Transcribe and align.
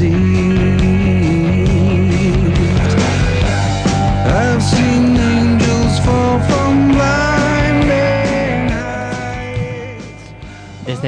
Desde 0.00 0.16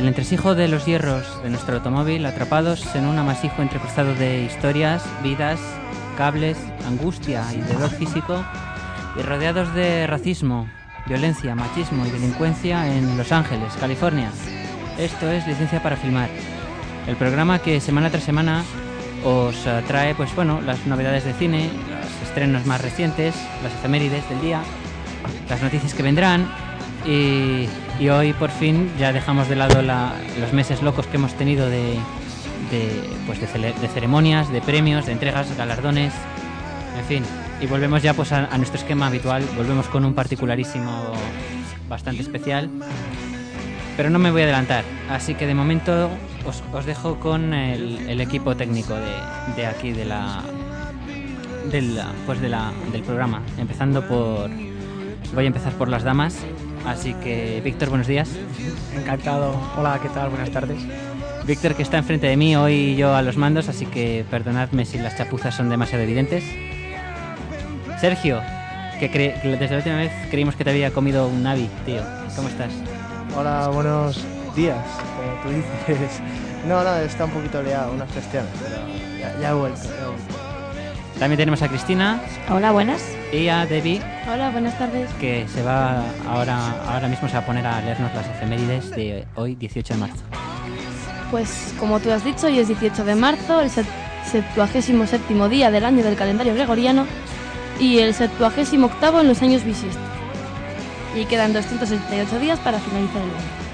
el 0.00 0.08
entresijo 0.08 0.54
de 0.54 0.68
los 0.68 0.84
hierros 0.84 1.42
de 1.42 1.48
nuestro 1.48 1.76
automóvil, 1.76 2.26
atrapados 2.26 2.94
en 2.94 3.06
un 3.06 3.18
amasijo 3.18 3.62
entrecruzado 3.62 4.14
de 4.14 4.44
historias, 4.44 5.02
vidas, 5.22 5.58
cables, 6.18 6.58
angustia 6.86 7.46
y 7.54 7.60
dolor 7.72 7.88
físico, 7.88 8.44
y 9.18 9.22
rodeados 9.22 9.74
de 9.74 10.06
racismo, 10.06 10.68
violencia, 11.06 11.54
machismo 11.54 12.04
y 12.04 12.10
delincuencia 12.10 12.94
en 12.94 13.16
Los 13.16 13.32
Ángeles, 13.32 13.72
California. 13.80 14.30
Esto 14.98 15.30
es 15.30 15.46
Licencia 15.46 15.82
para 15.82 15.96
Filmar, 15.96 16.28
el 17.06 17.16
programa 17.16 17.58
que 17.58 17.80
semana 17.80 18.10
tras 18.10 18.24
semana 18.24 18.62
os 19.24 19.66
eh, 19.66 19.82
trae, 19.86 20.14
pues 20.14 20.34
bueno, 20.34 20.60
las 20.60 20.86
novedades 20.86 21.24
de 21.24 21.32
cine, 21.34 21.68
los 22.00 22.28
estrenos 22.28 22.66
más 22.66 22.80
recientes, 22.80 23.34
las 23.62 23.72
efemérides 23.72 24.28
del 24.28 24.40
día, 24.40 24.60
las 25.48 25.62
noticias 25.62 25.94
que 25.94 26.02
vendrán 26.02 26.48
y, 27.06 27.66
y 28.00 28.08
hoy 28.08 28.32
por 28.32 28.50
fin 28.50 28.90
ya 28.98 29.12
dejamos 29.12 29.48
de 29.48 29.56
lado 29.56 29.82
la- 29.82 30.12
los 30.40 30.52
meses 30.52 30.82
locos 30.82 31.06
que 31.06 31.16
hemos 31.16 31.34
tenido 31.34 31.68
de, 31.68 31.94
de, 32.70 33.02
pues 33.26 33.40
de, 33.40 33.46
cele- 33.48 33.74
de 33.74 33.88
ceremonias, 33.88 34.50
de 34.50 34.60
premios, 34.60 35.06
de 35.06 35.12
entregas, 35.12 35.46
galardones, 35.56 36.12
en 36.98 37.04
fin. 37.06 37.24
Y 37.60 37.66
volvemos 37.66 38.02
ya 38.02 38.14
pues 38.14 38.32
a, 38.32 38.46
a 38.46 38.56
nuestro 38.58 38.78
esquema 38.80 39.06
habitual, 39.06 39.44
volvemos 39.56 39.86
con 39.86 40.04
un 40.04 40.14
particularísimo 40.14 41.12
bastante 41.88 42.22
especial. 42.22 42.68
Pero 43.96 44.08
no 44.10 44.18
me 44.18 44.30
voy 44.30 44.40
a 44.40 44.44
adelantar, 44.44 44.84
así 45.10 45.34
que 45.34 45.46
de 45.46 45.54
momento 45.54 46.08
os, 46.46 46.62
os 46.72 46.86
dejo 46.86 47.18
con 47.18 47.54
el, 47.54 48.08
el 48.08 48.20
equipo 48.20 48.56
técnico 48.56 48.94
de, 48.94 49.14
de 49.56 49.66
aquí, 49.66 49.92
de 49.92 50.04
la, 50.04 50.42
del, 51.70 52.00
pues 52.26 52.40
de 52.40 52.48
la, 52.48 52.72
del 52.92 53.02
programa. 53.02 53.42
Empezando 53.58 54.06
por... 54.06 54.50
Voy 55.34 55.44
a 55.44 55.46
empezar 55.46 55.72
por 55.72 55.88
las 55.88 56.02
damas, 56.02 56.36
así 56.86 57.14
que 57.14 57.62
Víctor, 57.64 57.88
buenos 57.88 58.06
días. 58.06 58.28
Encantado. 58.94 59.54
Hola, 59.78 59.98
¿qué 60.02 60.10
tal? 60.10 60.28
Buenas 60.28 60.50
tardes. 60.50 60.78
Víctor 61.46 61.74
que 61.74 61.82
está 61.82 61.98
enfrente 61.98 62.26
de 62.26 62.36
mí, 62.36 62.54
hoy 62.54 62.94
yo 62.96 63.16
a 63.16 63.22
los 63.22 63.36
mandos, 63.36 63.68
así 63.68 63.86
que 63.86 64.24
perdonadme 64.30 64.84
si 64.84 64.98
las 64.98 65.16
chapuzas 65.16 65.54
son 65.54 65.70
demasiado 65.70 66.04
evidentes. 66.04 66.44
Sergio, 67.98 68.40
que, 69.00 69.10
que 69.10 69.34
desde 69.42 69.70
la 69.70 69.76
última 69.78 69.96
vez 69.96 70.12
creímos 70.30 70.54
que 70.54 70.64
te 70.64 70.70
había 70.70 70.90
comido 70.92 71.26
un 71.26 71.42
navi, 71.42 71.68
tío. 71.86 72.02
¿Cómo 72.36 72.48
estás? 72.48 72.72
Hola, 73.36 73.68
buenos 73.68 74.22
días, 74.54 74.84
tú 75.42 75.48
dices. 75.50 76.20
No, 76.62 76.84
no, 76.84 76.94
está 76.98 77.24
un 77.24 77.32
poquito 77.32 77.60
liado, 77.60 77.92
unas 77.92 78.08
gestiones, 78.12 78.48
pero 78.62 78.76
ya, 79.18 79.36
ya 79.40 79.50
he 79.50 79.52
vuelto. 79.52 79.80
ya 79.82 79.90
he 80.04 80.06
vuelto. 80.06 80.34
También 81.18 81.36
tenemos 81.36 81.60
a 81.60 81.66
Cristina 81.68 82.20
Hola, 82.48 82.70
buenas. 82.70 83.02
y 83.32 83.48
a 83.48 83.66
Debbie, 83.66 84.00
Hola, 84.32 84.50
buenas 84.50 84.78
tardes. 84.78 85.10
que 85.20 85.44
se 85.52 85.60
va 85.64 86.04
ahora, 86.28 86.58
ahora 86.88 87.08
mismo 87.08 87.26
se 87.28 87.34
va 87.34 87.40
a 87.40 87.46
poner 87.46 87.66
a 87.66 87.80
leernos 87.80 88.14
las 88.14 88.26
efemérides 88.28 88.90
de 88.92 89.26
hoy, 89.34 89.56
18 89.56 89.94
de 89.94 90.00
marzo. 90.00 90.22
Pues 91.32 91.74
como 91.80 91.98
tú 91.98 92.12
has 92.12 92.24
dicho, 92.24 92.46
hoy 92.46 92.60
es 92.60 92.68
18 92.68 93.04
de 93.04 93.14
marzo, 93.16 93.60
el 93.60 93.68
set- 93.68 93.86
77 94.30 95.48
día 95.48 95.72
del 95.72 95.84
año 95.84 96.04
del 96.04 96.14
calendario 96.14 96.54
gregoriano 96.54 97.06
y 97.80 97.98
el 97.98 98.14
78 98.14 99.20
en 99.20 99.26
los 99.28 99.42
años 99.42 99.64
bisiestos. 99.64 100.00
Y 101.16 101.24
quedan 101.24 101.52
278 101.52 102.38
días 102.38 102.60
para 102.60 102.78
finalizar 102.78 103.16
el 103.22 103.28
año. 103.30 103.71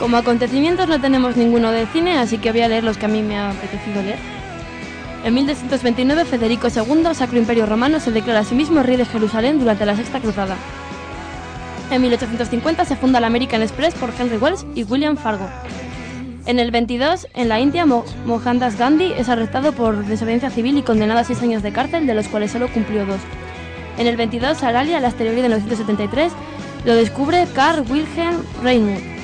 Como 0.00 0.16
acontecimientos 0.16 0.88
no 0.88 0.98
tenemos 1.00 1.36
ninguno 1.36 1.70
de 1.70 1.86
cine, 1.86 2.18
así 2.18 2.38
que 2.38 2.50
voy 2.52 2.62
a 2.62 2.68
leer 2.68 2.82
los 2.84 2.96
que 2.96 3.04
a 3.04 3.08
mí 3.08 3.22
me 3.22 3.36
ha 3.38 3.50
apetecido 3.50 4.02
leer. 4.02 4.18
En 5.24 5.34
1229, 5.34 6.24
Federico 6.24 6.68
II, 6.74 7.14
Sacro 7.14 7.38
Imperio 7.38 7.66
Romano, 7.66 8.00
se 8.00 8.10
declara 8.10 8.40
a 8.40 8.44
sí 8.44 8.54
mismo 8.54 8.82
rey 8.82 8.96
de 8.96 9.04
Jerusalén 9.04 9.58
durante 9.60 9.84
la 9.84 9.94
Sexta 9.94 10.18
Cruzada. 10.20 10.56
En 11.90 12.00
1850 12.00 12.84
se 12.86 12.96
funda 12.96 13.20
la 13.20 13.26
American 13.26 13.60
Express 13.60 13.92
por 13.94 14.10
Henry 14.18 14.38
Wells 14.38 14.64
y 14.74 14.84
William 14.84 15.18
Fargo. 15.18 15.46
En 16.46 16.58
el 16.58 16.70
22, 16.70 17.28
en 17.34 17.50
la 17.50 17.60
India, 17.60 17.84
Mo- 17.84 18.06
Mohandas 18.24 18.78
Gandhi 18.78 19.12
es 19.18 19.28
arrestado 19.28 19.72
por 19.72 20.06
desobediencia 20.06 20.48
civil 20.48 20.78
y 20.78 20.82
condenado 20.82 21.20
a 21.20 21.24
seis 21.24 21.42
años 21.42 21.62
de 21.62 21.72
cárcel, 21.72 22.06
de 22.06 22.14
los 22.14 22.28
cuales 22.28 22.52
solo 22.52 22.68
cumplió 22.68 23.04
dos. 23.04 23.20
En 23.98 24.06
el 24.06 24.16
22, 24.16 24.62
Aralia, 24.62 24.96
el 24.98 25.04
asteroide 25.04 25.42
de 25.42 25.48
1973, 25.50 26.32
lo 26.86 26.94
descubre 26.94 27.46
Carl 27.54 27.84
Wilhelm 27.90 28.36
Reinmuth. 28.62 29.19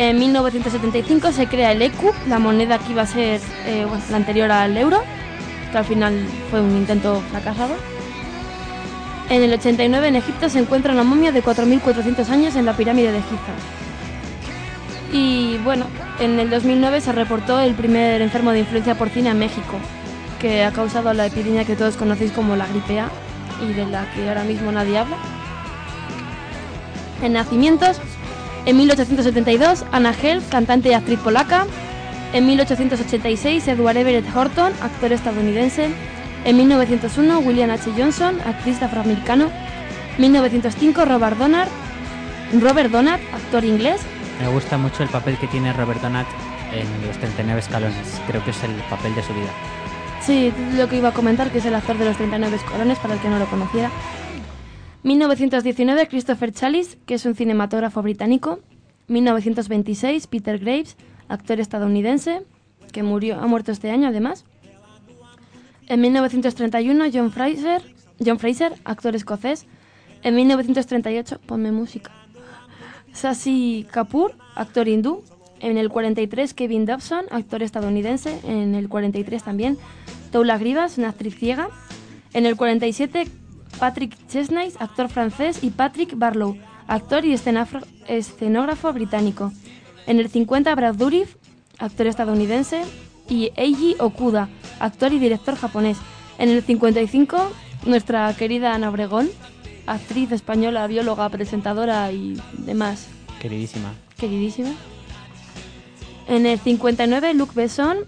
En 0.00 0.18
1975 0.18 1.30
se 1.30 1.46
crea 1.46 1.72
el 1.72 1.82
ECU, 1.82 2.10
la 2.26 2.38
moneda 2.38 2.78
que 2.78 2.92
iba 2.92 3.02
a 3.02 3.06
ser 3.06 3.38
eh, 3.66 3.86
la 4.10 4.16
anterior 4.16 4.50
al 4.50 4.74
euro, 4.78 5.02
que 5.70 5.76
al 5.76 5.84
final 5.84 6.26
fue 6.50 6.62
un 6.62 6.74
intento 6.74 7.22
fracasado. 7.30 7.74
En 9.28 9.42
el 9.42 9.52
89 9.52 10.08
en 10.08 10.16
Egipto 10.16 10.48
se 10.48 10.58
encuentra 10.58 10.94
una 10.94 11.04
momia 11.04 11.32
de 11.32 11.44
4.400 11.44 12.30
años 12.30 12.56
en 12.56 12.64
la 12.64 12.78
pirámide 12.78 13.12
de 13.12 13.20
Giza. 13.20 13.52
Y 15.12 15.58
bueno, 15.58 15.84
en 16.18 16.40
el 16.40 16.48
2009 16.48 17.02
se 17.02 17.12
reportó 17.12 17.60
el 17.60 17.74
primer 17.74 18.22
enfermo 18.22 18.52
de 18.52 18.60
influencia 18.60 18.94
porcina 18.94 19.32
en 19.32 19.38
México, 19.38 19.76
que 20.40 20.64
ha 20.64 20.72
causado 20.72 21.12
la 21.12 21.26
epidemia 21.26 21.66
que 21.66 21.76
todos 21.76 21.98
conocéis 21.98 22.32
como 22.32 22.56
la 22.56 22.66
gripe 22.68 23.00
A 23.00 23.10
y 23.62 23.74
de 23.74 23.84
la 23.84 24.10
que 24.14 24.26
ahora 24.26 24.44
mismo 24.44 24.72
nadie 24.72 24.96
habla. 24.96 25.18
En 27.22 27.34
nacimientos, 27.34 28.00
en 28.66 28.76
1872, 28.76 29.84
Anna 29.92 30.14
Hell, 30.20 30.42
cantante 30.50 30.90
y 30.90 30.92
actriz 30.92 31.18
polaca. 31.20 31.66
En 32.32 32.46
1886, 32.46 33.66
Edward 33.68 33.96
Everett 33.96 34.26
Horton, 34.34 34.72
actor 34.80 35.12
estadounidense. 35.12 35.90
En 36.44 36.56
1901, 36.56 37.38
William 37.40 37.70
H. 37.70 37.90
Johnson, 37.96 38.40
actriz 38.46 38.80
afroamericano. 38.82 39.50
1905, 40.18 41.04
Robert 41.04 41.38
Donat, 41.38 41.68
Robert 42.60 42.90
Donat, 42.90 43.20
actor 43.32 43.64
inglés. 43.64 44.00
Me 44.40 44.48
gusta 44.48 44.78
mucho 44.78 45.02
el 45.02 45.08
papel 45.08 45.36
que 45.38 45.46
tiene 45.46 45.72
Robert 45.72 46.00
Donat 46.00 46.26
en 46.72 47.06
Los 47.06 47.18
39 47.18 47.60
escalones. 47.60 48.20
Creo 48.26 48.44
que 48.44 48.50
es 48.50 48.62
el 48.62 48.72
papel 48.88 49.14
de 49.14 49.22
su 49.22 49.34
vida. 49.34 49.50
Sí, 50.20 50.52
lo 50.76 50.88
que 50.88 50.96
iba 50.96 51.08
a 51.08 51.12
comentar, 51.12 51.50
que 51.50 51.58
es 51.58 51.64
el 51.64 51.74
actor 51.74 51.96
de 51.98 52.04
los 52.04 52.16
39 52.16 52.56
escalones, 52.56 52.98
para 52.98 53.14
el 53.14 53.20
que 53.20 53.28
no 53.28 53.38
lo 53.38 53.46
conociera. 53.46 53.90
1919, 55.02 56.08
Christopher 56.08 56.52
Chalice, 56.52 56.98
que 57.06 57.14
es 57.14 57.24
un 57.24 57.34
cinematógrafo 57.34 58.02
británico. 58.02 58.60
1926, 59.08 60.26
Peter 60.26 60.58
Graves, 60.58 60.96
actor 61.28 61.58
estadounidense, 61.58 62.42
que 62.92 63.02
murió, 63.02 63.40
ha 63.40 63.46
muerto 63.46 63.72
este 63.72 63.90
año 63.90 64.08
además. 64.08 64.44
En 65.86 66.00
1931, 66.02 67.06
John 67.12 67.32
Fraser, 67.32 67.82
John 68.24 68.38
Fraser, 68.38 68.74
actor 68.84 69.16
escocés. 69.16 69.66
En 70.22 70.34
1938, 70.34 71.40
ponme 71.46 71.72
música. 71.72 72.12
Sasi 73.12 73.86
Kapoor, 73.90 74.34
actor 74.54 74.86
hindú. 74.86 75.24
En 75.60 75.78
el 75.78 75.88
43, 75.88 76.54
Kevin 76.54 76.86
Dobson, 76.86 77.24
actor 77.30 77.62
estadounidense. 77.62 78.38
En 78.44 78.74
el 78.74 78.88
43 78.88 79.42
también, 79.42 79.78
Toula 80.30 80.58
Grivas, 80.58 80.98
una 80.98 81.08
actriz 81.08 81.36
ciega. 81.36 81.70
En 82.32 82.46
el 82.46 82.56
47, 82.56 83.26
Patrick 83.78 84.16
Chesnais, 84.28 84.74
actor 84.80 85.08
francés. 85.08 85.62
Y 85.62 85.70
Patrick 85.70 86.16
Barlow, 86.16 86.56
actor 86.86 87.24
y 87.24 87.32
escenógrafo 87.32 88.92
británico. 88.92 89.52
En 90.06 90.18
el 90.18 90.28
50, 90.28 90.74
Brad 90.74 90.94
Dourif, 90.94 91.36
actor 91.78 92.06
estadounidense. 92.06 92.82
Y 93.28 93.52
Eiji 93.56 93.96
Okuda, 94.00 94.48
actor 94.80 95.12
y 95.12 95.18
director 95.18 95.54
japonés. 95.54 95.98
En 96.38 96.48
el 96.48 96.62
55, 96.62 97.52
nuestra 97.86 98.34
querida 98.34 98.74
Ana 98.74 98.90
Obregón, 98.90 99.28
actriz 99.86 100.32
española, 100.32 100.86
bióloga, 100.86 101.28
presentadora 101.28 102.10
y 102.12 102.40
demás 102.52 103.08
Queridísima. 103.40 103.92
queridísima. 104.18 104.70
En 106.28 106.46
el 106.46 106.58
59, 106.58 107.34
Luc 107.34 107.54
Besson, 107.54 107.98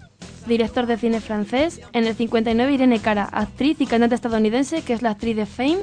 director 0.47 0.85
de 0.85 0.97
cine 0.97 1.21
francés. 1.21 1.81
En 1.93 2.05
el 2.05 2.15
59, 2.15 2.73
Irene 2.73 2.99
Cara, 2.99 3.23
actriz 3.31 3.79
y 3.79 3.85
cantante 3.85 4.15
estadounidense, 4.15 4.81
que 4.81 4.93
es 4.93 5.01
la 5.01 5.11
actriz 5.11 5.35
de 5.35 5.45
Fame 5.45 5.79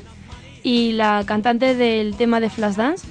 y 0.63 0.93
la 0.93 1.25
cantante 1.27 1.75
del 1.75 2.17
tema 2.17 2.41
de 2.41 2.51
Flashdance. 2.51 3.07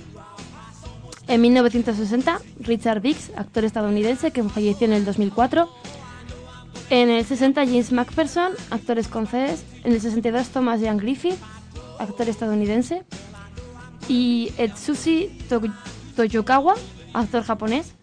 En 1.27 1.41
1960, 1.41 2.39
Richard 2.59 3.01
Biggs, 3.01 3.31
actor 3.35 3.63
estadounidense, 3.63 4.31
que 4.31 4.43
falleció 4.43 4.87
en 4.87 4.93
el 4.93 5.05
2004. 5.05 5.69
En 6.89 7.09
el 7.11 7.23
60, 7.23 7.65
James 7.65 7.91
McPherson, 7.91 8.53
actor 8.71 8.97
escocés. 8.97 9.63
En 9.83 9.93
el 9.93 10.01
62, 10.01 10.49
Thomas 10.49 10.81
Ian 10.81 10.97
Griffith, 10.97 11.35
actor 11.99 12.27
estadounidense. 12.29 13.03
Y 14.07 14.51
Etsushi 14.57 15.27
To- 15.49 15.61
Toyokawa, 16.15 16.73
actor 17.13 17.43
japonés. 17.43 17.93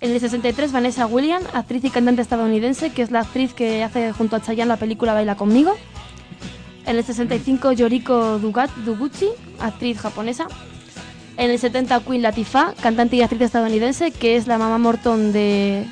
En 0.00 0.10
el 0.10 0.20
63, 0.20 0.72
Vanessa 0.72 1.06
Williams, 1.06 1.46
actriz 1.54 1.84
y 1.84 1.90
cantante 1.90 2.20
estadounidense, 2.20 2.90
que 2.90 3.02
es 3.02 3.10
la 3.10 3.20
actriz 3.20 3.54
que 3.54 3.82
hace 3.82 4.12
junto 4.12 4.36
a 4.36 4.42
Chayanne 4.42 4.68
la 4.68 4.76
película 4.76 5.14
Baila 5.14 5.36
conmigo. 5.36 5.74
En 6.84 6.96
el 6.96 7.04
65, 7.04 7.72
Yoriko 7.72 8.38
Dugat, 8.38 8.70
Duguchi, 8.84 9.28
actriz 9.58 9.98
japonesa. 9.98 10.46
En 11.38 11.50
el 11.50 11.58
70, 11.58 12.00
Queen 12.00 12.22
Latifah, 12.22 12.74
cantante 12.80 13.16
y 13.16 13.22
actriz 13.22 13.40
estadounidense, 13.42 14.10
que 14.10 14.36
es 14.36 14.46
la 14.46 14.58
mamá 14.58 14.78
Morton 14.78 15.32
de, 15.32 15.86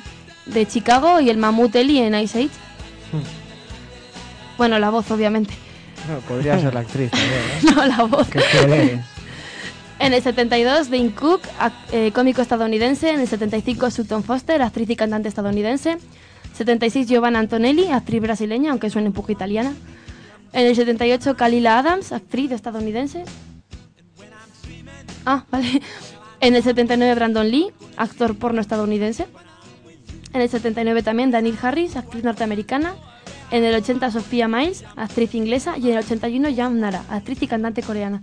de 0.45 0.65
Chicago 0.67 1.19
y 1.19 1.29
el 1.29 1.37
mamut 1.37 1.75
Ellie 1.75 2.05
en 2.05 2.15
Ice 2.15 2.39
Age. 2.39 2.49
Bueno, 4.57 4.79
la 4.79 4.89
voz, 4.89 5.09
obviamente. 5.11 5.53
Bueno, 6.07 6.21
podría 6.21 6.59
ser 6.59 6.73
la 6.73 6.81
actriz 6.81 7.11
también, 7.11 7.33
¿eh? 7.33 7.59
No, 7.75 7.85
la 7.85 8.03
voz. 8.03 8.27
Qué. 8.29 8.99
En 9.99 10.13
el 10.13 10.21
72, 10.21 10.89
Dane 10.89 11.13
Cook, 11.13 11.41
cómico 12.13 12.41
estadounidense. 12.41 13.11
En 13.11 13.21
el 13.21 13.27
75, 13.27 13.91
Sutton 13.91 14.23
Foster, 14.23 14.61
actriz 14.61 14.89
y 14.89 14.95
cantante 14.95 15.29
estadounidense. 15.29 15.97
76, 16.53 17.07
Giovanna 17.07 17.39
Antonelli, 17.39 17.87
actriz 17.87 18.21
brasileña, 18.21 18.71
aunque 18.71 18.89
suene 18.89 19.07
un 19.07 19.13
poco 19.13 19.31
italiana. 19.31 19.73
En 20.53 20.65
el 20.65 20.75
78, 20.75 21.35
Kalila 21.35 21.79
Adams, 21.79 22.11
actriz 22.11 22.51
estadounidense. 22.51 23.25
Ah, 25.25 25.45
vale. 25.51 25.81
En 26.39 26.55
el 26.55 26.63
79, 26.63 27.15
Brandon 27.15 27.49
Lee, 27.49 27.71
actor 27.97 28.37
porno 28.37 28.61
estadounidense. 28.61 29.27
En 30.33 30.41
el 30.41 30.49
79 30.49 31.03
también, 31.03 31.31
Daniel 31.31 31.57
Harris, 31.61 31.95
actriz 31.95 32.23
norteamericana. 32.23 32.95
En 33.51 33.63
el 33.63 33.75
80, 33.75 34.11
Sofía 34.11 34.47
Miles, 34.47 34.83
actriz 34.95 35.33
inglesa. 35.35 35.77
Y 35.77 35.89
en 35.89 35.97
el 35.97 35.99
81, 35.99 36.49
Jam 36.55 36.79
Nara, 36.79 37.03
actriz 37.09 37.41
y 37.41 37.47
cantante 37.47 37.81
coreana. 37.83 38.21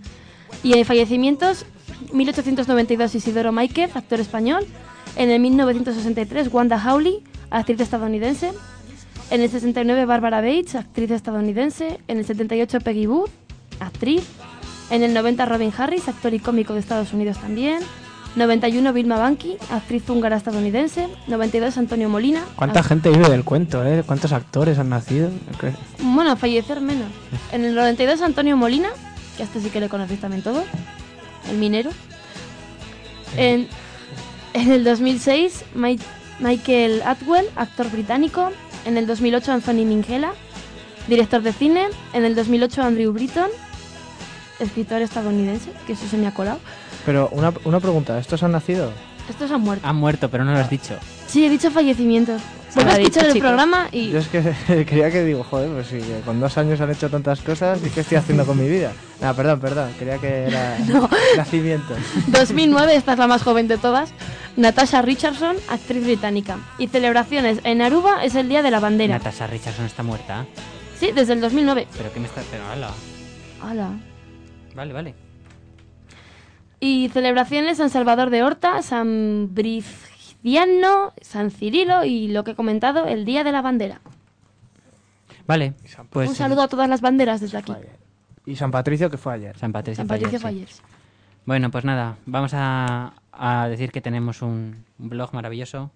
Y 0.61 0.73
en 0.77 0.85
fallecimientos, 0.85 1.65
1892 2.13 3.15
Isidoro 3.15 3.51
Máquez, 3.51 3.95
actor 3.95 4.19
español. 4.19 4.65
En 5.15 5.29
el 5.29 5.39
1963 5.41 6.49
Wanda 6.53 6.77
Hawley, 6.79 7.23
actriz 7.49 7.79
estadounidense. 7.81 8.51
En 9.29 9.41
el 9.41 9.49
69 9.49 10.05
Barbara 10.05 10.41
Bates, 10.41 10.75
actriz 10.75 11.11
estadounidense. 11.11 11.99
En 12.07 12.17
el 12.19 12.25
78 12.25 12.79
Peggy 12.81 13.05
Booth, 13.07 13.29
actriz. 13.79 14.23
En 14.89 15.01
el 15.03 15.13
90 15.13 15.45
Robin 15.45 15.71
Harris, 15.75 16.07
actor 16.07 16.33
y 16.33 16.39
cómico 16.39 16.73
de 16.73 16.79
Estados 16.79 17.13
Unidos 17.13 17.37
también. 17.39 17.79
91 18.35 18.93
Vilma 18.93 19.17
Banki, 19.17 19.57
actriz 19.71 20.09
húngara 20.09 20.37
estadounidense. 20.37 21.07
92 21.27 21.77
Antonio 21.77 22.09
Molina. 22.09 22.43
¿Cuánta 22.55 22.81
act- 22.81 22.87
gente 22.87 23.09
vive 23.11 23.29
del 23.29 23.43
cuento, 23.43 23.85
eh? 23.85 24.03
¿Cuántos 24.05 24.33
actores 24.33 24.79
han 24.79 24.89
nacido? 24.89 25.29
Bueno, 26.01 26.35
fallecer 26.35 26.81
menos. 26.81 27.07
En 27.51 27.63
el 27.63 27.75
92 27.75 28.21
Antonio 28.21 28.57
Molina, 28.57 28.89
que 29.37 29.43
a 29.43 29.45
este 29.45 29.59
sí 29.61 29.69
que 29.69 29.79
le 29.79 29.89
conocéis 29.89 30.19
también 30.21 30.41
todo, 30.43 30.63
el 31.49 31.57
minero. 31.57 31.91
En, 33.37 33.67
en 34.53 34.71
el 34.71 34.83
2006 34.83 35.65
Mi- 35.75 35.99
Michael 36.39 37.01
Atwell, 37.05 37.45
actor 37.55 37.89
británico. 37.89 38.51
En 38.85 38.97
el 38.97 39.07
2008 39.07 39.51
Anthony 39.53 39.85
Minghella, 39.85 40.33
director 41.07 41.41
de 41.41 41.53
cine. 41.53 41.87
En 42.13 42.25
el 42.25 42.35
2008 42.35 42.81
Andrew 42.83 43.11
Britton, 43.13 43.49
escritor 44.59 45.01
estadounidense, 45.01 45.71
que 45.87 45.93
eso 45.93 46.05
se 46.07 46.17
me 46.17 46.27
ha 46.27 46.33
colado. 46.33 46.59
Pero 47.05 47.29
una, 47.31 47.53
una 47.65 47.79
pregunta, 47.79 48.17
¿estos 48.19 48.43
han 48.43 48.51
nacido? 48.51 48.91
Estos 49.29 49.49
han 49.51 49.61
muerto. 49.61 49.87
Han 49.87 49.95
muerto, 49.95 50.29
pero 50.29 50.43
no 50.45 50.51
lo 50.51 50.59
has 50.59 50.69
dicho. 50.69 50.95
Sí, 51.27 51.45
he 51.45 51.49
dicho 51.49 51.71
fallecimientos. 51.71 52.41
Vuelvo 52.75 52.89
lo 52.89 52.93
a 52.93 52.95
ha 52.95 52.97
dicho, 52.97 53.19
escuchar 53.19 53.35
el 53.35 53.39
programa 53.41 53.87
y 53.91 54.09
Yo 54.09 54.19
es 54.19 54.27
que 54.27 54.41
quería 54.85 55.11
que 55.11 55.23
digo, 55.23 55.43
joder, 55.43 55.69
pues 55.71 55.87
sí, 55.87 55.97
que 55.97 56.21
con 56.25 56.39
dos 56.39 56.57
años 56.57 56.81
han 56.81 56.91
hecho 56.91 57.09
tantas 57.09 57.41
cosas, 57.41 57.79
¿y 57.85 57.89
qué 57.89 58.01
estoy 58.01 58.17
haciendo 58.17 58.45
con 58.45 58.57
mi 58.57 58.67
vida? 58.67 58.91
Nada, 59.21 59.33
perdón, 59.33 59.59
perdón, 59.59 59.91
quería 59.97 60.17
que 60.17 60.45
era 60.45 60.77
nacimiento. 61.37 61.95
2009, 62.27 62.95
esta 62.95 63.13
es 63.13 63.19
la 63.19 63.27
más 63.27 63.43
joven 63.43 63.67
de 63.67 63.77
todas, 63.77 64.13
Natasha 64.55 65.01
Richardson, 65.01 65.55
actriz 65.69 66.03
británica. 66.03 66.57
Y 66.77 66.87
celebraciones, 66.87 67.59
en 67.63 67.81
Aruba 67.81 68.23
es 68.23 68.35
el 68.35 68.49
Día 68.49 68.61
de 68.61 68.71
la 68.71 68.79
Bandera. 68.79 69.17
Natasha 69.17 69.47
Richardson 69.47 69.85
está 69.85 70.03
muerta. 70.03 70.45
Sí, 70.99 71.11
desde 71.11 71.33
el 71.33 71.41
2009. 71.41 71.87
¿Pero 71.97 72.13
qué 72.13 72.19
me 72.19 72.27
está...? 72.27 72.41
Pero 72.49 72.65
hala. 72.67 72.91
Hala. 73.61 73.91
Vale, 74.75 74.93
vale. 74.93 75.15
Y 76.79 77.09
celebraciones 77.13 77.77
San 77.77 77.89
Salvador 77.89 78.29
de 78.29 78.43
Horta, 78.43 78.81
San 78.81 79.49
Briciano, 80.43 81.13
San 81.21 81.51
Cirilo 81.51 82.03
y 82.03 82.27
lo 82.27 82.43
que 82.43 82.51
he 82.51 82.55
comentado, 82.55 83.05
el 83.05 83.23
Día 83.23 83.45
de 83.45 83.53
la 83.53 83.61
Bandera. 83.61 84.01
Vale, 85.47 85.73
pues... 86.09 86.27
Un 86.29 86.35
saludo 86.35 86.61
a 86.61 86.67
todas 86.67 86.89
las 86.89 86.99
banderas 87.01 87.41
desde 87.41 87.57
aquí. 87.57 87.73
Y 88.45 88.57
San 88.57 88.69
Patricio, 88.69 89.09
que 89.09 89.17
fue 89.17 89.33
ayer. 89.33 89.57
San 89.57 89.71
Patricio. 89.71 90.01
San 90.01 90.07
Patricio 90.07 90.39
fue 90.39 90.49
ayer, 90.49 90.67
fue 90.67 90.75
sí. 90.75 90.81
ayer. 90.81 90.93
Bueno, 91.45 91.71
pues 91.71 91.85
nada, 91.85 92.17
vamos 92.25 92.51
a, 92.53 93.13
a 93.31 93.69
decir 93.69 93.91
que 93.91 94.01
tenemos 94.01 94.41
un, 94.41 94.83
un 94.99 95.09
blog 95.09 95.33
maravilloso. 95.33 95.91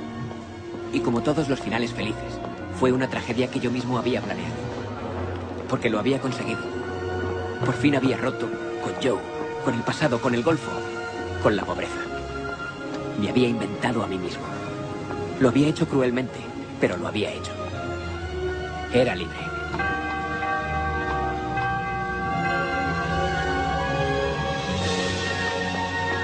Y 0.93 0.99
como 0.99 1.21
todos 1.21 1.49
los 1.49 1.59
finales 1.59 1.93
felices, 1.93 2.39
fue 2.79 2.91
una 2.91 3.09
tragedia 3.09 3.49
que 3.49 3.59
yo 3.59 3.71
mismo 3.71 3.97
había 3.97 4.21
planeado. 4.21 4.53
Porque 5.67 5.89
lo 5.89 5.99
había 5.99 6.19
conseguido. 6.19 6.59
Por 7.65 7.73
fin 7.73 7.95
había 7.95 8.17
roto 8.17 8.47
con 8.83 8.93
Joe, 9.01 9.19
con 9.65 9.73
el 9.73 9.81
pasado, 9.81 10.21
con 10.21 10.35
el 10.35 10.43
golfo, 10.43 10.71
con 11.41 11.55
la 11.55 11.65
pobreza. 11.65 11.99
Me 13.19 13.29
había 13.29 13.47
inventado 13.47 14.03
a 14.03 14.07
mí 14.07 14.17
mismo. 14.17 14.43
Lo 15.39 15.49
había 15.49 15.67
hecho 15.67 15.87
cruelmente, 15.87 16.39
pero 16.79 16.97
lo 16.97 17.07
había 17.07 17.31
hecho. 17.31 17.58
Era 18.91 19.15
libre. 19.15 19.37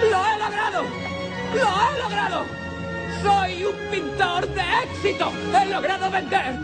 ¡Lo 0.09 0.25
he 0.25 0.39
logrado! 0.39 0.83
¡Lo 1.53 1.61
he 1.61 2.01
logrado! 2.01 2.45
¡Soy 3.21 3.65
un 3.65 3.75
pintor 3.91 4.47
de 4.47 4.63
éxito! 4.83 5.31
¡He 5.53 5.65
logrado 5.67 6.09
vender 6.09 6.55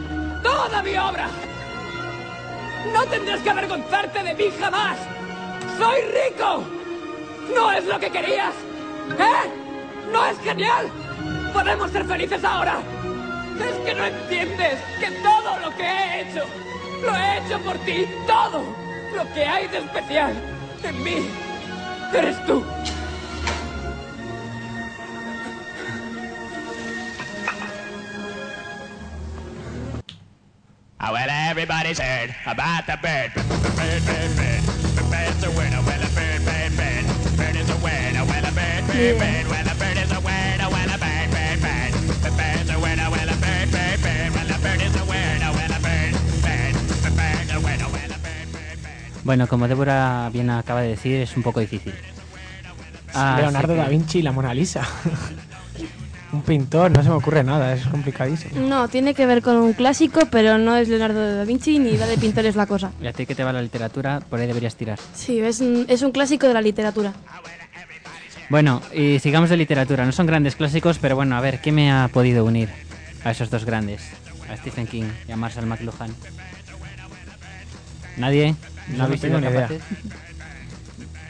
toda 0.42 0.82
mi 0.82 0.98
obra! 0.98 1.28
¡No 2.94 3.06
tendrás 3.06 3.42
que 3.42 3.50
avergonzarte 3.52 4.24
de 4.24 4.34
mí 4.34 4.52
jamás! 4.60 4.98
¡Soy 5.78 6.02
rico! 6.02 6.64
¿No 7.56 7.72
es 7.72 7.86
lo 7.86 8.00
que 8.00 8.10
querías? 8.10 8.56
¿Eh? 9.20 10.12
¿No 10.12 10.26
es 10.26 10.40
genial? 10.40 10.88
¡Podemos 11.54 11.92
ser 11.92 12.06
felices 12.06 12.44
ahora! 12.44 12.82
Es 13.62 13.78
que 13.86 13.94
no 13.94 14.06
entiendes 14.06 14.80
que 15.00 15.12
todo 15.24 15.60
lo 15.60 15.76
que 15.76 15.84
he 15.84 16.22
hecho, 16.22 16.46
lo 17.02 17.16
he 17.16 17.38
hecho 17.38 17.60
por 17.60 17.78
ti, 17.80 18.08
todo 18.28 18.64
lo 19.16 19.34
que 19.34 19.46
hay 19.46 19.68
de 19.68 19.80
especial 19.80 20.34
en 20.84 21.04
mí, 21.04 21.30
eres 22.14 22.46
tú. 22.46 22.64
Oh, 31.04 31.14
well, 31.14 31.30
everybody's 31.30 31.98
heard 31.98 32.36
about 32.46 32.86
the 32.86 32.96
bird. 33.02 33.34
Bird, 33.34 34.06
bird, 34.06 34.36
bird. 34.38 34.62
The 34.94 35.04
bird's 35.10 35.44
a 35.44 35.50
winner. 35.58 35.82
Well, 35.82 35.98
a 35.98 36.10
bird, 36.14 36.46
bird, 36.46 36.78
bird. 36.78 37.06
Bird 37.38 37.56
is 37.56 37.70
a 37.72 37.78
winner. 37.84 38.24
Well, 38.24 38.46
a 38.46 38.52
bird, 38.52 38.86
bird, 38.86 39.18
bird. 39.18 39.48
Well, 39.50 39.71
Bueno, 49.32 49.48
como 49.48 49.66
Débora 49.70 50.30
bien 50.34 50.50
acaba 50.50 50.82
de 50.82 50.90
decir, 50.90 51.22
es 51.22 51.38
un 51.38 51.42
poco 51.42 51.62
difícil. 51.62 51.94
Así 53.14 53.42
Leonardo 53.42 53.76
da 53.76 53.88
Vinci 53.88 54.20
y 54.20 54.22
la 54.22 54.34
Mona 54.34 54.54
Lisa. 54.54 54.86
un 56.34 56.42
pintor, 56.42 56.92
no 56.92 57.02
se 57.02 57.08
me 57.08 57.16
ocurre 57.16 57.42
nada, 57.42 57.74
es 57.74 57.88
complicadísimo. 57.88 58.60
No, 58.60 58.90
tiene 58.90 59.14
que 59.14 59.26
ver 59.26 59.42
con 59.42 59.56
un 59.56 59.72
clásico, 59.72 60.24
pero 60.30 60.58
no 60.58 60.76
es 60.76 60.90
Leonardo 60.90 61.38
da 61.38 61.46
Vinci 61.46 61.80
ni 61.80 61.96
va 61.96 62.08
de 62.08 62.18
pintores 62.18 62.58
la 62.58 62.66
cosa. 62.66 62.92
Y 63.02 63.08
a 63.08 63.14
ti 63.14 63.26
que 63.26 63.34
te 63.34 63.46
va 63.46 63.54
la 63.54 63.62
literatura, 63.62 64.20
por 64.20 64.38
ahí 64.38 64.48
deberías 64.48 64.76
tirar. 64.76 65.00
Sí, 65.16 65.40
es 65.40 65.62
un, 65.62 65.86
es 65.88 66.02
un 66.02 66.12
clásico 66.12 66.46
de 66.50 66.54
la 66.54 66.62
literatura. 66.62 67.14
Bueno, 68.50 68.82
y 68.94 69.20
sigamos 69.20 69.50
de 69.50 69.56
literatura. 69.56 70.06
No 70.06 70.12
son 70.12 70.26
grandes 70.26 70.58
clásicos, 70.58 71.00
pero 71.00 71.16
bueno, 71.16 71.38
a 71.38 71.40
ver, 71.40 71.62
¿qué 71.62 71.72
me 71.72 71.90
ha 71.90 72.10
podido 72.10 72.44
unir 72.44 72.68
a 73.24 73.32
esos 73.32 73.50
dos 73.50 73.64
grandes? 73.64 74.02
A 74.52 74.58
Stephen 74.58 74.88
King 74.88 75.06
y 75.26 75.32
a 75.32 75.38
Marshall 75.38 75.68
McLuhan. 75.68 76.14
¿Nadie? 78.18 78.56
Yo 78.88 78.92
¿No 78.94 78.98
no 79.00 79.04
habéis 79.06 79.22
sido 79.22 79.40
ni 79.40 79.48
idea. 79.48 79.70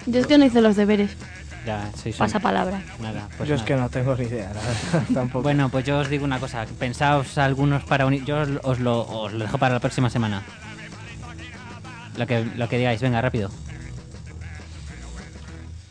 Yo 0.07 0.19
es 0.19 0.27
que 0.27 0.37
no 0.37 0.45
hice 0.45 0.61
los 0.61 0.75
deberes. 0.75 1.11
Ya, 1.65 1.91
un- 2.05 2.13
Pasa 2.13 2.39
palabra. 2.39 2.81
Nada, 2.99 3.27
pues 3.37 3.47
Yo 3.47 3.53
es 3.55 3.61
que 3.61 3.75
no 3.75 3.87
tengo 3.89 4.15
ni 4.15 4.23
idea, 4.25 4.51
la 4.53 4.61
verdad, 4.61 5.03
tampoco. 5.13 5.43
Bueno, 5.43 5.69
pues 5.69 5.85
yo 5.85 5.99
os 5.99 6.09
digo 6.09 6.25
una 6.25 6.39
cosa. 6.39 6.65
Pensaos 6.79 7.37
algunos 7.37 7.83
para 7.83 8.05
unir. 8.07 8.25
Yo 8.25 8.39
os, 8.41 8.49
os 8.63 8.79
lo, 8.79 9.01
os 9.07 9.31
lo 9.33 9.39
dejo 9.45 9.57
para 9.59 9.75
la 9.75 9.79
próxima 9.79 10.09
semana. 10.09 10.41
Lo 12.17 12.25
que, 12.25 12.43
lo 12.57 12.67
que 12.67 12.77
digáis, 12.79 12.99
venga, 13.01 13.21
rápido. 13.21 13.51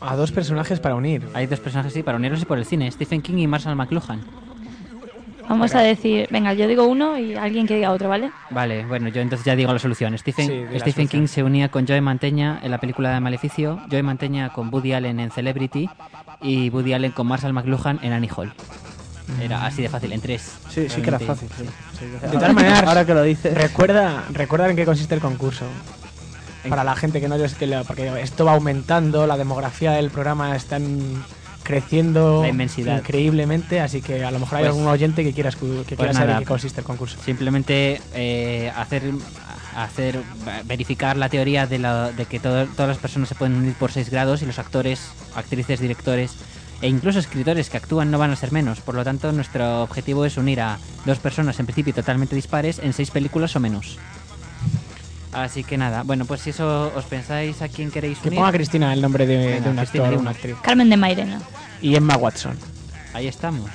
A 0.01 0.15
dos 0.15 0.31
personajes 0.31 0.79
para 0.79 0.95
unir. 0.95 1.27
Hay 1.33 1.47
dos 1.47 1.59
personajes 1.59 1.93
sí, 1.93 2.03
para 2.03 2.17
unirlos 2.17 2.41
y 2.41 2.45
por 2.45 2.57
el 2.57 2.65
cine: 2.65 2.91
Stephen 2.91 3.21
King 3.21 3.37
y 3.37 3.47
Marshall 3.47 3.75
McLuhan. 3.75 4.21
Vamos 5.51 5.75
a 5.75 5.81
decir, 5.81 6.27
venga, 6.31 6.53
yo 6.53 6.67
digo 6.67 6.85
uno 6.85 7.17
y 7.17 7.35
alguien 7.35 7.67
que 7.67 7.75
diga 7.75 7.91
otro, 7.91 8.09
¿vale? 8.09 8.31
Vale, 8.49 8.85
bueno, 8.85 9.09
yo 9.09 9.21
entonces 9.21 9.45
ya 9.45 9.55
digo 9.55 9.71
la 9.73 9.79
solución. 9.79 10.17
Stephen, 10.17 10.47
Sí, 10.47 10.53
di 10.53 10.63
la 10.63 10.79
Stephen 10.79 10.93
solución. 11.07 11.07
King 11.23 11.27
se 11.27 11.43
unía 11.43 11.69
con 11.69 11.87
Joe 11.87 12.01
Manteña 12.01 12.59
en 12.63 12.71
la 12.71 12.79
película 12.79 13.13
de 13.13 13.19
Maleficio, 13.19 13.79
Joe 13.91 14.03
Manteña 14.03 14.49
con 14.53 14.73
Woody 14.73 14.93
Allen 14.93 15.19
en 15.19 15.31
Celebrity 15.31 15.89
y 16.41 16.69
Woody 16.69 16.93
Allen 16.93 17.11
con 17.11 17.27
Marshall 17.27 17.53
McLuhan 17.53 17.99
en 18.01 18.13
Annie 18.13 18.29
Hall. 18.35 18.53
Era 19.41 19.65
así 19.65 19.81
de 19.81 19.89
fácil, 19.89 20.11
en 20.11 20.19
tres. 20.21 20.57
Sí, 20.69 20.89
sí 20.89 21.01
que 21.01 21.07
era 21.09 21.19
fácil. 21.19 21.47
sí. 21.57 21.63
Sí, 21.99 22.05
De 22.05 22.27
todas 22.27 22.53
maneras, 22.53 22.83
ahora 22.83 23.05
que 23.05 23.13
lo 23.13 23.23
dices. 23.23 23.53
Recuerda, 23.53 24.23
recuerda 24.33 24.69
en 24.69 24.75
qué 24.75 24.85
consiste 24.85 25.15
el 25.15 25.21
concurso. 25.21 25.65
Para 26.67 26.83
la 26.83 26.95
gente 26.95 27.19
que 27.21 27.27
no 27.27 27.35
es 27.35 27.55
que 27.55 27.65
lo- 27.65 27.83
porque 27.85 28.11
esto 28.21 28.45
va 28.45 28.53
aumentando, 28.53 29.25
la 29.25 29.37
demografía 29.37 29.91
del 29.93 30.09
programa 30.11 30.55
está 30.55 30.75
en- 30.77 31.23
creciendo 31.63 32.41
La 32.43 32.49
inmensidad. 32.49 32.97
increíblemente, 32.97 33.79
así 33.79 34.01
que 34.01 34.23
a 34.23 34.31
lo 34.31 34.39
mejor 34.39 34.57
hay 34.57 34.63
Pues- 34.65 34.75
algún 34.75 34.87
oyente 34.87 35.23
que 35.23 35.33
quiera, 35.33 35.51
que 35.51 35.57
pues 35.57 35.85
quiera 35.97 36.13
saber 36.13 36.37
qué 36.39 36.45
consiste 36.45 36.81
el 36.81 36.85
concurso. 36.85 37.17
Simplemente 37.23 38.01
eh, 38.13 38.71
hacer, 38.75 39.03
hacer 39.75 40.19
verificar 40.65 41.17
la 41.17 41.29
teoría 41.29 41.67
de, 41.67 41.79
la- 41.79 42.11
de 42.11 42.25
que 42.25 42.39
todo- 42.39 42.65
todas 42.67 42.89
las 42.89 42.97
personas 42.97 43.29
se 43.29 43.35
pueden 43.35 43.55
unir 43.55 43.73
por 43.75 43.91
6 43.91 44.09
grados 44.09 44.41
y 44.41 44.45
los 44.45 44.59
actores, 44.59 45.11
actrices, 45.35 45.79
directores 45.79 46.35
e 46.81 46.87
incluso 46.87 47.19
escritores 47.19 47.69
que 47.69 47.77
actúan 47.77 48.09
no 48.09 48.17
van 48.17 48.31
a 48.31 48.35
ser 48.35 48.51
menos. 48.51 48.81
Por 48.81 48.95
lo 48.95 49.03
tanto, 49.03 49.31
nuestro 49.31 49.83
objetivo 49.83 50.25
es 50.25 50.37
unir 50.37 50.61
a 50.61 50.79
dos 51.05 51.19
personas 51.19 51.59
en 51.59 51.67
principio 51.67 51.93
totalmente 51.93 52.35
dispares 52.35 52.79
en 52.79 52.93
seis 52.93 53.11
películas 53.11 53.55
o 53.55 53.59
menos. 53.59 53.99
Así 55.33 55.63
que 55.63 55.77
nada, 55.77 56.03
bueno, 56.03 56.25
pues 56.25 56.41
si 56.41 56.49
eso 56.49 56.91
os 56.95 57.05
pensáis 57.05 57.61
a 57.61 57.69
quién 57.69 57.89
queréis 57.89 58.19
Que 58.19 58.27
unir, 58.29 58.39
ponga 58.39 58.51
Cristina 58.51 58.91
el 58.93 59.01
nombre 59.01 59.25
de, 59.25 59.37
Venga, 59.37 59.61
de 59.61 59.69
un 59.69 59.75
Cristina, 59.77 60.03
actor 60.05 60.17
o 60.17 60.21
una 60.21 60.31
actriz. 60.31 60.55
Carmen 60.61 60.89
de 60.89 60.97
Mairena. 60.97 61.41
Y 61.81 61.95
Emma 61.95 62.17
Watson. 62.17 62.57
ahí 63.13 63.27
estamos. 63.27 63.69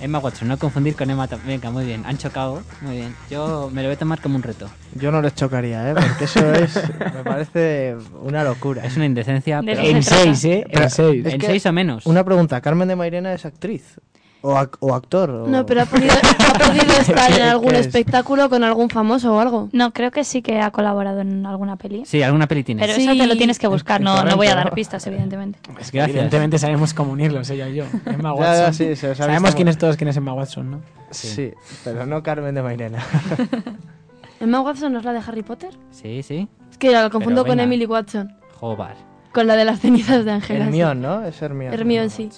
Emma 0.00 0.18
Watson, 0.20 0.46
no 0.46 0.56
confundir 0.58 0.94
con 0.94 1.10
Emma. 1.10 1.28
Venga, 1.44 1.70
muy 1.72 1.84
bien, 1.84 2.04
han 2.06 2.18
chocado, 2.18 2.62
muy 2.82 2.96
bien. 2.96 3.16
Yo 3.30 3.68
me 3.72 3.82
lo 3.82 3.88
voy 3.88 3.94
a 3.96 3.98
tomar 3.98 4.20
como 4.20 4.36
un 4.36 4.42
reto. 4.44 4.68
Yo 4.94 5.10
no 5.10 5.20
les 5.20 5.34
chocaría, 5.34 5.90
¿eh? 5.90 5.94
Porque 5.94 6.24
eso 6.24 6.52
es. 6.54 6.76
Me 7.00 7.24
parece 7.24 7.96
una 8.22 8.44
locura. 8.44 8.84
Es 8.84 8.94
una 8.96 9.06
indecencia, 9.06 9.60
pero 9.64 9.80
En 9.80 10.02
seis, 10.04 10.44
¿eh? 10.44 10.64
Pero- 10.72 10.84
En 10.84 10.90
seis. 10.90 11.26
en 11.26 11.40
que- 11.40 11.46
seis 11.46 11.66
o 11.66 11.72
menos. 11.72 12.06
Una 12.06 12.24
pregunta: 12.24 12.60
¿Carmen 12.60 12.86
de 12.86 12.94
Mairena 12.94 13.32
es 13.32 13.44
actriz? 13.44 13.98
¿O, 14.40 14.54
ac- 14.54 14.76
o 14.80 14.94
actor? 14.94 15.30
o- 15.30 15.46
No, 15.48 15.66
pero 15.66 15.82
ha 15.82 15.86
podido, 15.86 16.12
ha 16.14 16.58
podido 16.58 16.92
estar 17.00 17.30
en 17.30 17.36
¿Qué- 17.38 17.42
algún 17.42 17.74
es? 17.74 17.80
espectáculo 17.86 18.48
con 18.48 18.62
algún 18.62 18.88
famoso 18.88 19.34
o 19.34 19.40
algo. 19.40 19.68
No, 19.72 19.92
creo 19.92 20.10
que 20.12 20.22
sí 20.22 20.42
que 20.42 20.60
ha 20.60 20.70
colaborado 20.70 21.20
en 21.22 21.44
alguna 21.44 21.76
peli. 21.76 22.04
Sí, 22.06 22.22
alguna 22.22 22.46
peli 22.46 22.62
tiene. 22.62 22.80
Pero 22.80 22.94
Sí. 22.94 23.02
eso 23.02 23.16
te 23.16 23.26
lo 23.26 23.36
tienes 23.36 23.58
que 23.58 23.66
buscar, 23.66 24.00
no, 24.00 24.22
no 24.24 24.36
voy 24.36 24.46
a 24.46 24.54
dar 24.54 24.72
pistas, 24.74 25.04
evidentemente. 25.08 25.58
Es 25.80 25.90
que 25.90 25.98
Gracias. 25.98 26.08
evidentemente 26.16 26.58
sabemos 26.58 26.94
cómo 26.94 27.12
unirlos, 27.12 27.50
ella 27.50 27.68
y 27.68 27.74
yo. 27.74 27.84
Emma 28.06 28.30
Ya, 28.30 28.32
Watson. 28.34 28.66
ya, 28.66 28.72
sí, 28.72 28.96
se 28.96 29.10
os 29.10 29.20
ha 29.20 29.24
sabemos 29.24 29.54
quién 29.56 29.66
es 29.68 29.76
todos 29.78 29.96
quién 29.96 30.08
es 30.08 30.16
Emma 30.16 30.32
Watson, 30.34 30.70
¿no? 30.70 30.80
Sí, 31.10 31.52
pero 31.84 32.06
no 32.06 32.22
Carmen 32.22 32.54
de 32.54 32.62
Mairena. 32.62 32.98
¿Emma 34.40 34.60
Watson 34.60 34.92
no 34.92 35.00
es 35.00 35.04
la 35.04 35.12
de 35.12 35.18
Harry 35.26 35.42
Potter? 35.42 35.70
Sí, 35.90 36.22
sí. 36.22 36.46
Es 36.70 36.78
que 36.78 36.92
la 36.92 37.10
confundo 37.10 37.44
con. 37.44 37.58
Emily 37.58 37.86
Watson. 37.86 38.32
Jobar. 38.54 38.94
Con 39.32 39.46
la 39.48 39.56
de 39.56 39.64
las 39.64 39.80
cenizas 39.80 40.24
de 40.24 40.30
Ángela. 40.30 40.60
sí. 40.60 40.68
Hermione, 40.68 41.00
¿no? 41.00 41.24
Es 41.24 41.40
Hermione. 41.42 41.74
Hermione, 41.74 42.08
sí. 42.08 42.28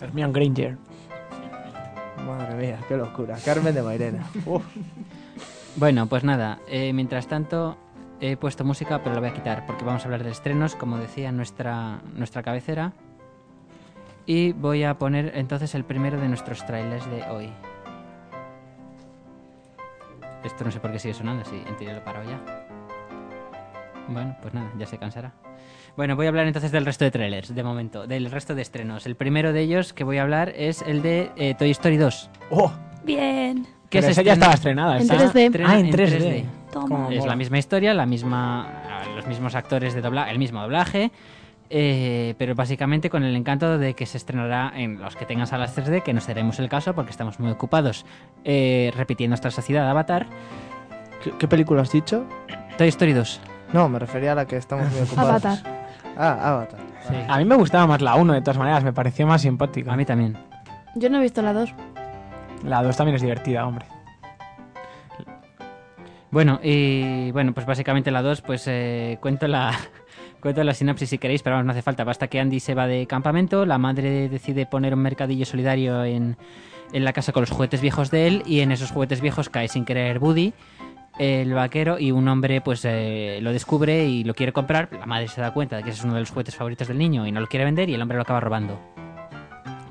Hermione 0.00 0.32
Granger. 0.32 0.78
Madre 2.26 2.54
mía, 2.54 2.78
qué 2.88 2.96
locura. 2.96 3.36
Carmen 3.44 3.74
de 3.74 3.82
Mairena. 3.82 4.26
Uf. 4.46 4.64
Bueno, 5.76 6.06
pues 6.06 6.24
nada. 6.24 6.58
eh, 6.68 6.92
mientras 6.92 7.26
tanto, 7.26 7.76
he 8.20 8.36
puesto 8.36 8.64
música, 8.64 9.02
pero 9.02 9.14
la 9.14 9.20
voy 9.20 9.30
a 9.30 9.34
quitar 9.34 9.66
porque 9.66 9.84
vamos 9.84 10.02
a 10.02 10.04
hablar 10.06 10.24
de 10.24 10.30
estrenos, 10.30 10.74
como 10.74 10.96
decía 10.98 11.32
nuestra, 11.32 12.00
nuestra 12.14 12.42
cabecera. 12.42 12.92
Y 14.24 14.52
voy 14.52 14.82
a 14.84 14.98
poner 14.98 15.32
entonces 15.36 15.74
el 15.74 15.84
primero 15.84 16.20
de 16.20 16.28
nuestros 16.28 16.64
trailers 16.66 17.08
de 17.10 17.22
hoy. 17.30 17.52
Esto 20.42 20.64
no 20.64 20.70
sé 20.70 20.80
por 20.80 20.92
qué 20.92 20.98
sigue 20.98 21.14
sonando, 21.14 21.44
si 21.44 21.56
en 21.56 21.76
teoría 21.76 21.94
lo 21.94 22.04
paro 22.04 22.22
ya. 22.24 22.40
Bueno, 24.08 24.36
pues 24.40 24.54
nada, 24.54 24.70
ya 24.78 24.86
se 24.86 24.98
cansará. 24.98 25.32
Bueno, 25.96 26.14
voy 26.14 26.26
a 26.26 26.28
hablar 26.28 26.46
entonces 26.46 26.72
del 26.72 26.84
resto 26.84 27.04
de 27.06 27.10
trailers, 27.10 27.54
de 27.54 27.62
momento, 27.62 28.06
del 28.06 28.30
resto 28.30 28.54
de 28.54 28.62
estrenos. 28.62 29.06
El 29.06 29.16
primero 29.16 29.52
de 29.54 29.62
ellos 29.62 29.92
que 29.94 30.04
voy 30.04 30.18
a 30.18 30.22
hablar 30.22 30.52
es 30.54 30.82
el 30.82 31.00
de 31.00 31.30
eh, 31.36 31.54
Toy 31.54 31.70
Story 31.70 31.96
2. 31.96 32.30
¡Oh! 32.50 32.70
Bien. 33.04 33.66
que 33.88 33.98
esa 34.00 34.20
ya 34.20 34.34
estaba 34.34 34.52
estrenada. 34.54 34.96
En 34.96 35.02
esa. 35.04 35.14
3D. 35.32 35.38
estrena 35.46 35.70
Ah, 35.70 35.78
en 35.78 35.90
3D. 35.90 36.44
Toma. 36.70 36.88
Como 36.88 37.10
Es 37.10 37.24
la 37.24 37.34
misma 37.36 37.58
historia, 37.58 37.94
la 37.94 38.04
misma, 38.04 38.68
los 39.14 39.26
mismos 39.26 39.54
actores 39.54 39.94
de 39.94 40.02
doblaje, 40.02 40.32
el 40.32 40.38
mismo 40.38 40.60
doblaje, 40.60 41.10
eh, 41.70 42.34
pero 42.36 42.54
básicamente 42.54 43.08
con 43.08 43.24
el 43.24 43.34
encanto 43.34 43.78
de 43.78 43.94
que 43.94 44.04
se 44.04 44.18
estrenará 44.18 44.72
en 44.76 45.00
los 45.00 45.16
que 45.16 45.24
tengan 45.24 45.46
salas 45.46 45.74
3D, 45.74 46.02
que 46.02 46.12
no 46.12 46.20
seremos 46.20 46.58
el 46.58 46.68
caso 46.68 46.94
porque 46.94 47.10
estamos 47.12 47.40
muy 47.40 47.50
ocupados 47.50 48.04
eh, 48.44 48.92
repitiendo 48.94 49.30
nuestra 49.30 49.50
sociedad 49.50 49.88
Avatar. 49.88 50.26
¿Qué, 51.24 51.32
qué 51.38 51.48
película 51.48 51.80
has 51.80 51.90
dicho? 51.92 52.26
Toy 52.76 52.88
Story 52.88 53.14
2. 53.14 53.40
No, 53.72 53.88
me 53.88 53.98
refería 53.98 54.32
a 54.32 54.34
la 54.34 54.46
que 54.46 54.56
estamos 54.58 54.90
muy 54.92 55.00
ocupados. 55.00 55.44
Avatar. 55.46 55.85
Ah, 56.16 56.50
Avatar. 56.50 56.80
Sí. 57.08 57.14
A 57.28 57.38
mí 57.38 57.44
me 57.44 57.56
gustaba 57.56 57.86
más 57.86 58.00
la 58.00 58.14
1, 58.16 58.32
de 58.32 58.40
todas 58.40 58.58
maneras, 58.58 58.82
me 58.82 58.92
pareció 58.92 59.26
más 59.26 59.42
simpática. 59.42 59.92
A 59.92 59.96
mí 59.96 60.04
también. 60.04 60.36
Yo 60.94 61.10
no 61.10 61.18
he 61.18 61.20
visto 61.20 61.42
la 61.42 61.52
2. 61.52 61.74
La 62.64 62.82
2 62.82 62.96
también 62.96 63.16
es 63.16 63.22
divertida, 63.22 63.66
hombre. 63.66 63.86
Bueno, 66.30 66.58
y 66.62 67.30
bueno, 67.30 67.52
pues 67.52 67.66
básicamente 67.66 68.10
la 68.10 68.22
2, 68.22 68.42
pues 68.42 68.64
eh, 68.66 69.18
cuento 69.20 69.46
la 69.46 69.72
cuento 70.40 70.62
la 70.64 70.74
sinopsis 70.74 71.08
si 71.08 71.18
queréis, 71.18 71.42
pero 71.42 71.56
vamos, 71.56 71.66
no 71.66 71.72
hace 71.72 71.82
falta. 71.82 72.04
Basta 72.04 72.28
que 72.28 72.40
Andy 72.40 72.60
se 72.60 72.74
va 72.74 72.86
de 72.86 73.06
campamento, 73.06 73.64
la 73.64 73.78
madre 73.78 74.28
decide 74.28 74.66
poner 74.66 74.94
un 74.94 75.00
mercadillo 75.00 75.46
solidario 75.46 76.04
en, 76.04 76.36
en 76.92 77.04
la 77.04 77.12
casa 77.12 77.32
con 77.32 77.42
los 77.42 77.50
juguetes 77.50 77.80
viejos 77.80 78.10
de 78.10 78.26
él 78.26 78.42
y 78.46 78.60
en 78.60 78.72
esos 78.72 78.90
juguetes 78.90 79.20
viejos 79.20 79.48
cae 79.48 79.68
sin 79.68 79.84
querer 79.84 80.18
Woody, 80.18 80.52
el 81.18 81.52
vaquero, 81.54 81.98
y 81.98 82.12
un 82.12 82.28
hombre 82.28 82.60
pues 82.60 82.84
eh, 82.84 83.38
lo 83.42 83.52
descubre 83.52 84.06
y 84.06 84.24
lo 84.24 84.34
quiere 84.34 84.52
comprar. 84.52 84.88
La 84.92 85.06
madre 85.06 85.28
se 85.28 85.40
da 85.40 85.52
cuenta 85.52 85.76
de 85.76 85.82
que 85.82 85.90
ese 85.90 86.00
es 86.00 86.04
uno 86.04 86.14
de 86.14 86.20
los 86.20 86.30
juguetes 86.30 86.54
favoritos 86.54 86.88
del 86.88 86.98
niño 86.98 87.26
y 87.26 87.32
no 87.32 87.40
lo 87.40 87.46
quiere 87.46 87.64
vender 87.64 87.88
y 87.88 87.94
el 87.94 88.02
hombre 88.02 88.16
lo 88.16 88.22
acaba 88.22 88.40
robando. 88.40 88.78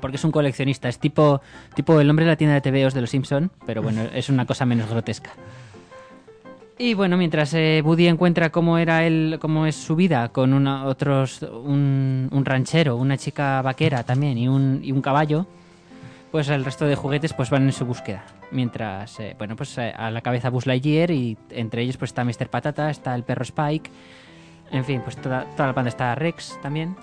Porque 0.00 0.16
es 0.16 0.24
un 0.24 0.30
coleccionista, 0.30 0.88
es 0.88 0.98
tipo, 0.98 1.40
tipo 1.74 2.00
el 2.00 2.08
hombre 2.08 2.24
de 2.24 2.32
la 2.32 2.36
tienda 2.36 2.54
de 2.54 2.60
TVOs 2.60 2.94
de 2.94 3.00
los 3.00 3.10
Simpson, 3.10 3.50
pero 3.64 3.82
bueno, 3.82 4.02
es 4.14 4.28
una 4.28 4.46
cosa 4.46 4.64
menos 4.64 4.88
grotesca. 4.88 5.30
Y 6.78 6.92
bueno, 6.92 7.16
mientras 7.16 7.54
eh, 7.54 7.80
Woody 7.82 8.06
encuentra 8.06 8.50
cómo 8.50 8.76
era 8.76 9.06
él, 9.06 9.38
cómo 9.40 9.64
es 9.64 9.76
su 9.76 9.96
vida 9.96 10.28
con 10.28 10.52
una, 10.52 10.84
otros, 10.84 11.40
un, 11.42 12.28
un 12.30 12.44
ranchero, 12.44 12.96
una 12.96 13.16
chica 13.16 13.62
vaquera 13.62 14.02
también 14.02 14.36
y 14.36 14.46
un, 14.46 14.80
y 14.82 14.92
un 14.92 15.00
caballo, 15.00 15.46
pues 16.30 16.48
el 16.48 16.64
resto 16.64 16.86
de 16.86 16.96
juguetes 16.96 17.32
pues 17.32 17.50
van 17.50 17.64
en 17.64 17.72
su 17.72 17.86
búsqueda. 17.86 18.24
Mientras, 18.50 19.18
eh, 19.20 19.34
bueno, 19.38 19.56
pues 19.56 19.76
eh, 19.78 19.92
a 19.96 20.10
la 20.10 20.20
cabeza 20.20 20.50
Buzz 20.50 20.66
Lightyear 20.66 21.10
y 21.10 21.36
entre 21.50 21.82
ellos 21.82 21.96
pues 21.96 22.10
está 22.10 22.24
Mr. 22.24 22.48
Patata, 22.48 22.90
está 22.90 23.14
el 23.14 23.24
perro 23.24 23.42
Spike, 23.42 23.90
en 24.70 24.84
fin, 24.84 25.00
pues 25.02 25.16
toda, 25.16 25.44
toda 25.56 25.68
la 25.68 25.72
banda 25.72 25.88
está 25.88 26.14
Rex 26.14 26.58
también. 26.62 26.96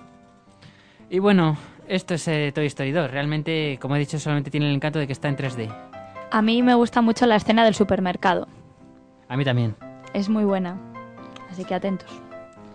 Y 1.10 1.20
bueno, 1.20 1.58
esto 1.88 2.13
es 2.15 2.27
eh, 2.27 2.51
Toy 2.53 2.65
Story 2.65 2.92
2. 2.92 3.12
Realmente, 3.12 3.77
como 3.82 3.96
he 3.96 4.00
dicho, 4.00 4.20
solamente 4.20 4.51
tiene 4.51 4.68
el 4.68 4.75
encanto 4.75 5.00
de 5.00 5.08
que 5.08 5.13
está 5.13 5.30
en 5.30 5.38
3D. 5.38 5.70
A 6.32 6.42
mí 6.42 6.63
me 6.63 6.74
gusta 6.74 7.01
mucho 7.01 7.25
la 7.25 7.36
escena 7.36 7.63
del 7.63 7.75
supermercado. 7.75 8.48
A 9.30 9.38
mí 9.38 9.46
también. 9.46 9.75
Es 10.13 10.30
muy 10.30 10.44
buena. 10.44 10.77
Así 11.51 11.65
que 11.65 11.75
atentos. 11.75 12.10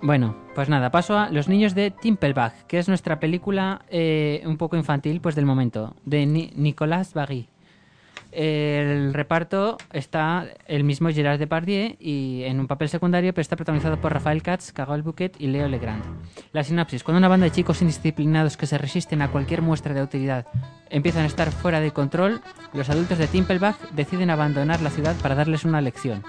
Bueno, 0.01 0.37
pues 0.55 0.69
nada, 0.69 0.91
paso 0.91 1.19
a 1.19 1.29
Los 1.31 1.49
Niños 1.49 1.75
de 1.75 1.91
Timpelbach, 1.91 2.53
que 2.69 2.79
es 2.79 2.89
nuestra 2.89 3.19
película 3.19 3.83
eh, 3.91 4.43
un 4.47 4.57
poco 4.57 4.77
infantil 4.77 5.21
pues 5.21 5.35
del 5.35 5.45
momento, 5.45 5.95
de 6.05 6.25
Ni- 6.27 6.53
Nicolas 6.55 7.15
Bagui. 7.15 7.49
El 8.31 9.15
reparto 9.15 9.79
está 9.91 10.47
el 10.67 10.85
mismo 10.85 11.09
Gerard 11.09 11.39
Depardieu 11.39 11.97
y 11.99 12.43
en 12.45 12.61
un 12.61 12.67
papel 12.67 12.91
secundario, 12.91 13.33
pero 13.33 13.41
está 13.41 13.57
protagonizado 13.57 14.01
por 14.01 14.13
Rafael 14.13 14.43
Katz, 14.43 14.71
Carol 14.73 15.03
Bouquet 15.03 15.35
y 15.39 15.47
Leo 15.47 15.67
Legrand. 15.67 16.05
La 16.53 16.63
sinopsis: 16.63 17.03
cuando 17.03 17.19
una 17.19 17.29
banda 17.29 17.45
de 17.45 17.53
chicos 17.53 17.81
indisciplinados 17.81 18.59
que 18.59 18.67
se 18.67 18.77
resisten 18.77 19.23
a 19.23 19.29
cualquier 19.29 19.63
muestra 19.63 19.95
de 19.95 20.01
autoridad 20.01 20.47
empiezan 20.91 21.23
a 21.23 21.27
estar 21.27 21.51
fuera 21.51 21.81
de 21.81 21.91
control, 21.91 22.43
los 22.75 22.91
adultos 22.91 23.19
de 23.19 23.29
Timpelbach 23.29 23.79
deciden 23.93 24.31
abandonar 24.31 24.83
la 24.83 24.91
ciudad 24.91 25.17
para 25.23 25.35
darles 25.35 25.65
una 25.65 25.81
lección. 25.81 26.23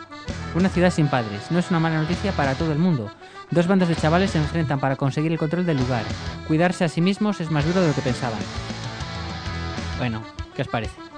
Una 0.56 0.70
ciudad 0.70 0.92
sin 0.92 1.10
padres 1.10 1.52
no 1.52 1.60
es 1.60 1.70
una 1.70 1.80
mala 1.80 2.02
noticia 2.02 2.32
para 2.32 2.56
todo 2.56 2.72
el 2.72 2.80
mundo. 2.80 3.12
Dos 3.52 3.68
bandas 3.68 3.90
de 3.90 3.96
chavales 3.96 4.32
se 4.32 4.38
enfrentan 4.38 4.80
para 4.80 4.96
conseguir 4.96 5.32
el 5.32 5.38
control 5.38 5.66
del 5.66 5.78
lugar. 5.78 6.04
Cuidarse 6.48 6.86
a 6.86 6.90
sí 6.90 7.02
mismos 7.02 7.42
es 7.42 7.52
más 7.52 7.66
duro 7.66 7.82
de 7.82 7.90
lo 7.90 7.94
que 7.94 8.02
pensaban. 8.02 8.40
Bueno, 9.98 10.24
¿qué 10.56 10.62
os 10.62 10.68
parece? 10.68 11.09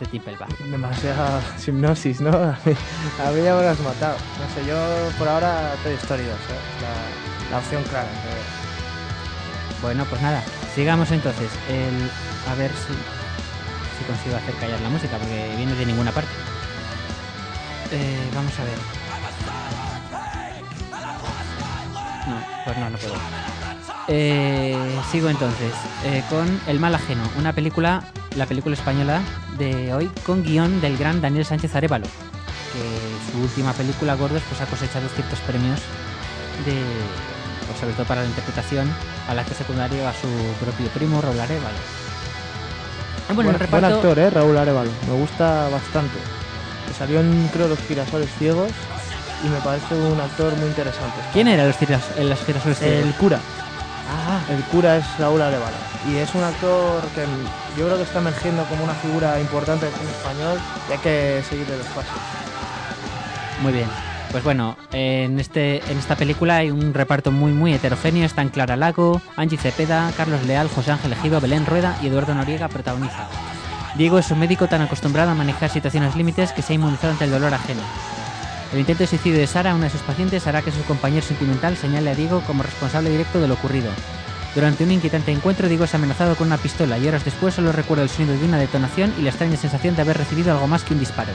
De 0.00 0.06
Timpelbach. 0.06 0.48
Demasiada 0.58 1.42
hipnosis, 1.66 2.20
¿no? 2.22 2.30
A 2.32 2.58
mí, 2.64 2.74
a 3.22 3.30
mí 3.32 3.42
ya 3.42 3.54
me 3.54 3.62
lo 3.62 3.68
has 3.68 3.80
matado. 3.80 4.16
No 4.38 4.54
sé, 4.54 4.66
yo 4.66 4.76
por 5.18 5.28
ahora 5.28 5.74
Toy 5.82 5.92
Story 5.94 6.24
2, 6.24 6.32
¿eh? 6.32 6.36
la, 6.80 7.50
la 7.50 7.58
opción 7.58 7.82
clara. 7.84 8.08
pero- 8.24 9.80
Bueno, 9.82 10.04
pues 10.08 10.22
nada, 10.22 10.42
sigamos 10.74 11.10
entonces. 11.10 11.50
El, 11.68 12.10
a 12.50 12.54
ver 12.54 12.70
si, 12.70 12.94
si 13.98 14.04
consigo 14.06 14.36
hacer 14.36 14.54
callar 14.54 14.80
la 14.80 14.88
música, 14.88 15.18
porque 15.18 15.54
viene 15.56 15.74
de 15.74 15.84
ninguna 15.86 16.12
parte. 16.12 16.30
Eh, 17.92 18.30
vamos 18.34 18.58
a 18.58 18.64
ver. 18.64 18.78
No, 22.26 22.36
pues 22.64 22.78
no, 22.78 22.88
no 22.90 22.98
puedo. 22.98 23.14
Eh, 24.12 24.76
sigo 25.12 25.28
entonces 25.28 25.72
eh, 26.04 26.24
con 26.28 26.60
El 26.66 26.80
mal 26.80 26.92
ajeno, 26.96 27.22
una 27.38 27.52
película, 27.52 28.02
la 28.36 28.44
película 28.46 28.74
española 28.74 29.20
de 29.56 29.94
hoy, 29.94 30.10
con 30.26 30.42
guion 30.42 30.80
del 30.80 30.98
gran 30.98 31.20
Daniel 31.20 31.44
Sánchez 31.44 31.76
Arevalo, 31.76 32.06
que 32.06 33.32
su 33.32 33.40
última 33.40 33.72
película, 33.72 34.16
Gordos, 34.16 34.42
pues 34.48 34.60
ha 34.60 34.66
cosechado 34.66 35.08
ciertos 35.10 35.38
premios 35.40 35.78
de, 36.66 36.74
pues 37.68 37.78
sobre 37.78 37.92
todo 37.92 38.04
para 38.04 38.22
la 38.22 38.26
interpretación 38.26 38.92
al 39.28 39.38
actor 39.38 39.56
secundario 39.56 40.08
a 40.08 40.12
su 40.12 40.26
propio 40.58 40.88
primo 40.88 41.20
Raúl 41.20 41.38
Arevalo. 41.38 41.78
Ah, 43.28 43.32
bueno, 43.32 43.50
buen, 43.50 43.54
el 43.54 43.60
reparto, 43.60 43.86
buen 43.86 43.94
actor, 43.94 44.18
¿eh? 44.18 44.30
Raúl 44.30 44.58
Arevalo. 44.58 44.90
Me 45.06 45.14
gusta 45.20 45.68
bastante. 45.68 46.18
Que 46.88 46.94
salió 46.94 47.20
en, 47.20 47.48
creo, 47.52 47.68
Los 47.68 47.78
girasoles 47.78 48.28
ciegos 48.40 48.72
y 49.44 49.48
me 49.48 49.60
parece 49.60 49.94
un 49.94 50.20
actor 50.20 50.52
muy 50.56 50.66
interesante. 50.66 51.14
¿Quién 51.32 51.46
era 51.46 51.64
los, 51.64 51.76
giras, 51.76 52.02
eh, 52.18 52.24
los 52.24 52.40
girasoles 52.44 52.82
El 52.82 53.02
ciegos? 53.02 53.14
cura. 53.14 53.38
Ah, 54.12 54.40
El 54.50 54.62
cura 54.64 54.96
es 54.96 55.18
Raúl 55.18 55.40
Arevalo. 55.40 55.76
Y 56.10 56.16
es 56.16 56.34
un 56.34 56.42
actor 56.42 57.02
que 57.14 57.24
yo 57.78 57.86
creo 57.86 57.96
que 57.96 58.02
está 58.02 58.18
emergiendo 58.18 58.64
como 58.64 58.82
una 58.82 58.94
figura 58.94 59.38
importante 59.40 59.86
cine 59.86 60.10
español 60.10 60.58
y 60.88 60.92
hay 60.92 60.98
que 60.98 61.42
seguirle 61.48 61.76
los 61.76 61.86
pasos. 61.88 62.16
Muy 63.62 63.72
bien. 63.72 63.88
Pues 64.32 64.44
bueno, 64.44 64.76
en, 64.92 65.38
este, 65.40 65.82
en 65.90 65.98
esta 65.98 66.16
película 66.16 66.56
hay 66.56 66.70
un 66.70 66.94
reparto 66.94 67.30
muy 67.32 67.52
muy 67.52 67.74
heterogéneo. 67.74 68.24
Están 68.24 68.48
Clara 68.48 68.76
Lago, 68.76 69.20
Angie 69.36 69.58
Cepeda, 69.58 70.12
Carlos 70.16 70.44
Leal, 70.44 70.68
José 70.68 70.92
Ángel 70.92 71.12
Ejido, 71.12 71.40
Belén 71.40 71.66
Rueda 71.66 71.96
y 72.02 72.06
Eduardo 72.06 72.34
Noriega 72.34 72.68
protagoniza. 72.68 73.28
Diego 73.96 74.18
es 74.18 74.30
un 74.30 74.38
médico 74.38 74.68
tan 74.68 74.82
acostumbrado 74.82 75.32
a 75.32 75.34
manejar 75.34 75.68
situaciones 75.68 76.14
límites 76.14 76.52
que 76.52 76.62
se 76.62 76.72
ha 76.72 76.76
inmunizado 76.76 77.12
ante 77.12 77.24
el 77.24 77.32
dolor 77.32 77.52
ajeno. 77.52 77.82
El 78.72 78.78
intento 78.78 79.02
de 79.02 79.08
suicidio 79.08 79.38
de 79.38 79.48
Sara, 79.48 79.74
una 79.74 79.84
de 79.84 79.90
sus 79.90 80.02
pacientes, 80.02 80.46
hará 80.46 80.62
que 80.62 80.70
su 80.70 80.82
compañero 80.84 81.26
sentimental 81.26 81.76
señale 81.76 82.10
a 82.10 82.14
Diego 82.14 82.40
como 82.46 82.62
responsable 82.62 83.10
directo 83.10 83.40
de 83.40 83.48
lo 83.48 83.54
ocurrido. 83.54 83.90
Durante 84.54 84.84
un 84.84 84.92
inquietante 84.92 85.32
encuentro, 85.32 85.68
Diego 85.68 85.84
es 85.84 85.94
amenazado 85.94 86.36
con 86.36 86.46
una 86.46 86.58
pistola 86.58 86.96
y 86.98 87.06
horas 87.08 87.24
después 87.24 87.54
solo 87.54 87.72
recuerda 87.72 88.04
el 88.04 88.08
sonido 88.08 88.36
de 88.36 88.44
una 88.44 88.58
detonación 88.58 89.12
y 89.18 89.22
la 89.22 89.30
extraña 89.30 89.56
sensación 89.56 89.96
de 89.96 90.02
haber 90.02 90.18
recibido 90.18 90.52
algo 90.52 90.68
más 90.68 90.84
que 90.84 90.94
un 90.94 91.00
disparo. 91.00 91.32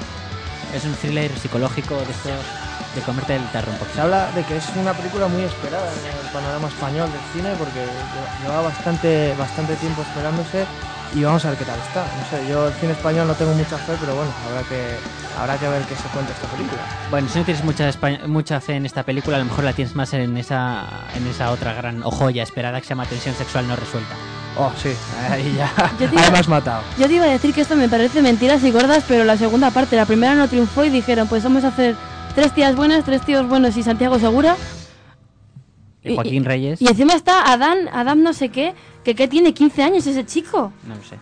Es 0.74 0.86
un 0.86 0.94
thriller 0.94 1.32
psicológico 1.38 1.96
de 1.96 2.12
estos 2.12 2.65
de 2.96 3.02
comerte 3.02 3.36
el 3.36 3.44
tarro 3.52 3.72
un 3.72 3.78
Se 3.94 4.02
habla 4.02 4.32
de 4.34 4.44
que 4.44 4.58
es 4.58 4.66
una 4.76 4.94
película 4.94 5.28
muy 5.28 5.44
esperada 5.44 5.86
en 5.92 6.26
el 6.26 6.32
panorama 6.32 6.68
español 6.68 7.10
del 7.12 7.22
cine 7.34 7.54
porque 7.60 7.82
lle- 7.86 8.42
lleva 8.48 8.62
bastante, 8.62 9.36
bastante 9.38 9.76
tiempo 9.76 10.02
esperándose 10.02 10.66
y 11.14 11.24
vamos 11.24 11.46
a 11.46 11.50
ver 11.50 11.58
qué 11.60 11.66
tal 11.66 11.80
está. 11.80 12.02
No 12.02 12.26
sé, 12.30 12.48
yo 12.50 12.68
el 12.68 12.74
cine 12.74 12.92
español 12.94 13.28
no 13.28 13.36
tengo 13.36 13.54
mucha 13.54 13.78
fe, 13.78 13.94
pero 14.00 14.16
bueno, 14.16 14.32
habrá 14.50 14.62
que, 14.68 14.98
habrá 15.40 15.58
que 15.58 15.68
ver 15.70 15.82
qué 15.84 15.96
se 15.96 16.08
cuenta 16.10 16.34
esta 16.34 16.48
película. 16.48 16.82
Bueno, 17.10 17.28
si 17.30 17.40
no 17.40 17.46
tienes 17.46 17.64
mucha, 17.64 17.90
mucha 18.28 18.60
fe 18.62 18.76
en 18.76 18.86
esta 18.86 19.04
película, 19.04 19.38
a 19.38 19.40
lo 19.40 19.46
mejor 19.46 19.64
la 19.64 19.74
tienes 19.74 19.96
más 19.96 20.14
en 20.14 20.36
esa, 20.38 20.84
en 21.16 21.28
esa 21.28 21.52
otra 21.52 21.74
gran 21.74 22.02
joya 22.02 22.44
esperada 22.44 22.80
que 22.80 22.86
se 22.88 22.90
llama 22.90 23.06
Tensión 23.06 23.36
Sexual 23.36 23.68
No 23.68 23.76
Resuelta. 23.76 24.16
Oh, 24.58 24.72
sí, 24.82 24.90
ahí 25.30 25.54
ya, 25.58 25.70
Yo 26.00 26.10
te 26.10 26.18
ahí 26.18 26.24
iba- 26.24 26.32
me 26.32 26.40
has 26.40 26.48
matado. 26.48 26.82
Yo 26.98 27.08
te 27.08 27.14
iba 27.14 27.26
a 27.26 27.30
decir 27.30 27.54
que 27.54 27.62
esto 27.62 27.76
me 27.76 27.88
parece 27.90 28.22
mentiras 28.22 28.64
y 28.64 28.72
gordas, 28.72 29.04
pero 29.08 29.24
la 29.26 29.38
segunda 29.38 29.70
parte, 29.72 29.96
la 29.96 30.06
primera 30.06 30.34
no 30.36 30.48
triunfó 30.48 30.84
y 30.86 30.90
dijeron, 30.90 31.28
pues 31.28 31.44
vamos 31.44 31.64
a 31.66 31.70
hacer 31.70 31.96
tres 32.36 32.54
tías 32.54 32.76
buenas, 32.76 33.04
tres 33.06 33.22
tíos 33.26 33.48
buenos 33.48 33.76
y 33.78 33.84
Santiago 33.84 34.20
Segura. 34.20 34.56
Y 36.04 36.14
Joaquín 36.14 36.46
Reyes, 36.46 36.82
Y 36.82 36.88
encima 36.88 37.14
está 37.14 37.52
Adán, 37.52 37.90
Adam 37.92 38.22
no 38.22 38.34
sé 38.34 38.50
qué, 38.50 38.76
que, 39.04 39.16
que 39.16 39.28
tiene 39.28 39.54
15 39.54 39.82
años 39.82 40.06
ese 40.06 40.26
chico. 40.26 40.72
no 40.88 40.96
lo 40.96 41.04
sé. 41.04 41.18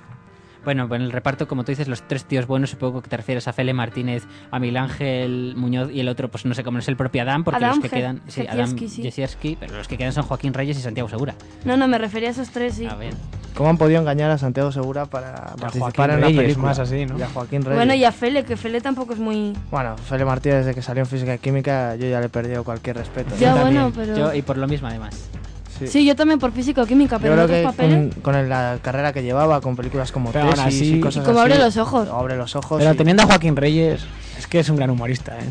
Bueno, 0.63 0.87
en 0.95 1.01
el 1.01 1.11
reparto, 1.11 1.47
como 1.47 1.63
tú 1.63 1.71
dices, 1.71 1.87
los 1.87 2.01
tres 2.07 2.23
tíos 2.25 2.47
buenos, 2.47 2.69
supongo 2.69 3.01
que 3.01 3.09
te 3.09 3.17
refieres 3.17 3.47
a 3.47 3.53
Fele 3.53 3.73
Martínez, 3.73 4.23
a 4.49 4.59
Miguel 4.59 4.77
Ángel 4.77 5.53
Muñoz 5.57 5.91
y 5.91 5.99
el 5.99 6.07
otro, 6.07 6.29
pues 6.29 6.45
no 6.45 6.53
sé 6.53 6.63
cómo 6.63 6.79
es 6.79 6.87
el 6.87 6.95
propio 6.95 7.21
Adán, 7.23 7.43
porque 7.43 7.57
Adam 7.65 7.77
los 7.77 7.79
que 7.83 7.89
Je- 7.89 7.99
quedan. 7.99 8.21
Sí, 8.27 8.47
Adam 8.47 8.77
sí. 8.77 9.01
Jezierski, 9.03 9.57
pero 9.59 9.75
los 9.75 9.87
que 9.87 9.97
quedan 9.97 10.13
son 10.13 10.23
Joaquín 10.23 10.53
Reyes 10.53 10.77
y 10.77 10.81
Santiago 10.81 11.09
Segura. 11.09 11.35
No, 11.65 11.75
no, 11.77 11.87
me 11.87 11.97
refería 11.97 12.29
a 12.29 12.31
esos 12.31 12.49
tres, 12.49 12.75
sí. 12.75 12.85
A 12.85 12.95
ver. 12.95 13.13
¿Cómo 13.55 13.69
han 13.69 13.77
podido 13.77 13.99
engañar 14.01 14.31
a 14.31 14.37
Santiago 14.37 14.71
Segura 14.71 15.05
para 15.05 15.33
participar 15.57 15.79
Joaquín 15.95 16.03
en 16.15 16.21
la 16.21 16.27
Reyes, 16.27 16.41
película? 16.41 16.67
más 16.69 16.79
así, 16.79 17.05
¿no? 17.05 17.19
Y 17.19 17.21
a 17.21 17.27
Joaquín 17.27 17.61
Reyes. 17.61 17.75
Bueno, 17.77 17.93
y 17.93 18.03
a 18.05 18.11
Fele, 18.11 18.43
que 18.45 18.57
Fele 18.57 18.81
tampoco 18.81 19.13
es 19.13 19.19
muy... 19.19 19.53
Bueno, 19.69 19.95
Fele 19.97 20.25
Martínez 20.25 20.59
desde 20.59 20.73
que 20.73 20.81
salió 20.81 21.03
en 21.03 21.07
Física 21.07 21.35
y 21.35 21.39
Química 21.39 21.95
yo 21.95 22.07
ya 22.07 22.19
le 22.19 22.27
he 22.27 22.29
perdido 22.29 22.63
cualquier 22.63 22.97
respeto. 22.97 23.35
Ya, 23.37 23.53
Yo 23.55 23.61
bueno, 23.61 23.91
pero... 23.95 24.17
Yo, 24.17 24.33
y 24.33 24.41
por 24.41 24.57
lo 24.57 24.67
mismo, 24.67 24.87
además. 24.87 25.29
Sí. 25.87 25.99
Sí, 25.99 26.05
yo 26.05 26.15
también 26.15 26.39
por 26.39 26.51
físico-química, 26.51 27.17
Yo 27.17 27.21
pero 27.21 27.33
creo 27.33 27.45
otros 27.45 27.57
que 27.59 27.63
papeles... 27.65 28.13
con, 28.13 28.21
con 28.21 28.35
el- 28.35 28.49
la 28.49 28.77
carrera 28.81 29.13
que 29.13 29.23
llevaba, 29.23 29.61
con 29.61 29.75
películas 29.75 30.11
como 30.11 30.31
Pero 30.31 30.45
aún 30.45 30.53
Tesis 30.55 30.65
así- 30.67 30.95
y 30.95 30.99
cosas 30.99 31.23
Y 31.23 31.25
como 31.25 31.39
así, 31.41 31.51
abre 31.51 31.63
los 31.63 31.77
ojos. 31.77 32.09
Abre 32.09 32.35
los 32.37 32.55
ojos. 32.55 32.79
Pero 32.79 32.93
y- 32.93 32.97
teniendo 32.97 33.23
a 33.23 33.25
Joaquín 33.27 33.55
Reyes, 33.55 34.05
es 34.37 34.47
que 34.47 34.59
es 34.59 34.69
un 34.69 34.75
gran 34.77 34.89
humorista, 34.89 35.37
¿eh? 35.37 35.43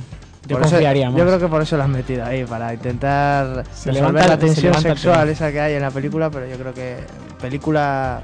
Yo 0.48 0.56
Por 0.56 0.62
eso- 0.66 0.70
confiaría 0.72 1.08
más. 1.08 1.18
yo 1.18 1.24
creo 1.24 1.38
que 1.38 1.46
por 1.46 1.62
eso 1.62 1.76
la 1.76 1.84
has 1.84 1.90
metido 1.90 2.24
ahí, 2.24 2.44
para 2.44 2.74
intentar 2.74 3.64
Se 3.72 3.90
resolver 3.92 3.94
levanta- 3.94 4.26
la 4.28 4.38
tensión 4.38 4.74
sexual 4.74 5.28
esa 5.28 5.52
que 5.52 5.60
hay 5.60 5.74
en 5.74 5.82
la 5.82 5.90
película, 5.92 6.30
pero 6.30 6.48
yo 6.48 6.56
creo 6.58 6.74
que 6.74 6.96
película 7.40 8.20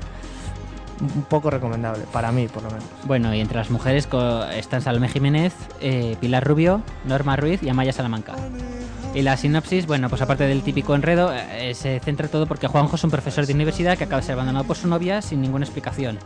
un 1.01 1.23
poco 1.23 1.49
recomendable, 1.49 2.03
para 2.13 2.33
mí 2.33 2.49
por 2.49 2.65
lo 2.65 2.71
menos. 2.71 2.85
Bueno, 3.05 3.33
y 3.33 3.41
entre 3.41 3.57
las 3.59 3.71
mujeres 3.71 4.09
co- 4.09 4.43
están 4.47 4.83
Salomé 4.83 5.09
Jiménez, 5.09 5.53
eh, 5.81 6.17
Pilar 6.21 6.45
Rubio, 6.45 6.83
Norma 7.05 7.37
Ruiz 7.37 7.63
y 7.63 7.69
Amaya 7.69 7.93
Salamanca. 7.93 8.35
Y 9.15 9.23
la 9.23 9.37
sinopsis, 9.37 9.87
bueno, 9.87 10.09
pues 10.09 10.23
aparte 10.23 10.45
del 10.45 10.63
típico 10.63 10.95
enredo, 10.95 11.33
eh, 11.33 11.75
se 11.75 11.99
centra 12.01 12.29
todo 12.29 12.47
porque 12.47 12.67
Juanjo 12.67 12.97
es 12.97 13.05
un 13.05 13.11
profesor 13.11 13.47
de 13.47 13.55
universidad 13.55 13.97
que 13.97 14.05
acaba 14.05 14.21
de 14.21 14.27
ser 14.27 14.35
abandonado 14.35 14.67
por 14.67 14.77
su 14.77 14.87
novia 14.87 15.23
sin 15.23 15.41
ninguna 15.41 15.65
explicación. 15.65 16.19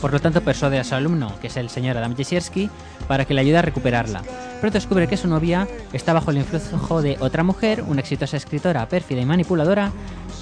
Por 0.00 0.12
lo 0.12 0.20
tanto, 0.20 0.40
persuade 0.40 0.78
a 0.78 0.84
su 0.84 0.94
alumno, 0.94 1.38
que 1.40 1.48
es 1.48 1.56
el 1.56 1.68
señor 1.68 1.96
Adam 1.96 2.16
Jesierski, 2.16 2.70
para 3.06 3.24
que 3.24 3.34
le 3.34 3.42
ayude 3.42 3.58
a 3.58 3.62
recuperarla. 3.62 4.22
Pero 4.60 4.72
descubre 4.72 5.08
que 5.08 5.16
su 5.16 5.28
novia 5.28 5.68
está 5.92 6.12
bajo 6.12 6.30
el 6.30 6.38
influjo 6.38 7.02
de 7.02 7.16
otra 7.20 7.42
mujer, 7.42 7.84
una 7.86 8.00
exitosa 8.00 8.36
escritora 8.36 8.88
pérfida 8.88 9.20
y 9.20 9.26
manipuladora, 9.26 9.92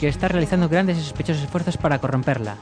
que 0.00 0.08
está 0.08 0.28
realizando 0.28 0.68
grandes 0.68 0.98
y 0.98 1.02
sospechosos 1.02 1.42
esfuerzos 1.42 1.76
para 1.76 1.98
corromperla. 1.98 2.56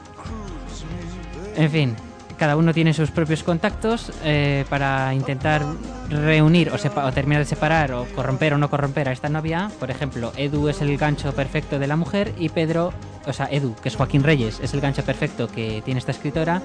En 1.55 1.71
fin, 1.71 1.95
cada 2.37 2.55
uno 2.55 2.73
tiene 2.73 2.93
sus 2.93 3.11
propios 3.11 3.43
contactos 3.43 4.11
eh, 4.23 4.65
para 4.69 5.13
intentar 5.13 5.63
reunir 6.09 6.71
o, 6.71 7.11
terminar 7.11 7.41
de 7.41 7.45
separar 7.45 7.91
o 7.93 8.05
corromper 8.15 8.53
o 8.53 8.57
no 8.57 8.69
corromper 8.69 9.09
a 9.09 9.11
esta 9.11 9.29
novia. 9.29 9.71
Por 9.79 9.91
ejemplo, 9.91 10.31
Edu 10.37 10.69
es 10.69 10.81
el 10.81 10.97
gancho 10.97 11.33
perfecto 11.33 11.79
de 11.79 11.87
la 11.87 11.95
mujer 11.95 12.33
y 12.37 12.49
Pedro, 12.49 12.93
o 13.25 13.33
sea, 13.33 13.47
Edu, 13.51 13.75
que 13.75 13.89
es 13.89 13.95
Joaquín 13.95 14.23
Reyes, 14.23 14.59
es 14.61 14.73
el 14.73 14.81
gancho 14.81 15.03
perfecto 15.03 15.47
que 15.47 15.81
tiene 15.83 15.99
esta 15.99 16.11
escritora 16.11 16.61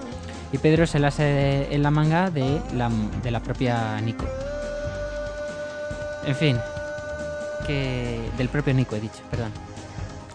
y 0.53 0.59
Pedro 0.59 0.85
es 0.85 0.95
el 0.95 1.05
ase 1.05 1.75
en 1.75 1.83
la 1.83 1.91
manga 1.91 2.31
de 2.31 2.61
la, 2.75 2.91
de 3.23 3.31
la 3.31 3.41
propia 3.41 4.01
Nico. 4.01 4.27
En 6.27 6.37
fin, 6.37 6.57
que 7.67 8.21
del 8.37 8.49
propio 8.49 8.75
Nico 8.75 8.95
he 8.95 9.01
dicho, 9.01 9.23
perdón. 9.31 9.51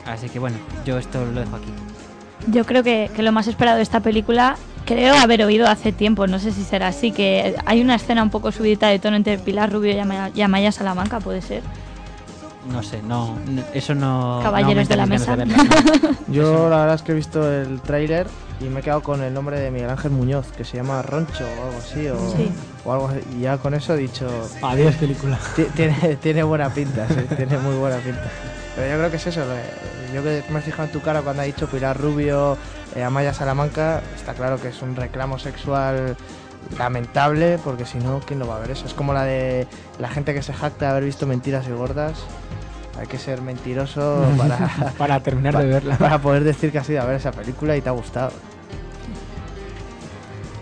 Así 0.05 0.29
que 0.29 0.39
bueno, 0.39 0.57
yo 0.85 0.97
esto 0.97 1.23
lo 1.25 1.39
dejo 1.39 1.57
aquí. 1.57 1.71
Yo 2.47 2.65
creo 2.65 2.83
que, 2.83 3.11
que 3.15 3.23
lo 3.23 3.31
más 3.31 3.47
esperado 3.47 3.77
de 3.77 3.83
esta 3.83 3.99
película, 3.99 4.57
creo 4.87 5.13
haber 5.15 5.43
oído 5.43 5.67
hace 5.67 5.91
tiempo, 5.91 6.25
no 6.25 6.39
sé 6.39 6.51
si 6.51 6.63
será 6.63 6.87
así, 6.87 7.11
que 7.11 7.55
hay 7.65 7.81
una 7.81 7.95
escena 7.95 8.23
un 8.23 8.29
poco 8.31 8.51
subidita 8.51 8.87
de 8.87 8.97
tono 8.97 9.15
entre 9.17 9.37
Pilar 9.37 9.71
Rubio 9.71 9.93
y 9.93 9.99
Amaya, 9.99 10.31
y 10.33 10.41
Amaya 10.41 10.71
Salamanca, 10.71 11.19
puede 11.19 11.41
ser. 11.43 11.61
No 12.71 12.81
sé, 12.83 13.01
no, 13.01 13.37
n- 13.47 13.63
eso 13.73 13.93
no. 13.95 14.39
Caballeros 14.43 14.89
de 14.89 14.95
la 14.97 15.05
mesa. 15.05 15.35
de 15.35 15.45
verla. 15.45 15.63
Yo 16.27 16.69
la 16.69 16.77
verdad 16.79 16.95
es 16.95 17.01
que 17.01 17.11
he 17.11 17.15
visto 17.15 17.49
el 17.49 17.79
tráiler 17.81 18.27
y 18.59 18.65
me 18.65 18.79
he 18.79 18.83
quedado 18.83 19.01
con 19.03 19.21
el 19.21 19.33
nombre 19.33 19.57
de 19.59 19.71
Miguel 19.71 19.89
Ángel 19.89 20.11
Muñoz, 20.11 20.47
que 20.57 20.65
se 20.65 20.75
llama 20.77 21.01
Roncho 21.01 21.45
o 21.45 21.63
algo 21.67 21.77
así, 21.77 22.07
o, 22.07 22.17
Sí. 22.35 22.49
o 22.83 22.91
algo 22.91 23.07
así. 23.07 23.19
Y 23.37 23.41
ya 23.41 23.57
con 23.57 23.73
eso 23.73 23.93
he 23.93 23.97
dicho, 23.97 24.27
Adiós, 24.61 24.95
película. 24.95 25.37
ti- 25.55 25.67
tiene, 25.75 26.17
tiene 26.21 26.43
buena 26.43 26.69
pinta, 26.69 27.07
sí, 27.07 27.35
tiene 27.37 27.57
muy 27.59 27.75
buena 27.75 27.97
pinta. 27.97 28.23
Pero 28.75 28.89
yo 28.91 28.97
creo 28.97 29.09
que 29.11 29.15
es 29.17 29.27
eso, 29.27 29.41
yo 30.13 30.21
que 30.23 30.43
me 30.49 30.59
he 30.59 30.61
fijado 30.61 30.83
en 30.85 30.91
tu 30.91 31.01
cara 31.01 31.21
cuando 31.21 31.43
ha 31.43 31.45
dicho 31.45 31.67
Pilar 31.67 31.97
Rubio, 31.97 32.57
eh, 32.95 33.03
Amaya 33.03 33.33
Salamanca, 33.33 34.01
está 34.15 34.33
claro 34.33 34.59
que 34.61 34.69
es 34.69 34.81
un 34.81 34.95
reclamo 34.95 35.39
sexual 35.39 36.15
lamentable, 36.77 37.59
porque 37.63 37.85
si 37.85 37.97
no, 37.97 38.19
¿quién 38.19 38.39
lo 38.39 38.47
va 38.47 38.57
a 38.57 38.59
ver 38.59 38.71
eso? 38.71 38.85
Es 38.85 38.93
como 38.93 39.13
la 39.13 39.23
de 39.23 39.67
la 39.99 40.09
gente 40.09 40.33
que 40.33 40.41
se 40.41 40.53
jacta 40.53 40.85
de 40.85 40.91
haber 40.91 41.03
visto 41.03 41.25
mentiras 41.27 41.67
y 41.67 41.71
gordas. 41.71 42.19
Hay 42.99 43.07
que 43.07 43.19
ser 43.19 43.41
mentiroso 43.41 44.25
para, 44.37 44.93
Para 44.97 45.19
terminar 45.19 45.57
de 45.57 45.65
verla. 45.65 45.97
para 45.97 46.19
poder 46.19 46.43
decir 46.43 46.71
que 46.71 46.79
has 46.79 46.89
ido 46.89 47.01
a 47.01 47.05
ver 47.05 47.15
esa 47.17 47.31
película 47.31 47.77
y 47.77 47.81
te 47.81 47.89
ha 47.89 47.93
gustado. 47.93 48.31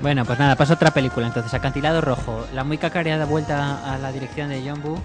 Bueno, 0.02 0.26
pues 0.26 0.38
nada, 0.38 0.56
paso 0.56 0.74
a 0.74 0.76
otra 0.76 0.92
película 0.92 1.26
entonces. 1.28 1.54
Acantilado 1.54 2.02
Rojo. 2.02 2.46
La 2.54 2.64
muy 2.64 2.78
cacareada 2.78 3.26
vuelta 3.26 3.94
a 3.94 3.98
la 3.98 4.12
dirección 4.12 4.50
de 4.50 4.62
John 4.68 4.82
Woo. 4.84 5.00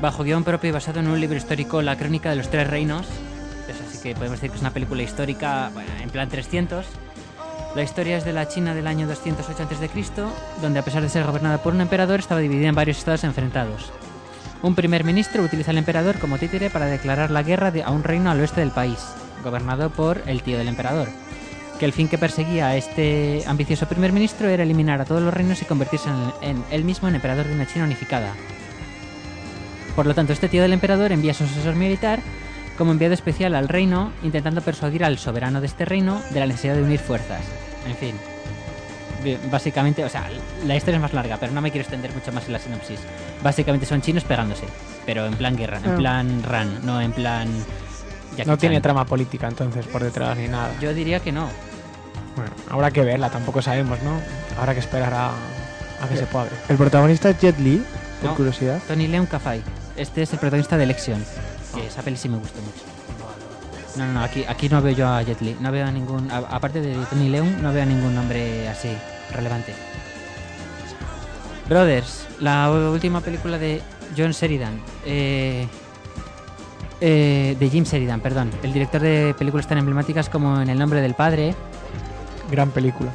Bajo 0.00 0.24
guion 0.24 0.42
propio 0.42 0.70
y 0.70 0.72
basado 0.72 1.00
en 1.00 1.08
un 1.08 1.20
libro 1.20 1.36
histórico, 1.36 1.82
La 1.82 1.96
Crónica 1.96 2.30
de 2.30 2.36
los 2.36 2.48
Tres 2.48 2.68
Reinos. 2.68 3.06
Que 4.02 4.14
podemos 4.14 4.40
decir 4.40 4.50
que 4.50 4.56
es 4.56 4.62
una 4.62 4.72
película 4.72 5.02
histórica 5.02 5.70
bueno, 5.74 5.90
en 6.00 6.10
plan 6.10 6.28
300. 6.28 6.86
La 7.76 7.82
historia 7.82 8.16
es 8.16 8.24
de 8.24 8.32
la 8.32 8.48
China 8.48 8.74
del 8.74 8.86
año 8.86 9.06
208 9.06 9.62
a.C., 9.62 10.10
donde 10.62 10.78
a 10.78 10.84
pesar 10.84 11.02
de 11.02 11.08
ser 11.08 11.24
gobernada 11.24 11.62
por 11.62 11.74
un 11.74 11.82
emperador, 11.82 12.18
estaba 12.18 12.40
dividida 12.40 12.68
en 12.68 12.74
varios 12.74 12.98
estados 12.98 13.24
enfrentados. 13.24 13.92
Un 14.62 14.74
primer 14.74 15.04
ministro 15.04 15.42
utiliza 15.42 15.70
al 15.70 15.78
emperador 15.78 16.18
como 16.18 16.38
títere 16.38 16.70
para 16.70 16.86
declarar 16.86 17.30
la 17.30 17.42
guerra 17.42 17.72
a 17.84 17.90
un 17.90 18.02
reino 18.02 18.30
al 18.30 18.40
oeste 18.40 18.60
del 18.60 18.70
país, 18.70 18.98
gobernado 19.44 19.90
por 19.90 20.22
el 20.26 20.42
tío 20.42 20.58
del 20.58 20.68
emperador 20.68 21.08
que 21.78 21.86
el 21.86 21.94
fin 21.94 22.08
que 22.08 22.18
perseguía 22.18 22.68
a 22.68 22.76
este 22.76 23.42
ambicioso 23.46 23.88
primer 23.88 24.12
ministro 24.12 24.50
era 24.50 24.64
eliminar 24.64 25.00
a 25.00 25.06
todos 25.06 25.22
los 25.22 25.32
reinos 25.32 25.62
y 25.62 25.64
convertirse 25.64 26.10
en, 26.42 26.50
en 26.50 26.64
él 26.70 26.84
mismo 26.84 27.08
en 27.08 27.14
emperador 27.14 27.46
de 27.46 27.54
una 27.54 27.66
China 27.66 27.86
unificada. 27.86 28.34
Por 29.96 30.04
lo 30.04 30.14
tanto, 30.14 30.34
este 30.34 30.50
tío 30.50 30.60
del 30.60 30.74
emperador 30.74 31.10
envía 31.10 31.30
a 31.30 31.34
su 31.34 31.44
asesor 31.44 31.76
militar 31.76 32.20
como 32.80 32.92
enviado 32.92 33.12
especial 33.12 33.54
al 33.56 33.68
reino, 33.68 34.10
intentando 34.22 34.62
persuadir 34.62 35.04
al 35.04 35.18
soberano 35.18 35.60
de 35.60 35.66
este 35.66 35.84
reino 35.84 36.22
de 36.30 36.40
la 36.40 36.46
necesidad 36.46 36.74
de 36.76 36.82
unir 36.82 36.98
fuerzas. 36.98 37.42
En 37.86 37.94
fin. 37.94 38.14
Bien, 39.22 39.38
Básicamente, 39.50 40.02
o 40.02 40.08
sea, 40.08 40.30
la 40.64 40.76
historia 40.76 40.96
es 40.96 41.02
más 41.02 41.12
larga, 41.12 41.36
pero 41.38 41.52
no 41.52 41.60
me 41.60 41.70
quiero 41.70 41.82
extender 41.82 42.10
mucho 42.14 42.32
más 42.32 42.46
en 42.46 42.54
la 42.54 42.58
sinopsis. 42.58 42.98
Básicamente 43.42 43.84
son 43.84 44.00
chinos 44.00 44.24
pegándose, 44.24 44.64
pero 45.04 45.26
en 45.26 45.34
plan 45.34 45.56
guerra, 45.58 45.76
en 45.84 45.90
Ah. 45.90 45.96
plan 45.96 46.42
run, 46.42 46.86
no 46.86 47.02
en 47.02 47.12
plan... 47.12 47.48
Jackie 48.34 48.48
No 48.50 48.56
tiene 48.56 48.76
Chan. 48.76 48.82
trama 48.82 49.04
política 49.04 49.46
entonces 49.46 49.84
por 49.86 50.02
detrás 50.02 50.38
ni 50.38 50.48
nada. 50.48 50.70
Yo 50.80 50.94
diría 50.94 51.20
que 51.20 51.32
no. 51.32 51.48
Bueno, 52.34 52.50
habrá 52.70 52.90
que 52.92 53.02
verla, 53.04 53.28
tampoco 53.28 53.60
sabemos, 53.60 54.02
¿no? 54.02 54.12
Habrá 54.58 54.72
que 54.72 54.80
esperar 54.80 55.12
a, 55.12 55.32
a 56.02 56.08
que 56.08 56.16
se 56.16 56.24
pueda 56.24 56.44
ver. 56.44 56.54
El 56.70 56.78
protagonista 56.78 57.28
es 57.28 57.38
Jet 57.40 57.58
Li, 57.58 57.84
por 58.22 58.30
No. 58.30 58.36
curiosidad. 58.36 58.80
Tony 58.88 59.06
Leon 59.06 59.26
Cafai. 59.26 59.60
Este 59.96 60.22
es 60.22 60.32
el 60.32 60.38
protagonista 60.38 60.78
de 60.78 60.84
Election. 60.84 61.22
Que 61.74 61.86
esa 61.86 62.02
peli 62.02 62.16
sí 62.16 62.28
me 62.28 62.36
gustó 62.38 62.60
mucho. 62.62 62.82
No, 63.96 64.06
no, 64.06 64.12
no, 64.14 64.20
aquí, 64.22 64.44
aquí 64.48 64.68
no 64.68 64.80
veo 64.80 64.94
yo 64.94 65.08
a 65.08 65.22
Jet 65.22 65.40
Li. 65.40 65.56
No 65.60 65.70
veo 65.72 65.86
a 65.86 65.90
ningún. 65.90 66.30
a- 66.30 66.38
aparte 66.38 66.80
de 66.80 66.94
Tony 67.06 67.28
Leon, 67.28 67.60
no 67.62 67.72
veo 67.72 67.82
a 67.82 67.86
ningún 67.86 68.14
nombre 68.14 68.68
así 68.68 68.88
relevante. 69.32 69.74
Brothers, 71.68 72.26
la 72.40 72.70
última 72.70 73.20
película 73.20 73.58
de 73.58 73.80
John 74.16 74.32
Sheridan. 74.32 74.80
Eh, 75.04 75.66
eh, 77.00 77.56
de 77.58 77.70
Jim 77.70 77.84
Sheridan, 77.84 78.20
perdón. 78.20 78.50
El 78.62 78.72
director 78.72 79.00
de 79.00 79.34
películas 79.38 79.66
tan 79.66 79.78
emblemáticas 79.78 80.28
como 80.28 80.60
En 80.60 80.68
el 80.68 80.78
nombre 80.78 81.00
del 81.00 81.14
padre 81.14 81.54
Gran 82.50 82.70
película. 82.70 83.10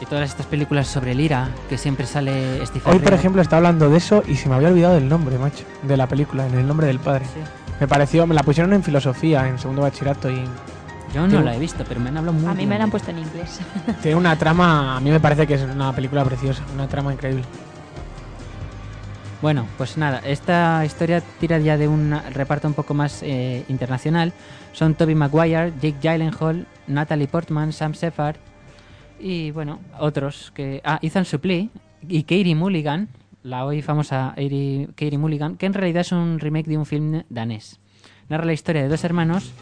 y 0.00 0.06
todas 0.06 0.28
estas 0.28 0.46
películas 0.46 0.88
sobre 0.88 1.12
el 1.12 1.20
IRA, 1.20 1.48
que 1.68 1.78
siempre 1.78 2.06
sale 2.06 2.64
Stephen 2.66 2.92
Hoy, 2.92 2.98
por 2.98 3.12
ejemplo, 3.14 3.40
está 3.42 3.56
hablando 3.58 3.88
de 3.88 3.96
eso 3.98 4.22
y 4.26 4.34
se 4.36 4.48
me 4.48 4.56
había 4.56 4.68
olvidado 4.68 4.96
el 4.98 5.08
nombre, 5.08 5.38
macho, 5.38 5.64
de 5.84 5.96
la 5.96 6.06
película, 6.08 6.46
en 6.46 6.54
el 6.58 6.66
nombre 6.66 6.86
del 6.88 6.98
padre. 6.98 7.24
Sí. 7.26 7.40
Me 7.80 7.86
pareció, 7.86 8.26
me 8.26 8.34
la 8.34 8.42
pusieron 8.42 8.72
en 8.72 8.82
filosofía, 8.82 9.48
en 9.48 9.58
segundo 9.58 9.82
bachillerato 9.82 10.30
y 10.30 10.42
Yo 11.14 11.26
no 11.26 11.40
la 11.40 11.54
he 11.54 11.58
visto, 11.58 11.84
pero 11.86 12.00
me 12.00 12.08
han 12.08 12.16
hablado 12.16 12.36
muy 12.36 12.46
A 12.46 12.50
mí 12.50 12.58
bien 12.58 12.68
me 12.70 12.78
la 12.78 12.84
han 12.84 12.90
puesto 12.90 13.10
en 13.10 13.18
inglés. 13.18 13.60
tiene 14.02 14.16
una 14.16 14.36
trama, 14.36 14.96
a 14.96 15.00
mí 15.00 15.10
me 15.10 15.20
parece 15.20 15.46
que 15.46 15.54
es 15.54 15.62
una 15.62 15.92
película 15.92 16.24
preciosa, 16.24 16.62
una 16.74 16.88
trama 16.88 17.12
increíble. 17.12 17.44
Bueno, 19.40 19.66
pues 19.76 19.96
nada, 19.96 20.20
esta 20.24 20.84
historia 20.84 21.22
tira 21.38 21.58
ya 21.58 21.76
de 21.76 21.86
un 21.86 22.18
reparto 22.32 22.66
un 22.66 22.74
poco 22.74 22.92
más 22.94 23.22
eh, 23.22 23.64
internacional. 23.68 24.32
Son 24.72 24.94
Toby 24.94 25.14
Maguire, 25.14 25.72
Jake 25.80 25.96
Gyllenhaal, 26.02 26.66
Natalie 26.88 27.28
Portman, 27.28 27.72
Sam 27.72 27.92
Shepard 27.92 28.36
y 29.20 29.50
bueno, 29.50 29.80
otros 29.98 30.52
que... 30.54 30.80
Ah, 30.84 30.98
Ethan 31.02 31.24
Suplee 31.24 31.70
y 32.08 32.22
Katie 32.22 32.54
Mulligan, 32.54 33.08
la 33.42 33.64
hoy 33.64 33.82
famosa 33.82 34.34
Katie 34.34 35.18
Mulligan, 35.18 35.56
que 35.56 35.66
en 35.66 35.74
realidad 35.74 36.00
es 36.02 36.12
un 36.12 36.38
remake 36.38 36.68
de 36.68 36.78
un 36.78 36.86
film 36.86 37.22
danés. 37.28 37.80
Narra 38.28 38.44
la 38.44 38.52
historia 38.52 38.82
de 38.82 38.88
dos 38.88 39.04
hermanos, 39.04 39.52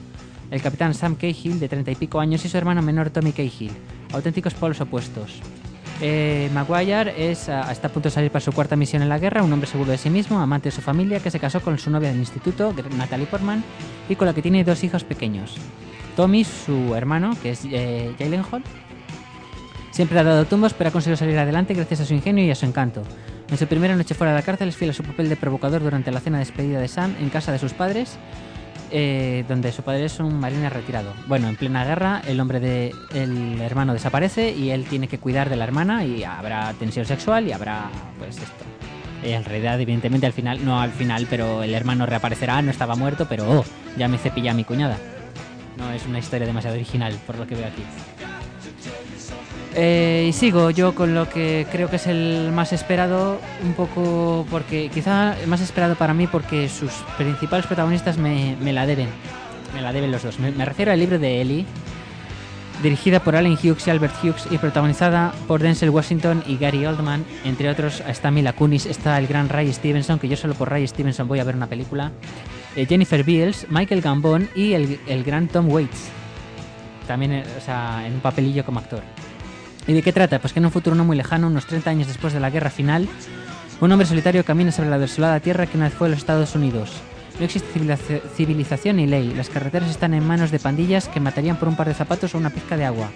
el 0.51 0.63
capitán 0.63 0.95
Sam 0.95 1.17
Cahill, 1.17 1.61
de 1.61 1.69
treinta 1.69 1.91
y 1.91 1.95
pico 1.95 2.21
años, 2.21 2.45
y 2.45 2.49
su 2.49 2.57
hermano 2.57 2.83
menor 2.83 3.11
Tommy 3.11 3.33
Cahill, 3.33 3.73
auténticos 4.13 4.55
polos 4.55 4.81
opuestos. 4.81 5.41
Eh, 6.01 6.51
Maguire 6.53 7.31
es, 7.31 7.49
ah, 7.49 7.71
está 7.73 7.89
a 7.89 7.91
punto 7.91 8.09
de 8.09 8.15
salir 8.15 8.31
para 8.31 8.45
su 8.45 8.53
cuarta 8.53 8.77
misión 8.77 9.03
en 9.03 9.09
la 9.09 9.19
guerra, 9.19 9.43
un 9.43 9.53
hombre 9.53 9.69
seguro 9.69 9.93
de 9.93 9.99
sí 9.99 10.11
mismo, 10.11 10.39
amante 10.39 10.69
de 10.69 10.75
su 10.75 10.83
familia, 10.83 11.21
que 11.21 11.31
se 11.31 11.41
casó 11.41 11.61
con 11.61 11.79
su 11.79 11.91
novia 11.91 12.11
del 12.11 12.19
instituto, 12.19 12.75
Natalie 12.97 13.27
Portman, 13.27 13.65
y 14.09 14.15
con 14.17 14.27
la 14.27 14.35
que 14.35 14.43
tiene 14.43 14.63
dos 14.63 14.85
hijos 14.85 15.05
pequeños. 15.05 15.55
Tommy, 16.17 16.45
su 16.45 16.95
hermano, 16.95 17.37
que 17.43 17.51
es 17.51 17.65
eh, 17.65 18.15
Gyllenhaal, 18.19 18.63
siempre 19.91 20.19
ha 20.19 20.25
dado 20.25 20.45
tumbos, 20.45 20.75
pero 20.75 20.89
ha 20.89 20.93
conseguido 20.93 21.17
salir 21.17 21.39
adelante 21.39 21.73
gracias 21.73 22.01
a 22.01 22.05
su 22.05 22.15
ingenio 22.15 22.45
y 22.45 22.51
a 22.51 22.55
su 22.55 22.67
encanto. 22.67 23.03
En 23.49 23.57
su 23.57 23.67
primera 23.67 23.95
noche 23.95 24.15
fuera 24.15 24.33
de 24.33 24.41
la 24.41 24.45
cárcel 24.45 24.69
es 24.69 24.77
fiel 24.77 24.91
a 24.91 24.95
su 24.95 25.05
papel 25.05 25.29
de 25.29 25.37
provocador 25.37 25.83
durante 25.83 26.11
la 26.11 26.21
cena 26.21 26.39
de 26.39 26.45
despedida 26.45 26.81
de 26.81 26.89
Sam 26.89 27.15
en 27.21 27.31
casa 27.31 27.53
de 27.53 27.59
sus 27.61 27.73
padres, 27.73 28.19
eh, 28.91 29.45
donde 29.49 29.71
su 29.71 29.83
padre 29.83 30.07
es 30.07 30.19
un 30.19 30.39
marine 30.41 30.69
retirado. 30.69 31.13
Bueno, 31.29 31.49
en 31.49 31.57
plena 31.57 31.85
guerra, 31.85 32.23
el 32.27 32.41
hombre 32.41 32.59
de 32.59 32.93
el 33.15 33.61
hermano 33.61 33.93
desaparece 33.93 34.51
y 34.51 34.71
él 34.71 34.85
tiene 34.85 35.07
que 35.07 35.19
cuidar 35.19 35.49
de 35.49 35.57
la 35.57 35.65
hermana 35.65 36.05
y 36.05 36.25
habrá 36.25 36.73
tensión 36.75 37.07
sexual 37.07 37.47
y 37.47 37.53
habrá 37.53 37.89
pues 38.19 38.37
esto. 38.37 38.65
En 39.23 39.45
realidad, 39.45 39.81
evidentemente, 39.81 40.27
al 40.27 40.33
final, 40.33 40.65
no 40.65 40.81
al 40.81 40.91
final, 40.91 41.27
pero 41.31 41.63
el 41.63 41.73
hermano 41.73 42.05
reaparecerá, 42.05 42.61
no 42.63 42.71
estaba 42.71 42.97
muerto, 42.97 43.27
pero 43.29 43.61
oh, 43.61 43.65
ya 43.97 44.09
me 44.09 44.19
cepilla 44.19 44.51
a 44.51 44.55
mi 44.55 44.65
cuñada. 44.65 44.99
No 45.79 45.91
es 45.93 46.05
una 46.07 46.19
historia 46.19 46.47
demasiado 46.47 46.77
original, 46.77 47.17
por 47.27 47.39
lo 47.39 47.47
que 47.47 47.55
veo 47.55 47.67
aquí. 47.67 47.83
Eh, 49.79 50.25
y 50.31 50.33
sigo 50.33 50.71
yo 50.71 50.95
con 50.95 51.15
lo 51.15 51.29
que 51.29 51.67
creo 51.71 51.91
que 51.91 51.97
es 51.97 52.07
el 52.07 52.51
más 52.51 52.73
esperado, 52.73 53.39
un 53.63 53.75
poco 53.75 54.47
porque 54.51 54.89
quizá 54.89 55.39
el 55.39 55.49
más 55.49 55.61
esperado 55.61 55.97
para 55.97 56.15
mí 56.15 56.27
porque 56.27 56.71
sus 56.71 56.93
principales 57.19 57.67
protagonistas 57.67 58.17
me, 58.17 58.57
la 58.73 58.87
deben. 58.87 59.09
Me 59.75 59.83
la 59.83 59.93
deben 59.93 60.11
los 60.11 60.23
dos. 60.23 60.39
Me, 60.39 60.65
refiero 60.65 60.93
al 60.93 60.99
libro 60.99 61.19
de 61.19 61.43
Ellie, 61.43 61.67
dirigida 62.83 63.21
por 63.21 63.37
Allen 63.37 63.53
Hughes 63.53 63.87
y 63.87 63.91
Albert 63.91 64.15
Hughes 64.25 64.49
y 64.51 64.57
protagonizada 64.57 65.35
por 65.47 65.61
Denzel 65.61 65.91
Washington 65.91 66.43
y 66.47 66.57
Gary 66.57 66.87
Oldman. 66.87 67.27
Entre 67.45 67.69
otros 67.69 68.03
está 68.09 68.31
Mila 68.31 68.55
Kunis, 68.55 68.87
está 68.87 69.19
el 69.19 69.27
gran 69.27 69.51
Ray 69.51 69.71
Stevenson, 69.71 70.19
que 70.19 70.29
yo 70.29 70.39
solo 70.39 70.55
por 70.55 70.71
Ray 70.71 70.89
Stevenson 70.89 71.29
voy 71.29 71.41
a 71.41 71.45
ver 71.45 71.55
una 71.55 71.67
película. 71.67 72.13
eh, 72.77 72.87
Jennifer 72.87 73.23
Beals, 73.23 73.67
Michael 73.69 74.01
Gambon 74.01 74.49
y 74.57 74.73
el, 74.73 74.99
el 75.07 75.23
gran 75.23 75.49
Tom 75.49 75.69
Waits. 75.69 76.09
También 77.07 77.33
eh, 77.33 77.45
o 77.59 77.61
sea, 77.61 78.07
en 78.07 78.15
un 78.15 78.21
papelillo 78.21 78.65
como 78.65 78.79
actor. 78.81 79.03
¿Y 79.87 79.93
de 79.93 80.03
qué 80.03 80.13
trata? 80.13 80.39
Pues 80.41 80.53
que 80.53 80.59
en 80.59 80.67
un 80.67 80.73
futuro 80.73 80.97
no 80.97 81.05
muy 81.05 81.17
lejano, 81.17 81.47
unos 81.47 81.67
30 81.67 81.91
años 81.91 82.07
después 82.09 82.33
de 82.33 82.41
la 82.41 82.51
guerra 82.51 82.71
final, 82.71 83.09
un 83.81 83.93
hombre 83.93 84.07
solitario 84.07 84.45
camina 84.45 84.73
sobre 84.73 84.91
la 84.91 84.99
desolada 84.99 85.39
tierra 85.41 85.67
que 85.67 85.77
una 85.77 85.87
vez 85.87 85.95
fue 85.95 86.09
los 86.09 86.19
Estados 86.19 86.55
Unidos. 86.55 86.93
No 87.39 87.45
existe 87.45 87.69
civiliza- 87.79 88.21
civilización 88.35 88.97
ni 88.97 89.07
ley, 89.07 89.33
las 89.37 89.51
carreteras 89.51 89.91
están 89.91 90.15
en 90.15 90.27
manos 90.27 90.51
de 90.51 90.59
pandillas 90.59 91.09
que 91.09 91.21
matarían 91.21 91.57
por 91.57 91.69
un 91.69 91.77
par 91.77 91.87
de 91.87 91.95
zapatos 91.95 92.35
o 92.35 92.39
una 92.39 92.51
pizca 92.51 92.77
de 92.77 92.85
agua. 92.87 93.11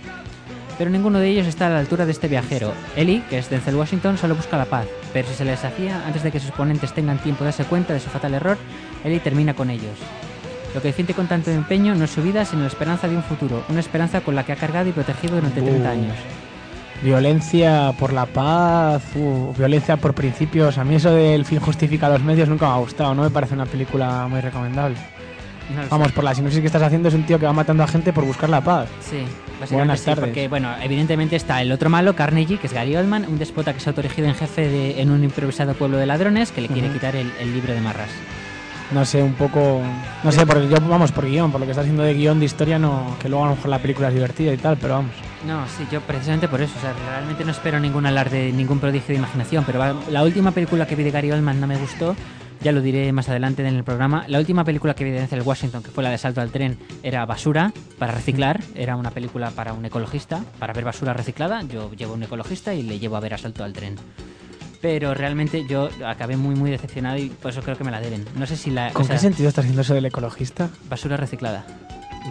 Pero 0.79 0.91
ninguno 0.91 1.19
de 1.19 1.29
ellos 1.29 1.47
está 1.47 1.67
a 1.67 1.71
la 1.71 1.79
altura 1.81 2.07
de 2.07 2.13
este 2.13 2.29
viajero. 2.29 2.73
Ellie, 2.97 3.23
que 3.29 3.39
es 3.39 3.51
Denzel 3.51 3.75
Washington, 3.75 4.17
solo 4.17 4.35
busca 4.37 4.57
la 4.57 4.65
paz, 4.67 4.87
pero 5.13 5.29
si 5.29 5.35
se 5.35 5.45
le 5.45 5.51
desafía 5.53 6.05
antes 6.07 6.23
de 6.23 6.31
que 6.31 6.41
sus 6.41 6.51
oponentes 6.51 6.93
tengan 6.95 7.19
tiempo 7.19 7.45
de 7.45 7.47
darse 7.51 7.65
cuenta 7.65 7.93
de 7.93 8.01
su 8.01 8.09
fatal 8.11 8.35
error, 8.35 8.57
Ellie 9.05 9.21
termina 9.21 9.55
con 9.55 9.71
ellos. 9.71 9.99
Lo 10.75 10.81
que 10.81 10.89
defiende 10.89 11.15
con 11.15 11.27
tanto 11.27 11.51
empeño 11.51 11.95
no 11.97 12.05
es 12.05 12.11
su 12.11 12.23
vida, 12.23 12.45
sino 12.45 12.63
la 12.63 12.69
esperanza 12.69 13.09
de 13.09 13.17
un 13.17 13.23
futuro, 13.25 13.65
una 13.69 13.81
esperanza 13.81 14.21
con 14.21 14.37
la 14.37 14.45
que 14.45 14.53
ha 14.53 14.57
cargado 14.57 14.89
y 14.89 14.93
protegido 14.93 15.35
durante 15.37 15.61
30 15.61 15.89
Uh. 15.89 15.93
años. 15.93 16.17
Violencia 17.03 17.95
por 17.99 18.13
la 18.13 18.27
paz, 18.27 19.03
uh, 19.17 19.55
violencia 19.57 19.97
por 19.97 20.13
principios. 20.15 20.77
A 20.77 20.85
mí 20.85 20.97
eso 20.97 21.11
del 21.13 21.45
fin 21.47 21.59
justifica 21.59 22.09
los 22.11 22.23
medios 22.23 22.49
nunca 22.49 22.67
me 22.67 22.73
ha 22.75 22.79
gustado. 22.79 23.15
No 23.15 23.23
me 23.23 23.31
parece 23.31 23.55
una 23.55 23.65
película 23.67 24.27
muy 24.29 24.41
recomendable. 24.41 24.97
No 25.75 25.83
Vamos, 25.89 26.09
sé. 26.09 26.13
por 26.15 26.25
la 26.25 26.35
sinopsis 26.35 26.61
que 26.61 26.67
estás 26.67 26.83
haciendo 26.83 27.09
es 27.09 27.15
un 27.15 27.23
tío 27.25 27.39
que 27.39 27.47
va 27.47 27.53
matando 27.53 27.85
a 27.85 27.87
gente 27.87 28.13
por 28.13 28.25
buscar 28.25 28.51
la 28.51 28.61
paz. 28.61 28.89
Sí, 29.09 29.23
Buenas 29.71 30.01
sí, 30.01 30.07
tardes. 30.07 30.25
porque 30.25 30.49
bueno, 30.49 30.69
evidentemente 30.83 31.37
está 31.37 31.63
el 31.63 31.71
otro 31.71 31.89
malo, 31.89 32.17
Carnegie, 32.17 32.59
que 32.59 32.67
es 32.67 32.73
Gary 32.73 32.97
Oldman, 32.97 33.25
un 33.29 33.39
despota 33.39 33.73
que 33.73 33.81
se 33.81 33.89
ha 33.89 33.93
autoerigido 33.93 34.27
en 34.27 34.35
jefe 34.35 34.69
de, 34.69 35.01
en 35.01 35.11
un 35.11 35.23
improvisado 35.23 35.75
pueblo 35.75 35.97
de 35.97 36.07
ladrones 36.07 36.51
que 36.51 36.61
le 36.61 36.69
quiere 36.69 36.91
quitar 36.91 37.15
el, 37.15 37.31
el 37.41 37.53
libro 37.55 37.73
de 37.73 37.81
marras. 37.81 38.11
No 38.93 39.05
sé, 39.05 39.23
un 39.23 39.35
poco. 39.35 39.81
No 40.25 40.33
sé, 40.33 40.45
porque 40.47 40.69
yo, 40.69 40.81
vamos, 40.81 41.13
por 41.13 41.25
guion, 41.25 41.53
por 41.53 41.61
lo 41.61 41.67
que 41.67 41.73
está 41.73 41.83
haciendo 41.83 42.03
de 42.03 42.15
guion 42.15 42.41
de 42.41 42.47
historia, 42.47 42.79
no. 42.79 43.17
Que 43.21 43.29
luego 43.29 43.45
a 43.45 43.49
lo 43.51 43.55
mejor 43.55 43.71
la 43.71 43.79
película 43.79 44.09
es 44.09 44.15
divertida 44.15 44.53
y 44.53 44.57
tal, 44.57 44.77
pero 44.79 44.95
vamos. 44.95 45.13
No, 45.47 45.65
sí, 45.69 45.87
yo 45.91 46.01
precisamente 46.01 46.49
por 46.49 46.61
eso, 46.61 46.75
o 46.77 46.81
sea, 46.81 46.93
realmente 47.09 47.45
no 47.45 47.53
espero 47.53 47.81
ningún 47.81 48.05
alarde, 48.05 48.53
ningún 48.53 48.79
prodigio 48.79 49.15
de 49.15 49.19
imaginación, 49.19 49.65
pero 49.65 49.97
la 50.11 50.23
última 50.23 50.51
película 50.51 50.87
que 50.87 50.97
vi 50.97 51.05
de 51.05 51.11
Gary 51.11 51.33
Oldman 51.33 51.61
no 51.61 51.67
me 51.67 51.79
gustó, 51.79 52.15
ya 52.61 52.73
lo 52.73 52.83
diré 52.83 53.11
más 53.13 53.29
adelante 53.31 53.67
en 53.67 53.75
el 53.75 53.85
programa. 53.85 54.25
La 54.29 54.39
última 54.39 54.65
película 54.65 54.95
que 54.95 55.05
vi 55.05 55.11
de 55.11 55.21
Denzel 55.21 55.43
Washington, 55.43 55.83
que 55.83 55.91
fue 55.91 56.05
la 56.05 56.11
de 56.11 56.19
Salto 56.19 56.43
al 56.43 56.51
Tren, 56.51 56.77
era 57.03 57.25
Basura 57.25 57.73
para 57.99 58.13
reciclar, 58.13 58.61
era 58.75 58.97
una 58.97 59.13
película 59.13 59.51
para 59.51 59.73
un 59.73 59.85
ecologista, 59.85 60.45
para 60.59 60.75
ver 60.75 60.85
basura 60.85 61.15
reciclada, 61.15 61.63
yo 61.63 61.91
llevo 61.93 62.13
a 62.13 62.17
un 62.17 62.25
ecologista 62.25 62.75
y 62.75 62.83
le 62.83 62.99
llevo 62.99 63.17
a 63.17 63.21
ver 63.21 63.33
Asalto 63.33 63.65
al 63.65 63.73
Tren. 63.73 63.97
Pero 64.81 65.13
realmente 65.13 65.67
yo 65.69 65.91
acabé 66.07 66.37
muy 66.37 66.55
muy 66.55 66.71
decepcionado 66.71 67.19
y 67.19 67.29
por 67.29 67.51
eso 67.51 67.61
creo 67.63 67.77
que 67.77 67.85
me 67.85 67.91
la 67.91 68.01
deben. 68.01 68.25
No 68.37 68.47
sé 68.47 68.57
si 68.57 68.71
la... 68.71 68.91
¿Con 68.93 69.03
o 69.03 69.07
sea, 69.07 69.17
qué 69.17 69.21
sentido 69.21 69.49
estás 69.49 69.65
haciendo 69.65 69.83
eso 69.83 69.93
del 69.95 70.07
ecologista? 70.07 70.71
Basura 70.89 71.17
reciclada. 71.19 71.65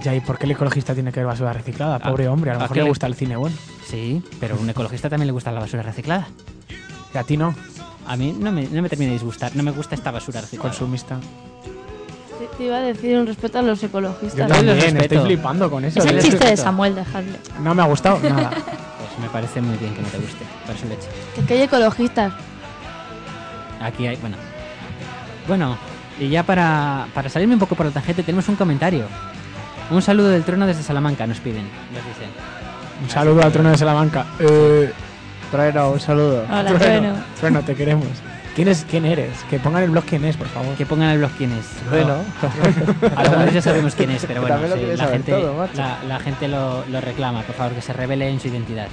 Ya, 0.03 0.15
¿y 0.15 0.19
por 0.21 0.37
qué 0.39 0.45
el 0.45 0.51
ecologista 0.51 0.93
tiene 0.93 1.11
que 1.11 1.19
ver 1.19 1.27
basura 1.27 1.53
reciclada? 1.53 1.95
Ah, 2.01 2.09
Pobre 2.09 2.27
hombre, 2.27 2.51
a 2.51 2.53
lo 2.55 2.59
¿a 2.59 2.63
mejor 2.63 2.77
le 2.77 2.83
le- 2.83 2.89
gusta 2.89 3.05
el 3.07 3.15
cine 3.15 3.35
bueno. 3.35 3.55
Sí, 3.85 4.23
pero 4.39 4.55
a 4.55 4.57
un 4.59 4.69
ecologista 4.69 5.09
también 5.09 5.27
le 5.27 5.33
gusta 5.33 5.51
la 5.51 5.59
basura 5.59 5.83
reciclada. 5.83 6.27
Y 7.13 7.17
a 7.17 7.23
ti 7.23 7.37
no, 7.37 7.53
A 8.07 8.15
mí 8.15 8.35
no 8.39 8.51
me, 8.51 8.63
no 8.67 8.81
me 8.81 8.89
termina 8.89 9.09
de 9.09 9.13
disgustar, 9.15 9.55
no 9.55 9.61
me 9.61 9.71
gusta 9.71 9.93
esta 9.95 10.09
basura 10.09 10.41
reciclada. 10.41 10.69
consumista. 10.69 11.19
Te, 12.39 12.47
te 12.57 12.63
iba 12.63 12.77
a 12.77 12.81
decir 12.81 13.17
un 13.17 13.27
respeto 13.27 13.59
a 13.59 13.61
los 13.61 13.83
ecologistas. 13.83 14.35
Yo 14.35 14.47
los 14.47 14.57
también, 14.57 14.75
respeto. 14.79 15.15
estoy 15.15 15.19
flipando 15.35 15.69
con 15.69 15.85
eso. 15.85 15.99
Es 15.99 16.05
el 16.05 16.19
chiste 16.19 16.37
de 16.37 16.39
respeto. 16.45 16.61
Samuel, 16.63 16.95
dejadle. 16.95 17.37
No 17.61 17.75
me 17.75 17.81
ha 17.83 17.85
gustado 17.85 18.19
nada. 18.27 18.51
Me 19.21 19.27
parece 19.29 19.61
muy 19.61 19.77
bien 19.77 19.93
que 19.93 20.01
no 20.01 20.07
te 20.07 20.17
guste, 20.17 20.45
por 20.65 20.75
eso 20.75 20.85
lo 20.85 20.91
he 20.91 20.95
hecho. 20.95 21.07
Que, 21.35 21.43
que 21.43 21.53
hay 21.55 21.61
ecologistas. 21.63 22.33
Aquí 23.81 24.07
hay, 24.07 24.15
bueno. 24.17 24.37
Bueno, 25.47 25.77
y 26.19 26.29
ya 26.29 26.43
para, 26.43 27.07
para 27.13 27.29
salirme 27.29 27.53
un 27.55 27.59
poco 27.59 27.75
por 27.75 27.85
la 27.85 27.91
tangente, 27.91 28.23
tenemos 28.23 28.47
un 28.49 28.55
comentario. 28.55 29.05
Un 29.91 30.01
saludo 30.01 30.29
del 30.29 30.43
trono 30.43 30.67
desde 30.67 30.83
Salamanca, 30.83 31.25
nos 31.25 31.39
piden, 31.39 31.63
nos 31.93 32.05
dicen. 32.05 32.29
Un 33.01 33.09
saludo 33.09 33.41
al 33.43 33.51
trono 33.51 33.69
de 33.71 33.77
Salamanca. 33.77 34.25
Eh, 34.39 34.91
Trueno, 35.51 35.91
un 35.91 35.99
saludo. 35.99 36.45
Hola, 36.49 36.73
Trueno. 36.77 37.13
Trueno, 37.39 37.61
te 37.61 37.75
queremos. 37.75 38.07
¿Quién, 38.55 38.67
es, 38.67 38.85
¿Quién 38.89 39.05
eres? 39.05 39.31
Que 39.49 39.57
pongan 39.57 39.83
el 39.83 39.89
blog 39.89 40.03
quién 40.03 40.25
es, 40.25 40.35
por 40.35 40.47
favor. 40.47 40.75
Que 40.75 40.85
pongan 40.85 41.09
el 41.11 41.19
blog 41.19 41.31
quién 41.37 41.51
es. 41.53 41.65
Trueno. 41.87 42.17
Algunos 43.15 43.53
ya 43.53 43.61
sabemos 43.61 43.95
quién 43.95 44.11
es, 44.11 44.25
pero 44.25 44.41
bueno, 44.47 44.57
sí, 44.75 44.85
la, 44.97 45.07
gente, 45.07 45.31
todo, 45.31 45.53
macho. 45.55 45.73
la, 45.77 45.97
la 46.07 46.19
gente 46.19 46.47
lo, 46.47 46.83
lo 46.87 46.99
reclama, 47.01 47.41
por 47.43 47.55
favor, 47.55 47.73
que 47.73 47.81
se 47.81 47.93
revele 47.93 48.29
en 48.29 48.39
su 48.39 48.49
identidad. 48.49 48.87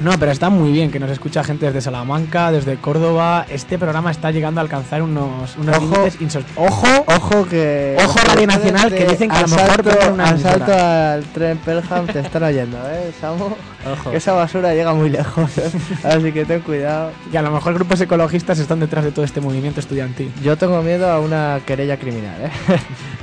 No, 0.00 0.18
pero 0.18 0.32
está 0.32 0.50
muy 0.50 0.72
bien 0.72 0.90
que 0.90 0.98
nos 0.98 1.10
escucha 1.10 1.44
gente 1.44 1.66
desde 1.66 1.80
Salamanca, 1.80 2.50
desde 2.50 2.76
Córdoba. 2.76 3.46
Este 3.48 3.78
programa 3.78 4.10
está 4.10 4.32
llegando 4.32 4.60
a 4.60 4.62
alcanzar 4.62 5.02
unos, 5.02 5.56
unos 5.56 5.76
Ojo. 5.76 6.06
límites 6.06 6.44
¡Ojo! 6.56 6.86
Ojo 7.06 7.46
que. 7.46 7.96
Ojo, 8.04 8.18
Radio 8.26 8.46
Nacional, 8.48 8.92
que 8.92 9.06
dicen 9.06 9.30
que 9.30 9.36
a 9.36 9.42
lo 9.42 9.48
mejor 9.48 10.12
una 10.12 10.24
asalto 10.24 10.60
emisora. 10.60 11.12
al 11.14 11.24
tren 11.26 11.58
Pelham 11.58 12.06
te 12.06 12.18
están 12.20 12.42
oyendo, 12.42 12.76
¿eh, 12.90 13.12
Samu? 13.20 13.44
Ojo. 13.44 14.10
Que 14.10 14.16
esa 14.16 14.32
basura 14.32 14.74
llega 14.74 14.92
muy 14.94 15.10
lejos, 15.10 15.58
¿eh? 15.58 15.70
Así 16.02 16.32
que 16.32 16.44
ten 16.44 16.60
cuidado. 16.62 17.12
Y 17.32 17.36
a 17.36 17.42
lo 17.42 17.52
mejor 17.52 17.74
grupos 17.74 18.00
ecologistas 18.00 18.58
están 18.58 18.80
detrás 18.80 19.04
de 19.04 19.12
todo 19.12 19.24
este 19.24 19.40
movimiento 19.40 19.78
estudiantil. 19.78 20.32
Yo 20.42 20.56
tengo 20.58 20.82
miedo 20.82 21.08
a 21.08 21.20
una 21.20 21.60
querella 21.64 21.98
criminal, 21.98 22.36
¿eh? 22.42 22.50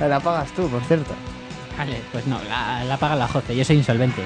la 0.08 0.20
pagas 0.20 0.50
tú, 0.52 0.68
por 0.68 0.82
cierto. 0.84 1.12
Vale, 1.76 2.00
pues 2.12 2.26
no, 2.26 2.38
la, 2.48 2.82
la 2.84 2.96
paga 2.96 3.14
la 3.16 3.28
Jose, 3.28 3.54
yo 3.54 3.64
soy 3.64 3.76
insolvente. 3.76 4.22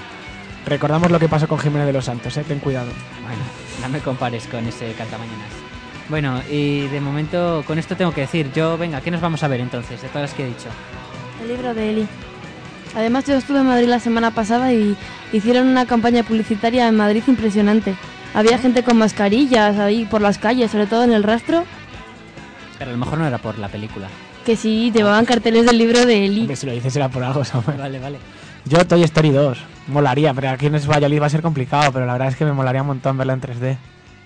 Recordamos 0.67 1.11
lo 1.11 1.19
que 1.21 1.29
pasó 1.29 1.47
con 1.47 1.59
Jiménez 1.59 1.87
de 1.87 1.93
los 1.93 2.05
Santos, 2.05 2.37
¿eh? 2.37 2.45
Ten 2.47 2.59
cuidado. 2.59 2.89
Bueno, 3.23 3.43
no 3.83 3.89
me 3.89 4.01
compares 4.01 4.47
con 4.49 4.67
ese 4.67 4.93
cantamañanas. 4.95 5.49
Bueno, 6.09 6.41
y 6.51 6.87
de 6.89 7.01
momento 7.01 7.63
con 7.67 7.79
esto 7.79 7.97
tengo 7.97 8.13
que 8.13 8.23
decir, 8.23 8.51
yo, 8.53 8.77
venga, 8.77 9.01
¿qué 9.01 9.11
nos 9.11 9.21
vamos 9.21 9.43
a 9.43 9.49
ver 9.49 9.61
entonces, 9.61 10.03
de 10.03 10.09
todas 10.09 10.23
las 10.31 10.35
que 10.35 10.45
he 10.45 10.49
dicho? 10.49 10.69
El 11.43 11.49
libro 11.49 11.75
de 11.75 11.91
Eli. 11.91 12.09
Además, 12.97 13.25
yo 13.27 13.35
estuve 13.35 13.59
en 13.61 13.67
Madrid 13.67 13.89
la 13.89 14.01
semana 14.01 14.31
pasada 14.33 14.73
y 14.73 14.97
hicieron 15.33 15.69
una 15.69 15.87
campaña 15.87 16.23
publicitaria 16.23 16.89
en 16.89 16.97
Madrid 16.97 17.23
impresionante. 17.27 17.95
Había 18.35 18.59
gente 18.59 18.83
con 18.83 18.97
mascarillas 18.99 19.79
ahí 19.79 20.05
por 20.05 20.21
las 20.21 20.39
calles, 20.39 20.71
sobre 20.71 20.87
todo 20.87 21.05
en 21.05 21.13
el 21.13 21.23
rastro, 21.23 21.65
Pero 22.79 22.91
a 22.91 22.93
lo 22.93 22.99
mejor 22.99 23.19
no 23.19 23.27
era 23.27 23.39
por 23.39 23.59
la 23.59 23.69
película. 23.69 24.09
que 24.45 24.57
sí 24.57 24.91
llevaban 24.93 25.25
carteles 25.25 25.67
del 25.67 25.79
libro 25.79 26.07
de 26.07 26.25
Eli. 26.25 26.41
Hombre, 26.43 26.57
si 26.57 26.67
lo 26.67 26.73
dices 26.73 26.93
será 26.93 27.09
por 27.09 27.23
algo, 27.25 27.45
Samuel. 27.45 27.79
Vale, 27.79 27.99
vale. 27.99 28.19
Yo 28.65 28.85
Toy 28.87 29.03
Story 29.03 29.31
2. 29.31 29.59
Molaría, 29.89 30.35
pero 30.35 30.51
aquí 30.51 30.67
en 30.67 30.73
Valladolid 30.73 31.21
va 31.21 31.27
a 31.27 31.31
ser 31.31 31.43
complicado, 31.43 31.93
pero 31.93 32.07
la 32.07 32.13
verdad 32.13 32.29
es 32.29 32.37
que 32.37 32.45
me 32.45 32.53
molaría 32.53 32.83
un 32.83 32.89
montón 32.89 33.17
verla 33.17 33.35
en 33.35 33.41
3D. 33.41 33.77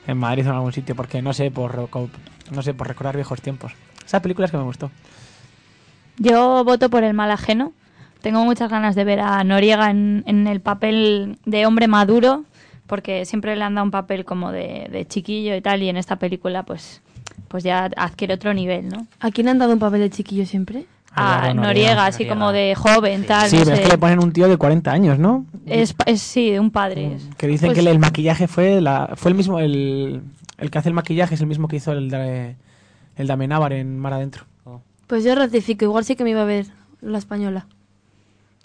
En 0.07 0.17
Madrid 0.17 0.47
o 0.47 0.51
en 0.51 0.57
algún 0.57 0.73
sitio, 0.73 0.97
porque 0.97 1.21
no 1.21 1.33
sé, 1.33 1.51
por, 1.51 1.89
no 2.51 2.63
sé, 2.63 2.75
por 2.75 2.89
recordar 2.89 3.15
viejos 3.15 3.43
tiempos. 3.43 3.73
Esa 4.05 4.23
película 4.23 4.47
es 4.47 4.51
que 4.51 4.57
me 4.57 4.65
gustó. 4.65 4.91
Yo 6.17 6.65
voto 6.65 6.89
por 6.89 7.05
el 7.05 7.15
mal 7.15 7.31
ajeno. 7.31 7.73
Tengo 8.23 8.45
muchas 8.45 8.71
ganas 8.71 8.95
de 8.95 9.05
ver 9.05 9.21
a 9.21 9.45
Noriega 9.45 9.91
en, 9.91 10.25
en 10.27 10.47
el 10.47 10.61
papel 10.61 11.39
de 11.45 11.67
hombre 11.67 11.87
maduro, 11.89 12.45
porque 12.87 13.25
siempre 13.25 13.55
le 13.57 13.63
han 13.63 13.75
dado 13.75 13.85
un 13.85 13.91
papel 13.91 14.25
como 14.25 14.53
de, 14.53 14.89
de 14.91 15.07
chiquillo 15.07 15.55
y 15.55 15.61
tal, 15.61 15.83
y 15.83 15.89
en 15.89 15.97
esta 15.97 16.17
película 16.17 16.65
pues, 16.65 17.03
pues 17.49 17.63
ya 17.63 17.91
adquiere 17.97 18.35
otro 18.35 18.53
nivel, 18.53 18.89
¿no? 18.89 19.07
¿A 19.21 19.31
quién 19.31 19.49
han 19.49 19.59
dado 19.59 19.75
un 19.75 19.79
papel 19.79 20.01
de 20.01 20.11
chiquillo 20.11 20.45
siempre? 20.45 20.87
A 21.13 21.41
Eduardo 21.51 21.63
Noriega, 21.63 22.07
así 22.07 22.25
Noriega. 22.25 22.35
como 22.35 22.53
de 22.53 22.75
joven, 22.75 23.27
tal. 23.27 23.49
sí, 23.51 23.57
no 23.59 23.65
pero 23.65 23.77
es 23.77 23.81
que 23.83 23.89
le 23.89 23.99
ponen 23.99 24.19
un 24.23 24.33
tío 24.33 24.49
de 24.49 24.57
40 24.57 24.93
años, 24.93 25.19
¿no? 25.19 25.45
es, 25.67 25.95
es, 26.07 26.23
sí, 26.23 26.51
de 26.51 26.61
un 26.61 26.71
padre. 26.71 27.15
es. 27.15 27.29
Que 27.37 27.47
dicen 27.49 27.69
Pues- 27.69 27.75
que 27.77 27.81
el, 27.81 27.89
el 27.89 27.99
maquillaje 27.99 28.47
fue 28.49 28.81
la, 28.81 29.13
fue 29.17 29.31
el 29.31 29.37
mismo, 29.37 29.59
el, 29.59 30.23
el 30.59 30.71
que 30.71 30.79
hace 30.79 30.89
el 30.89 30.95
maquillaje 30.95 31.35
es 31.35 31.41
el 31.41 31.47
mismo 31.47 31.67
que 31.69 31.77
hizo 31.77 31.93
el 31.93 32.11
de, 32.11 32.57
el 33.17 33.27
de 33.27 33.33
Amenábar 33.33 33.73
en 33.73 33.99
Mar 33.99 34.13
Adentro. 34.15 34.45
Pues 35.07 35.25
yo 35.25 35.35
ratifico, 35.35 35.85
igual 35.85 36.05
sí 36.05 36.15
que 36.15 36.23
me 36.23 36.31
iba 36.31 36.43
a 36.43 36.45
ver 36.45 36.67
la 37.01 37.19
española. 37.19 37.67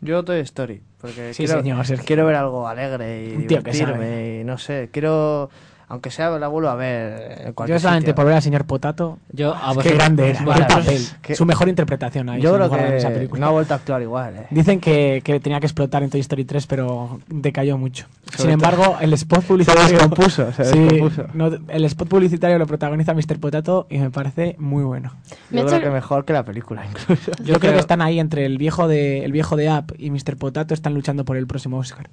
Yo 0.02 0.24
Toy 0.24 0.40
Story, 0.42 0.82
porque 1.02 1.34
Sí, 1.34 1.46
quiero, 1.46 1.62
señor, 1.64 2.06
quiero 2.06 2.26
ver 2.28 2.36
algo 2.36 2.68
alegre 2.68 3.30
y 3.30 3.36
Un 3.38 3.48
tío 3.48 3.64
que 3.64 3.72
divertirme 3.72 4.42
y 4.42 4.44
no 4.44 4.58
sé, 4.60 4.90
quiero, 4.92 5.50
aunque 5.88 6.10
sea 6.12 6.30
la 6.32 6.48
vuelvo 6.48 6.70
a 6.70 6.76
ver 6.76 7.44
en 7.48 7.54
cualquier 7.54 7.78
Yo 7.78 7.82
solamente 7.82 8.06
sitio. 8.08 8.16
por 8.16 8.26
ver 8.26 8.36
al 8.36 8.42
señor 8.42 8.66
Potato, 8.66 9.20
Yo 9.32 9.54
a 9.56 9.74
qué 9.82 9.90
grande 9.94 10.30
era, 10.32 10.40
qué 10.40 10.46
vosotros- 10.46 10.74
papel. 10.86 11.02
que- 11.22 11.36
Su 11.36 11.46
mejor 11.46 11.70
interpretación 11.70 12.30
ahí. 12.30 12.42
Yo 12.42 12.54
creo 12.56 12.74
en 12.76 12.94
esa 12.94 13.10
que 13.10 13.14
película. 13.16 13.40
no 13.42 13.48
ha 13.48 13.52
vuelto 13.52 13.74
a 13.74 13.78
actuar 13.78 14.02
igual, 14.02 14.36
¿eh? 14.36 14.48
Dicen 14.50 14.80
que, 14.80 15.22
que 15.24 15.40
tenía 15.40 15.60
que 15.60 15.68
explotar 15.68 16.02
en 16.04 16.10
Toy 16.10 16.20
Story 16.22 16.46
3, 16.46 16.66
pero 16.68 17.20
decayó 17.28 17.78
mucho. 17.78 18.08
Sobre 18.26 18.38
Sin 18.42 18.50
embargo, 18.52 18.98
el 19.02 19.14
spot 19.14 19.44
publicitario. 19.44 19.90
descompuso, 19.98 20.52
se 20.54 20.66
Sí, 20.66 20.80
descompuso. 20.80 21.26
no, 21.34 21.50
el 21.70 21.86
spot 21.86 22.08
publicitario 22.08 22.58
lo 22.58 22.66
protagoniza 22.68 23.14
Mr. 23.14 23.40
Potato 23.40 23.88
y 23.90 24.00
me 24.00 24.10
parece 24.10 24.56
muy 24.58 24.84
bueno. 24.84 25.12
Me 25.52 25.62
Yo 25.62 25.68
creo 25.68 25.82
que 25.82 25.90
mejor 25.90 26.26
que 26.26 26.34
la 26.34 26.44
película, 26.44 26.84
incluso. 26.90 27.32
Yo, 27.44 27.60
creo 27.60 27.74
que 27.74 27.80
están 27.80 28.02
ahí 28.02 28.20
entre 28.20 28.46
el 28.46 28.58
viejo 28.58 28.88
de 28.88 29.24
el 29.24 29.32
viejo 29.32 29.56
de 29.56 29.70
App 29.70 29.92
y 29.98 30.10
Mr. 30.10 30.36
Potato 30.38 30.74
están 30.74 30.94
luchando 30.94 31.26
por 31.26 31.38
el 31.38 31.46
próximo 31.48 31.78
Oscar. 31.78 32.10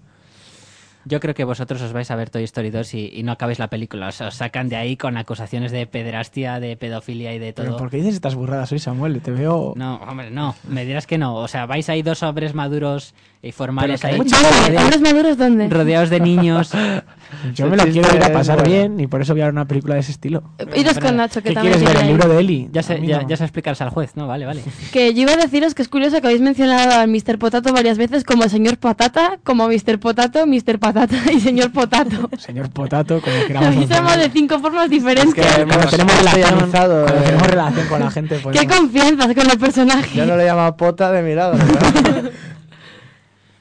Yo 1.05 1.21
creo 1.21 1.35
que 1.35 1.45
vosotros 1.45 1.81
os 1.83 1.93
vais 1.93 2.11
a 2.11 2.17
ver 2.17 2.31
Toy 2.31 2.45
Story 2.45 2.71
2 2.71 2.95
y, 2.95 3.11
y 3.15 3.23
no 3.23 3.33
acabéis 3.33 3.59
la 3.59 3.69
película. 3.69 4.09
Os, 4.09 4.21
os 4.21 4.35
sacan 4.35 4.69
de 4.69 4.77
ahí 4.77 4.97
con 4.97 5.17
acusaciones 5.17 5.73
de 5.73 5.87
pederastia, 5.87 6.61
de 6.61 6.77
pedofilia 6.77 7.35
y 7.35 7.39
de 7.39 7.53
Pero 7.53 7.71
todo. 7.71 7.79
¿por 7.79 7.91
qué 7.91 7.99
dices 7.99 8.15
estas 8.15 8.35
burradas 8.35 8.71
hoy, 8.73 8.79
Samuel? 8.79 9.21
Te 9.21 9.31
veo... 9.31 9.73
No, 9.77 9.97
hombre, 9.97 10.31
no. 10.31 10.55
Me 10.69 10.85
dirás 10.85 11.07
que 11.07 11.19
no. 11.19 11.35
O 11.37 11.49
sea, 11.49 11.67
vais 11.67 11.89
ahí 11.89 12.03
dos 12.03 12.23
hombres 12.23 12.55
maduros 12.55 13.15
y 13.45 13.51
formales 13.51 14.05
ahí 14.05 14.21
¿Hombres 14.21 15.01
maduros 15.01 15.37
dónde? 15.37 15.69
rodeados 15.69 16.11
de 16.11 16.21
niños. 16.21 16.71
Yo 17.55 17.67
me 17.67 17.77
lo 17.79 17.85
quiero 17.85 18.15
ir 18.15 18.23
a 18.23 18.31
pasar 18.33 18.59
bueno. 18.59 18.71
bien 18.71 19.01
y 19.01 19.07
por 19.07 19.23
eso 19.23 19.33
voy 19.33 19.41
a 19.41 19.47
ver 19.47 19.55
una 19.55 19.65
película 19.65 19.95
de 19.95 20.01
ese 20.01 20.13
estilo. 20.13 20.43
Iros 20.77 20.99
con 20.99 21.17
Nacho, 21.17 21.43
que 21.43 21.49
¿Qué 21.49 21.55
también 21.55 21.75
quieres 21.77 21.95
ver? 21.95 22.03
¿El 22.05 22.09
libro 22.13 22.29
de 22.29 22.39
Eli? 22.39 22.69
Ya 22.73 22.83
se, 22.83 23.05
ya, 23.05 23.23
no. 23.23 23.29
ya 23.29 23.37
se 23.39 23.45
explicarás 23.45 23.81
al 23.81 23.89
juez, 23.89 24.13
¿no? 24.17 24.27
Vale, 24.29 24.45
vale. 24.47 24.63
Que 24.93 25.15
yo 25.15 25.23
iba 25.23 25.33
a 25.33 25.37
deciros 25.37 25.75
que 25.75 25.81
es 25.83 25.89
curioso 25.89 26.21
que 26.21 26.27
habéis 26.27 26.43
mencionado 26.43 27.01
al 27.01 27.09
Mr. 27.09 27.39
Potato 27.39 27.73
varias 27.73 27.97
veces 27.99 28.23
como 28.25 28.43
señor 28.51 28.77
Patata, 28.77 29.39
como 29.45 29.67
Mr. 29.67 29.99
Potato, 29.99 30.47
Mr. 30.47 30.79
Patata 30.79 31.17
y 31.33 31.41
señor 31.41 31.73
Potato. 31.73 32.29
Señor 32.39 32.69
Potato, 32.71 33.21
como 33.23 33.37
Lo 33.37 33.47
queramos. 33.47 33.89
llamado 33.89 34.21
de 34.21 34.29
cinco 34.31 34.59
formas 34.61 34.91
diferentes. 34.91 35.35
que 35.35 35.41
Cuando 35.41 35.75
hemos 35.75 35.91
tenemos 35.91 36.19
relación, 36.19 36.59
eh. 36.59 37.23
tenemos 37.25 37.47
relación 37.47 37.87
con 37.89 38.01
la 38.01 38.11
gente, 38.11 38.39
pues 38.43 38.59
Qué 38.61 38.67
no. 38.67 38.77
confianza 38.77 39.35
con 39.35 39.51
el 39.51 39.59
personaje. 39.59 40.17
Yo 40.19 40.27
no 40.27 40.37
le 40.37 40.45
llamaba 40.45 40.77
pota 40.77 41.11
de 41.11 41.23
milagro. 41.23 41.57
¿verdad? 41.59 42.31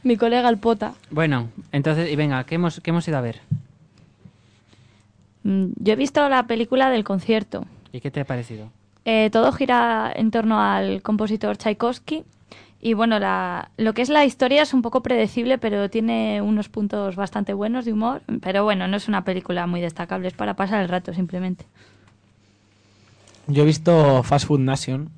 Mi 0.04 0.18
colega 0.18 0.50
el 0.50 0.58
Pota. 0.58 0.94
Bueno, 1.10 1.50
entonces, 1.72 2.12
y 2.12 2.16
venga, 2.16 2.44
¿qué 2.46 2.56
hemos, 2.56 2.80
qué 2.82 2.90
hemos 2.90 3.08
ido 3.08 3.18
a 3.18 3.22
ver? 3.22 3.40
Mm, 5.44 5.68
Yo 5.78 5.94
he 5.94 5.96
visto 5.96 6.28
la 6.30 6.48
película 6.48 6.90
del 6.90 7.04
concierto. 7.04 7.66
¿Y 7.92 8.00
qué 8.02 8.10
te 8.12 8.22
ha 8.22 8.26
parecido? 8.26 8.70
Eh, 9.06 9.30
todo 9.32 9.52
gira 9.52 10.12
en 10.16 10.32
torno 10.32 10.60
al 10.62 11.02
compositor 11.02 11.58
Tchaikovsky. 11.58 12.24
Y 12.84 12.96
bueno, 12.96 13.20
la, 13.20 13.70
lo 13.78 13.94
que 13.94 14.02
es 14.02 14.10
la 14.10 14.26
historia 14.26 14.64
es 14.64 14.74
un 14.74 14.82
poco 14.82 15.04
predecible, 15.04 15.60
pero 15.60 15.90
tiene 15.90 16.42
unos 16.42 16.68
puntos 16.68 17.16
bastante 17.16 17.54
buenos 17.54 17.86
de 17.86 17.94
humor. 17.94 18.24
Pero 18.42 18.64
bueno, 18.64 18.88
no 18.88 18.98
es 18.98 19.08
una 19.08 19.24
película 19.24 19.68
muy 19.68 19.82
destacable, 19.82 20.28
es 20.28 20.34
para 20.34 20.56
pasar 20.56 20.82
el 20.82 20.90
rato 20.90 21.14
simplemente. 21.14 21.66
Yo 23.46 23.64
he 23.64 23.66
visto 23.66 24.24
Fast 24.24 24.48
Food 24.48 24.62
Nation. 24.62 25.10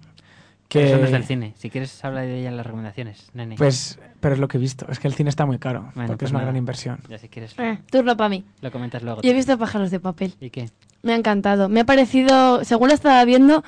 Que... 0.67 0.79
Pero 0.79 0.87
Eso 0.87 0.97
no 0.97 1.05
es 1.05 1.11
del 1.11 1.23
cine. 1.23 1.53
Si 1.57 1.69
quieres, 1.69 2.03
habla 2.03 2.21
de 2.21 2.39
ella 2.39 2.49
en 2.49 2.57
las 2.57 2.65
recomendaciones, 2.65 3.29
nene. 3.33 3.55
Pues, 3.55 3.97
pero 4.23 4.33
es 4.33 4.39
lo 4.41 4.47
que 4.47 4.57
he 4.57 4.59
visto. 4.59 4.87
Es 4.89 4.97
que 4.97 5.07
el 5.07 5.13
cine 5.13 5.29
está 5.29 5.45
muy 5.45 5.59
caro, 5.59 5.91
Bueno, 5.93 6.07
porque 6.07 6.21
pues 6.21 6.29
es 6.29 6.31
una 6.31 6.39
nada. 6.39 6.45
gran 6.47 6.55
inversión. 6.57 6.97
Ya 7.09 7.19
si 7.19 7.27
quieres, 7.29 7.53
Eh, 7.59 7.77
turno 7.91 8.17
para 8.17 8.29
mí. 8.29 8.43
lo 8.61 8.71
comentas 8.71 9.03
luego. 9.03 9.21
Yo 9.21 9.29
he 9.29 9.33
visto 9.33 9.55
pájaros 9.59 9.91
de 9.91 9.99
papel. 9.99 10.33
¿Y 10.41 10.49
qué? 10.49 10.69
Me 11.03 11.13
ha 11.13 11.15
encantado. 11.15 11.69
Me 11.69 11.81
ha 11.81 11.85
parecido, 11.85 12.63
según 12.63 12.87
lo 12.87 12.95
estaba 12.95 13.23
viendo, 13.25 13.63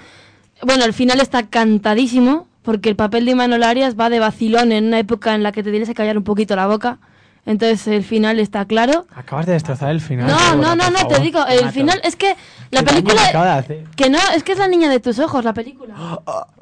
bueno, 0.63 0.85
el 0.85 0.93
final 0.93 1.19
está 1.19 1.43
cantadísimo, 1.47 2.47
porque 2.63 2.89
el 2.89 2.95
papel 2.95 3.25
de 3.25 3.31
Imanol 3.31 3.61
Arias 3.63 3.95
va 3.99 4.09
de 4.09 4.19
vacilón 4.19 4.71
en 4.71 4.85
una 4.85 4.97
época 4.97 5.35
en 5.35 5.43
la 5.43 5.51
que 5.51 5.61
te 5.61 5.69
tienes 5.69 5.87
que 5.89 5.93
callar 5.93 6.17
un 6.17 6.23
poquito 6.23 6.55
la 6.55 6.65
boca. 6.65 6.97
Entonces 7.45 7.85
el 7.87 8.03
final 8.03 8.39
está 8.39 8.65
claro. 8.65 9.05
Acabas 9.13 9.45
de 9.45 9.51
destrozar 9.51 9.91
el 9.91 10.01
final. 10.01 10.25
No, 10.27 10.55
no, 10.55 10.75
no, 10.75 10.89
no, 10.89 11.07
te 11.07 11.19
digo, 11.19 11.45
el 11.45 11.69
final 11.69 12.01
es 12.03 12.15
que 12.15 12.35
la 12.71 12.79
¿Qué 12.79 12.85
daño 12.85 13.03
película... 13.05 13.57
hacer? 13.57 13.83
Que 13.95 14.09
no, 14.09 14.17
es 14.35 14.41
que 14.43 14.53
es 14.53 14.57
la 14.57 14.67
niña 14.67 14.89
de 14.89 14.99
tus 14.99 15.19
ojos, 15.19 15.43
la 15.45 15.53
película. 15.53 15.93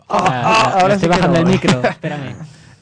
Ah, 0.09 0.71
ahora 0.73 0.89
le 0.89 0.99
sí 0.99 1.05
estoy 1.05 1.09
bajando 1.09 1.39
el 1.39 1.45
micro, 1.45 1.81
espérame. 1.89 2.35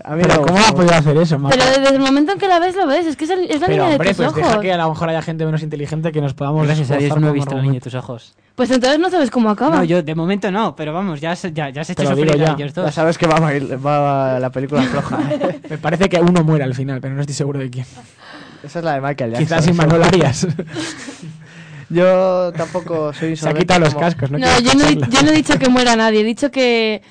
A 0.04 0.16
mí 0.16 0.24
Pero 0.24 0.36
no, 0.36 0.42
¿cómo 0.48 0.60
ha 0.60 0.72
podido 0.74 0.94
hacer 0.94 1.18
eso, 1.18 1.38
Marta? 1.40 1.58
Pero 1.58 1.80
desde 1.80 1.96
el 1.96 2.02
momento 2.02 2.32
en 2.34 2.38
que 2.40 2.48
la 2.48 2.60
ves, 2.60 2.76
lo 2.76 2.88
ves. 2.88 3.06
Es 3.06 3.16
que 3.16 3.26
es, 3.26 3.30
el- 3.30 3.50
es 3.52 3.60
la 3.62 3.68
Pero, 3.68 3.84
niña 3.84 3.96
hombre, 3.96 4.10
de 4.10 4.16
tus 4.16 4.26
pues 4.26 4.30
ojos. 4.30 4.48
deja 4.50 4.60
que 4.62 4.74
a 4.74 4.78
lo 4.78 4.90
mejor 4.90 5.10
haya 5.10 5.22
gente 5.22 5.46
menos 5.46 5.62
inteligente 5.64 6.12
que 6.12 6.22
nos 6.22 6.34
podamos 6.34 6.66
Gracias 6.66 6.92
a 6.92 6.98
Dios 6.98 7.18
no 7.20 7.30
he 7.30 7.32
visto 7.34 7.56
la 7.56 7.62
niña 7.62 7.76
de 7.76 7.82
tus 7.82 7.94
ojos. 7.96 8.34
Pues 8.56 8.70
entonces 8.72 9.00
no 9.00 9.10
sabes 9.10 9.30
cómo 9.32 9.50
acaba. 9.50 9.78
No, 9.78 9.84
yo 9.84 10.02
de 10.04 10.16
momento 10.16 10.52
no, 10.52 10.76
pero 10.76 10.94
vamos, 10.94 11.22
ya, 11.22 11.36
se- 11.36 11.52
ya, 11.54 11.70
ya 11.70 11.84
se 11.84 11.96
Te 11.96 12.02
hecho 12.04 12.12
lo 12.12 12.16
sufrir 12.18 12.34
digo 12.34 12.46
a 12.46 12.58
ya. 12.58 12.64
ellos 12.64 12.74
Ya 12.76 12.92
sabes 12.92 13.18
que 13.18 13.28
va, 13.28 13.36
a 13.48 13.54
ir- 13.56 13.86
va 13.86 14.40
la 14.40 14.50
película 14.50 14.82
floja. 14.84 15.20
¿eh? 15.32 15.60
Me 15.70 15.78
parece 15.78 16.10
que 16.10 16.20
uno 16.20 16.44
muere 16.44 16.64
al 16.64 16.74
final, 16.76 17.00
pero 17.02 17.14
no 17.16 17.22
estoy 17.22 17.36
seguro 17.36 17.60
de 17.60 17.70
quién. 17.70 17.86
Esa 18.64 18.80
es 18.80 18.86
la 18.86 18.94
de 18.96 19.02
Michael 19.02 19.32
Jackson. 19.32 19.46
Quizás 19.58 19.68
Imanol 19.68 20.04
Arias. 20.04 20.48
Yo 21.90 22.54
tampoco 22.56 23.12
soy 23.14 23.36
Se 23.36 23.50
ha 23.50 23.54
quitado 23.54 23.82
los 23.82 23.90
como- 23.94 24.06
cascos, 24.06 24.32
¿no? 24.32 24.38
No, 24.38 24.60
yo 24.62 24.74
no, 24.76 24.90
yo 24.90 25.24
no 25.24 25.30
he 25.30 25.34
dicho 25.34 25.60
que 25.60 25.68
muera 25.70 25.96
nadie, 25.96 26.22
he 26.22 26.24
dicho 26.24 26.50
que... 26.50 27.02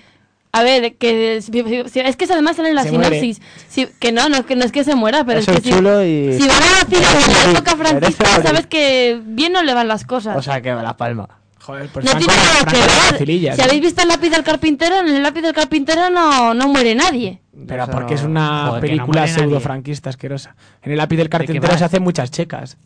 A 0.53 0.63
ver, 0.65 0.97
que 0.97 1.41
si- 1.43 1.53
si- 1.89 2.01
es 2.01 2.17
que 2.17 2.25
además 2.25 2.57
sale 2.57 2.71
en 2.71 2.75
la 2.75 2.83
Se 2.83 2.91
sinopsis. 2.91 3.41
Si- 3.69 3.87
que 4.01 4.11
no, 4.11 4.29
no, 4.29 4.45
que 4.47 4.57
no 4.57 4.65
es 4.65 4.73
que 4.73 4.83
se 4.83 4.97
muera, 4.97 5.25
pero 5.25 5.39
Eso 5.41 5.53
es 5.53 5.59
es 5.59 5.63
que 5.63 5.69
si, 5.71 5.77
chulo 5.77 6.05
y... 6.05 6.33
si 6.41 6.49
van 6.49 6.59
a 6.63 6.85
decir 6.85 7.07
en 7.07 7.33
la 7.53 7.59
época 7.59 7.77
franquista, 7.77 8.43
sabes 8.43 8.67
que 8.67 9.21
bien 9.25 9.53
no 9.53 9.63
le 9.63 9.75
van 9.75 9.87
las 9.87 10.05
cosas. 10.05 10.37
O 10.37 10.43
sea, 10.43 10.61
que 10.61 10.73
la 10.73 10.97
palma. 10.97 11.29
Joder, 11.61 11.89
pues 11.93 12.05
no 12.05 12.13
tiene 12.17 12.33
nada 12.35 12.73
que 12.73 13.25
ver. 13.27 13.55
Si 13.55 13.61
habéis 13.63 13.81
visto 13.83 14.03
el 14.03 14.09
lápiz 14.09 14.31
del 14.31 14.43
carpintero, 14.43 14.99
en 15.01 15.09
el 15.09 15.23
lápiz 15.23 15.43
del 15.43 15.53
carpintero 15.53 16.11
no, 16.11 16.53
no 16.55 16.69
muere 16.69 16.95
nadie. 16.95 17.41
Pero 17.69 17.83
Eso 17.85 17.93
porque 17.93 18.15
es 18.15 18.23
una 18.23 18.67
Joder, 18.71 18.81
que 18.83 18.97
no 18.97 19.05
película 19.05 19.29
pseudo 19.29 19.61
franquista 19.61 20.09
asquerosa. 20.11 20.57
En 20.83 20.93
el 20.93 20.99
lápiz 20.99 21.17
del 21.17 21.29
carpintero 21.29 21.77
se 21.79 21.85
hacen 21.85 22.03
muchas 22.03 22.31
checas. 22.31 22.77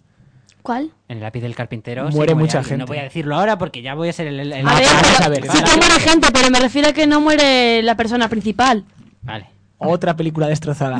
¿Cuál? 0.65 0.91
En 1.09 1.19
el 1.19 1.23
lápiz 1.23 1.43
del 1.43 1.55
carpintero 1.55 2.11
sí, 2.11 2.17
Muere 2.17 2.35
mucha 2.35 2.61
a- 2.61 2.63
gente. 2.65 2.79
No 2.79 2.87
voy 2.87 2.97
a 2.97 3.03
decirlo 3.03 3.37
ahora 3.37 3.59
porque 3.59 3.83
ya 3.83 3.95
voy 3.95 4.09
a 4.09 4.13
ser 4.15 4.29
el... 4.29 4.41
el- 4.41 4.53
el- 4.55 4.67
A 4.67 4.75
ver, 4.75 4.87
vamos 4.87 5.03
pero 5.19 5.25
a 5.25 5.29
ver, 5.29 5.43
sí 5.43 5.63
que 5.63 5.77
muere 5.77 6.01
gente, 6.01 6.29
pero 6.33 6.51
me 6.51 6.59
refiero 6.59 6.89
a 6.89 6.93
que 6.95 7.07
no 7.07 7.21
muere 7.21 7.83
la 7.83 7.95
persona 7.97 8.29
principal. 8.29 8.83
Vale. 9.23 9.47
Otra 9.77 10.17
película 10.17 10.47
destrozada 10.47 10.99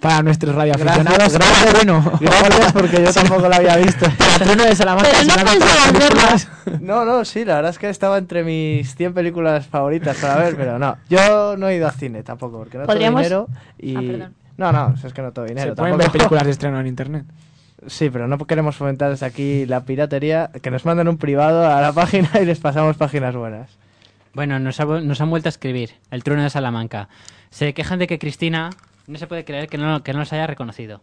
para 0.00 0.22
nuestros 0.24 0.52
radioaficionados. 0.56 1.32
gracias, 1.32 1.72
bueno. 1.72 2.12
Gracias 2.20 2.72
porque 2.74 3.04
yo 3.04 3.12
tampoco 3.12 3.48
la 3.48 3.56
había 3.56 3.76
visto. 3.76 4.04
Trueno 4.38 4.64
de 4.64 4.74
Salamanca. 4.74 5.10
Pero 5.12 5.22
si 5.22 5.28
no 5.28 5.44
pensaba 5.44 5.74
las 5.74 5.92
verla. 5.92 6.08
películas- 6.08 6.80
No, 6.80 7.04
no, 7.04 7.24
sí, 7.24 7.44
la 7.44 7.54
verdad 7.56 7.70
es 7.70 7.78
que 7.78 7.88
estaba 7.88 8.18
entre 8.18 8.42
mis 8.42 8.96
100 8.96 9.14
películas 9.14 9.64
favoritas 9.68 10.16
para 10.16 10.36
ver, 10.38 10.56
pero 10.56 10.80
no. 10.80 10.96
Yo 11.08 11.56
no 11.56 11.68
he 11.68 11.76
ido 11.76 11.86
al 11.86 11.94
cine 11.94 12.24
tampoco, 12.24 12.58
porque 12.58 12.78
no 12.78 12.86
tengo 12.88 12.98
dinero 13.20 13.46
y... 13.78 13.94
Ah, 13.94 14.30
no, 14.56 14.72
no, 14.72 14.94
es 15.04 15.12
que 15.12 15.22
no 15.22 15.30
tengo 15.32 15.46
dinero 15.46 15.70
Se 15.70 15.76
pueden 15.76 15.92
tampoco. 15.92 15.98
ver 15.98 16.10
películas 16.10 16.44
de 16.44 16.50
estreno 16.50 16.80
en 16.80 16.86
internet. 16.88 17.24
Sí, 17.86 18.10
pero 18.10 18.28
no 18.28 18.38
queremos 18.38 18.76
fomentar 18.76 19.10
desde 19.10 19.26
aquí 19.26 19.66
la 19.66 19.84
piratería, 19.84 20.50
que 20.62 20.70
nos 20.70 20.84
manden 20.84 21.08
un 21.08 21.18
privado 21.18 21.66
a 21.66 21.80
la 21.80 21.92
página 21.92 22.30
y 22.40 22.44
les 22.44 22.60
pasamos 22.60 22.96
páginas 22.96 23.34
buenas. 23.34 23.70
Bueno, 24.34 24.58
nos, 24.58 24.80
ha 24.80 24.86
vu- 24.86 25.02
nos 25.02 25.20
han 25.20 25.30
vuelto 25.30 25.48
a 25.48 25.50
escribir. 25.50 25.90
El 26.10 26.22
trueno 26.24 26.42
de 26.42 26.50
Salamanca. 26.50 27.08
Se 27.50 27.74
quejan 27.74 27.98
de 27.98 28.06
que 28.06 28.18
Cristina 28.18 28.70
no 29.06 29.18
se 29.18 29.26
puede 29.26 29.44
creer 29.44 29.68
que 29.68 29.78
no, 29.78 30.02
que 30.02 30.12
no 30.12 30.20
los 30.20 30.32
haya 30.32 30.46
reconocido. 30.46 31.02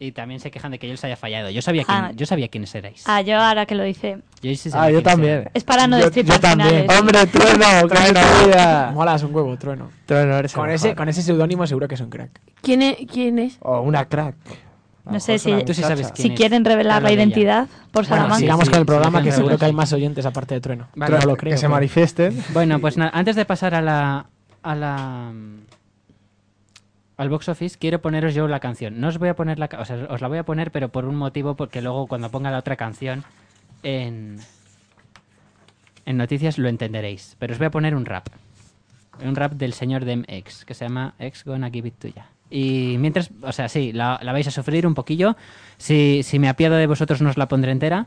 Y 0.00 0.10
también 0.10 0.40
se 0.40 0.50
quejan 0.50 0.72
de 0.72 0.80
que 0.80 0.88
yo 0.88 0.92
les 0.94 1.04
haya 1.04 1.16
fallado. 1.16 1.50
Yo 1.50 1.62
sabía, 1.62 1.84
quién, 1.84 1.96
Ah. 1.96 2.10
yo 2.16 2.26
sabía 2.26 2.48
quiénes 2.48 2.74
erais. 2.74 3.04
Ah, 3.06 3.20
yo 3.20 3.38
ahora 3.38 3.64
que 3.64 3.76
lo 3.76 3.84
dice. 3.84 4.18
Yo 4.42 4.50
sí 4.56 4.68
sabía 4.70 4.88
Ah, 4.88 4.90
yo 4.90 5.02
también. 5.04 5.48
Es 5.54 5.62
para 5.62 5.86
no 5.86 5.98
Yo- 5.98 6.06
destripar 6.06 6.36
yo 6.36 6.40
también. 6.40 6.68
finales. 6.82 7.00
¡Hombre, 7.00 7.26
trueno! 7.26 7.88
¡Qué 7.88 8.46
vida! 8.48 8.90
Molas 8.92 9.22
un 9.22 9.32
huevo, 9.34 9.56
trueno. 9.56 9.90
Trueno, 10.04 10.36
eres 10.36 10.52
Con 10.52 10.68
ese, 10.68 10.88
mejor. 10.88 10.96
con 10.96 11.08
ese 11.10 11.22
seudónimo 11.22 11.64
seguro 11.68 11.86
que 11.86 11.94
es 11.94 12.00
un 12.00 12.10
crack. 12.10 12.40
¿Quién 12.60 12.82
es? 12.82 12.96
¿Quién 13.10 13.38
es? 13.38 13.56
O 13.60 13.82
una 13.82 14.06
crack. 14.06 14.34
No 15.04 15.20
sé 15.20 15.38
si- 15.38 15.64
Tú 15.64 15.74
sí 15.74 15.82
sabes 15.82 16.10
quién 16.12 16.28
Si 16.28 16.32
es. 16.32 16.38
quieren 16.38 16.64
revelar 16.64 17.02
la 17.02 17.12
identidad 17.12 17.66
por 17.92 18.04
Bueno, 18.04 18.08
Salamanca. 18.16 18.38
sigamos 18.38 18.64
sí, 18.64 18.70
con 18.70 18.80
el 18.80 18.86
programa, 18.86 19.18
sí, 19.18 19.24
que 19.26 19.32
seguro 19.32 19.58
que 19.58 19.64
hay 19.66 19.72
más 19.74 19.92
oyentes 19.92 20.24
aparte 20.24 20.54
de 20.54 20.60
trueno. 20.62 20.88
Vale. 20.94 21.18
No 21.18 21.26
lo 21.26 21.36
creo. 21.36 21.50
que 21.52 21.58
se 21.58 21.62
pero- 21.66 21.74
manifiesten. 21.74 22.42
Bueno, 22.54 22.78
pues 22.80 22.96
nada, 22.96 23.10
antes 23.12 23.36
de 23.36 23.44
pasar 23.44 23.74
a 23.74 23.82
la, 23.82 24.26
a 24.62 24.74
la 24.74 25.32
al 27.16 27.28
box 27.28 27.48
office, 27.50 27.78
quiero 27.78 28.00
poneros 28.00 28.34
yo 28.34 28.48
la 28.48 28.60
canción. 28.60 28.98
No 28.98 29.08
os 29.08 29.18
voy 29.18 29.28
a 29.28 29.36
poner 29.36 29.58
la, 29.58 29.68
o 29.78 29.84
sea, 29.84 30.06
os 30.10 30.20
la 30.20 30.28
voy 30.28 30.38
a 30.38 30.44
poner, 30.44 30.70
pero 30.72 30.88
por 30.88 31.04
un 31.04 31.14
motivo, 31.16 31.54
porque 31.54 31.80
luego 31.82 32.06
cuando 32.06 32.30
ponga 32.30 32.50
la 32.50 32.58
otra 32.58 32.76
canción 32.76 33.24
en 33.82 34.38
en 36.06 36.16
noticias 36.16 36.58
lo 36.58 36.68
entenderéis. 36.68 37.36
Pero 37.38 37.52
os 37.52 37.58
voy 37.58 37.66
a 37.66 37.70
poner 37.70 37.94
un 37.94 38.04
rap, 38.04 38.28
un 39.24 39.36
rap 39.36 39.52
del 39.52 39.74
señor 39.74 40.04
Dem 40.04 40.24
X, 40.28 40.64
que 40.64 40.74
se 40.74 40.86
llama 40.86 41.14
X 41.18 41.44
Gonna 41.44 41.70
Give 41.70 41.88
It 41.88 41.94
To 41.98 42.08
Ya. 42.08 42.26
Y 42.54 42.98
mientras, 42.98 43.32
o 43.42 43.50
sea, 43.50 43.68
sí, 43.68 43.92
la, 43.92 44.20
la 44.22 44.30
vais 44.32 44.46
a 44.46 44.52
sufrir 44.52 44.86
un 44.86 44.94
poquillo. 44.94 45.36
Si, 45.76 46.22
si 46.22 46.38
me 46.38 46.48
apiado 46.48 46.76
de 46.76 46.86
vosotros, 46.86 47.20
no 47.20 47.30
os 47.30 47.36
la 47.36 47.48
pondré 47.48 47.72
entera. 47.72 48.06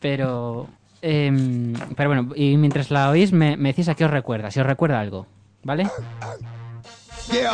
Pero, 0.00 0.68
em, 1.02 1.74
pero 1.94 2.08
bueno, 2.08 2.30
y 2.34 2.56
mientras 2.56 2.90
la 2.90 3.10
oís, 3.10 3.30
me, 3.30 3.58
me 3.58 3.68
decís 3.68 3.90
a 3.90 3.94
qué 3.94 4.06
os 4.06 4.10
recuerda, 4.10 4.50
si 4.50 4.58
os 4.58 4.64
recuerda 4.64 5.00
algo, 5.00 5.26
¿vale? 5.64 5.84
Uh. 5.84 7.48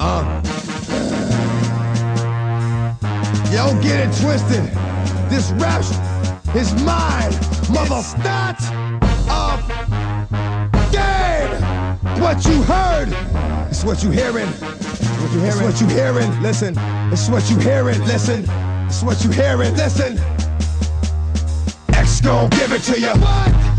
Uh. 0.00 0.40
This 5.30 5.50
rap 5.58 5.82
is 6.54 6.72
mine, 6.74 7.34
mother. 7.74 8.04
A 9.26 9.58
game. 9.66 10.13
What 12.20 12.44
you 12.46 12.62
heard 12.62 13.08
It's 13.70 13.84
what 13.84 14.02
you 14.02 14.10
hearing. 14.10 14.46
What 14.46 15.32
you 15.32 15.40
hearing? 15.40 15.48
It's 15.48 15.60
what 15.60 15.80
you 15.80 15.86
hearing. 15.88 16.42
Listen. 16.42 16.74
It's 17.12 17.28
what 17.28 17.50
you 17.50 17.58
hearing. 17.58 18.00
Listen. 18.04 18.44
It's 18.86 19.02
what 19.02 19.24
you 19.24 19.30
hearing. 19.30 19.74
Listen. 19.74 20.18
X 21.92 22.20
gon' 22.20 22.50
give 22.50 22.72
it 22.72 22.82
to 22.82 23.00
you. 23.00 23.12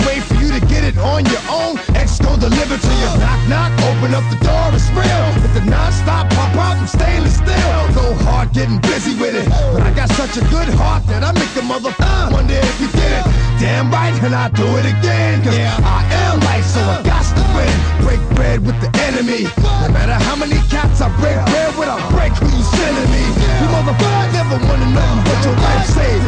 Wait 0.05 0.21
for 0.23 0.36
you 0.36 0.51
to 0.51 0.59
get 0.67 0.83
it 0.83 0.97
on 0.97 1.25
your 1.25 1.41
own. 1.49 1.77
X 1.95 2.19
gon' 2.19 2.39
deliver 2.39 2.77
to 2.77 2.93
you. 3.01 3.09
Knock, 3.19 3.41
knock, 3.49 3.71
open 3.88 4.13
up 4.13 4.23
the 4.29 4.39
door, 4.43 4.69
it's 4.73 4.89
real. 4.91 5.25
Hit 5.41 5.53
the 5.53 5.65
non-stop 5.69 6.29
pop 6.31 6.55
out 6.55 6.77
and 6.77 6.89
stainless 6.89 7.36
steel. 7.38 7.79
Go 7.95 8.13
hard 8.25 8.51
getting 8.53 8.79
busy 8.81 9.15
with 9.19 9.36
it. 9.36 9.47
But 9.73 9.83
I 9.83 9.91
got 9.93 10.09
such 10.09 10.38
a 10.38 10.41
good 10.49 10.69
heart 10.75 11.05
that 11.07 11.23
I 11.23 11.31
make 11.33 11.53
the 11.53 11.63
mother 11.63 11.93
uh, 11.99 12.29
wonder 12.31 12.53
if 12.53 12.81
you 12.81 12.88
did 12.88 13.11
it. 13.11 13.44
Damn 13.60 13.89
right, 13.89 14.12
and 14.24 14.36
I 14.36 14.49
do 14.49 14.68
it 14.78 14.86
again. 14.86 15.43
Cause 15.43 15.56
I 15.56 16.03
am 16.28 16.39
life, 16.43 16.66
so 16.68 16.82
I 16.84 16.99
got 17.03 17.24
to 17.24 17.43
win. 17.56 17.76
Break 18.03 18.22
bread 18.36 18.60
with 18.66 18.76
the 18.84 18.91
enemy. 19.08 19.47
No 19.82 19.89
matter 19.95 20.18
how 20.20 20.36
many 20.36 20.60
cats 20.68 20.99
I 20.99 21.08
break 21.24 21.39
bread 21.49 21.72
with, 21.80 21.88
I 21.88 21.97
break 22.12 22.36
who 22.36 22.51
you 22.51 22.64
sending 22.76 23.10
me. 23.16 23.24
You 23.24 23.68
motherfuckers 23.72 24.32
never 24.36 24.60
wanna 24.60 24.89
know 24.91 25.10
what 25.24 25.39
your 25.47 25.56
life 25.56 25.88
saved. 25.88 26.28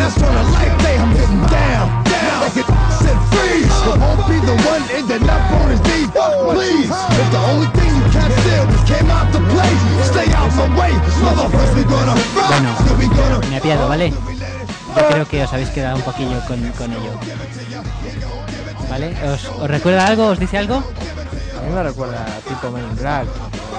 That's 0.00 0.16
on 0.22 0.32
a 0.32 0.44
life 0.56 0.76
day, 0.80 0.96
I'm 0.96 1.12
getting 1.12 1.44
down. 1.52 1.84
Down. 2.08 2.40
Like 2.40 2.56
it 2.56 2.68
said 3.04 3.18
freeze. 3.36 3.68
It 3.68 3.96
won't 4.00 4.24
be 4.24 4.38
the 4.40 4.56
one 4.64 4.82
ending 4.96 5.28
up 5.28 5.44
on 5.60 5.68
his 5.70 5.82
knees. 5.84 6.08
Please, 6.56 6.88
if 6.88 7.28
the 7.36 7.42
only 7.52 7.68
thing 7.76 7.90
you 7.92 8.06
can't 8.16 8.32
steal 8.40 8.64
came 8.88 9.08
out 9.12 9.28
to 9.36 9.40
play, 9.52 9.72
stay 10.08 10.28
out 10.32 10.48
my 10.56 10.66
way. 10.72 10.92
Motherfuckers, 11.20 11.72
we 11.76 11.84
gonna 11.84 12.16
rock. 12.32 12.48
Bueno, 12.48 12.72
Still 12.80 12.96
we 12.96 13.06
gonna 13.12 13.44
me 13.44 13.56
apiado, 13.56 13.88
¿vale? 13.88 14.12
Yo 14.96 15.08
creo 15.08 15.28
que 15.28 15.42
os 15.44 15.52
habéis 15.52 15.68
quedado 15.70 15.96
un 15.96 16.02
poquillo 16.02 16.40
con, 16.46 16.60
con 16.72 16.92
ello. 16.92 17.12
¿Vale? 18.88 19.14
¿Os, 19.28 19.44
os 19.44 19.68
recuerda 19.68 20.06
algo? 20.06 20.26
¿Os 20.28 20.38
dice 20.38 20.58
algo? 20.58 20.76
A 20.76 21.62
mí 21.66 21.74
me 21.74 21.82
recuerda 21.82 22.24
tipo 22.48 22.70
Men 22.70 22.84
in 22.84 22.96
Black 22.96 23.26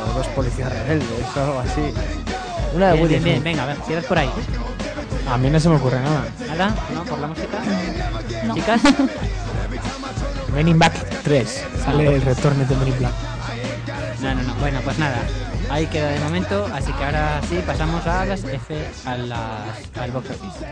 o 0.10 0.14
dos 0.14 0.28
policías 0.28 0.72
rebeldes 0.72 1.08
o 1.36 1.40
algo 1.42 1.60
así. 1.60 1.94
Una 2.76 2.88
de 2.88 2.94
Bien, 2.94 3.04
Woody 3.04 3.14
bien, 3.16 3.24
bien, 3.24 3.44
venga, 3.44 3.64
a 3.64 3.66
ver, 3.68 3.78
tiras 3.78 4.06
por 4.06 4.18
ahí. 4.18 4.30
A 5.30 5.38
mí 5.38 5.50
no 5.50 5.60
se 5.60 5.70
me 5.70 5.76
ocurre 5.76 6.00
nada. 6.00 6.26
¿Nada? 6.48 6.76
¿No? 6.94 7.04
¿Por 7.04 7.20
la 7.20 7.28
música? 7.28 7.58
¿Chicas? 8.54 8.82
Men 10.54 10.68
in 10.68 10.78
Black 10.80 10.94
3. 11.24 11.64
Sale 11.84 12.16
el 12.16 12.22
retorno 12.22 12.66
de 12.66 12.76
Men 12.76 12.88
in 12.90 12.98
Black. 13.00 13.14
No, 14.22 14.36
no, 14.36 14.44
no. 14.44 14.56
Bueno, 14.56 14.80
pues 14.84 14.98
nada. 15.00 15.18
Ahí 15.70 15.86
queda 15.88 16.10
de 16.12 16.20
momento, 16.20 16.66
así 16.74 16.92
que 16.94 17.04
ahora 17.04 17.42
sí 17.50 17.62
pasamos 17.66 18.06
a 18.08 18.26
las 18.26 18.44
F, 18.44 18.88
a 19.06 19.18
las, 19.18 19.98
al 19.98 20.12
box 20.12 20.30
office. 20.32 20.66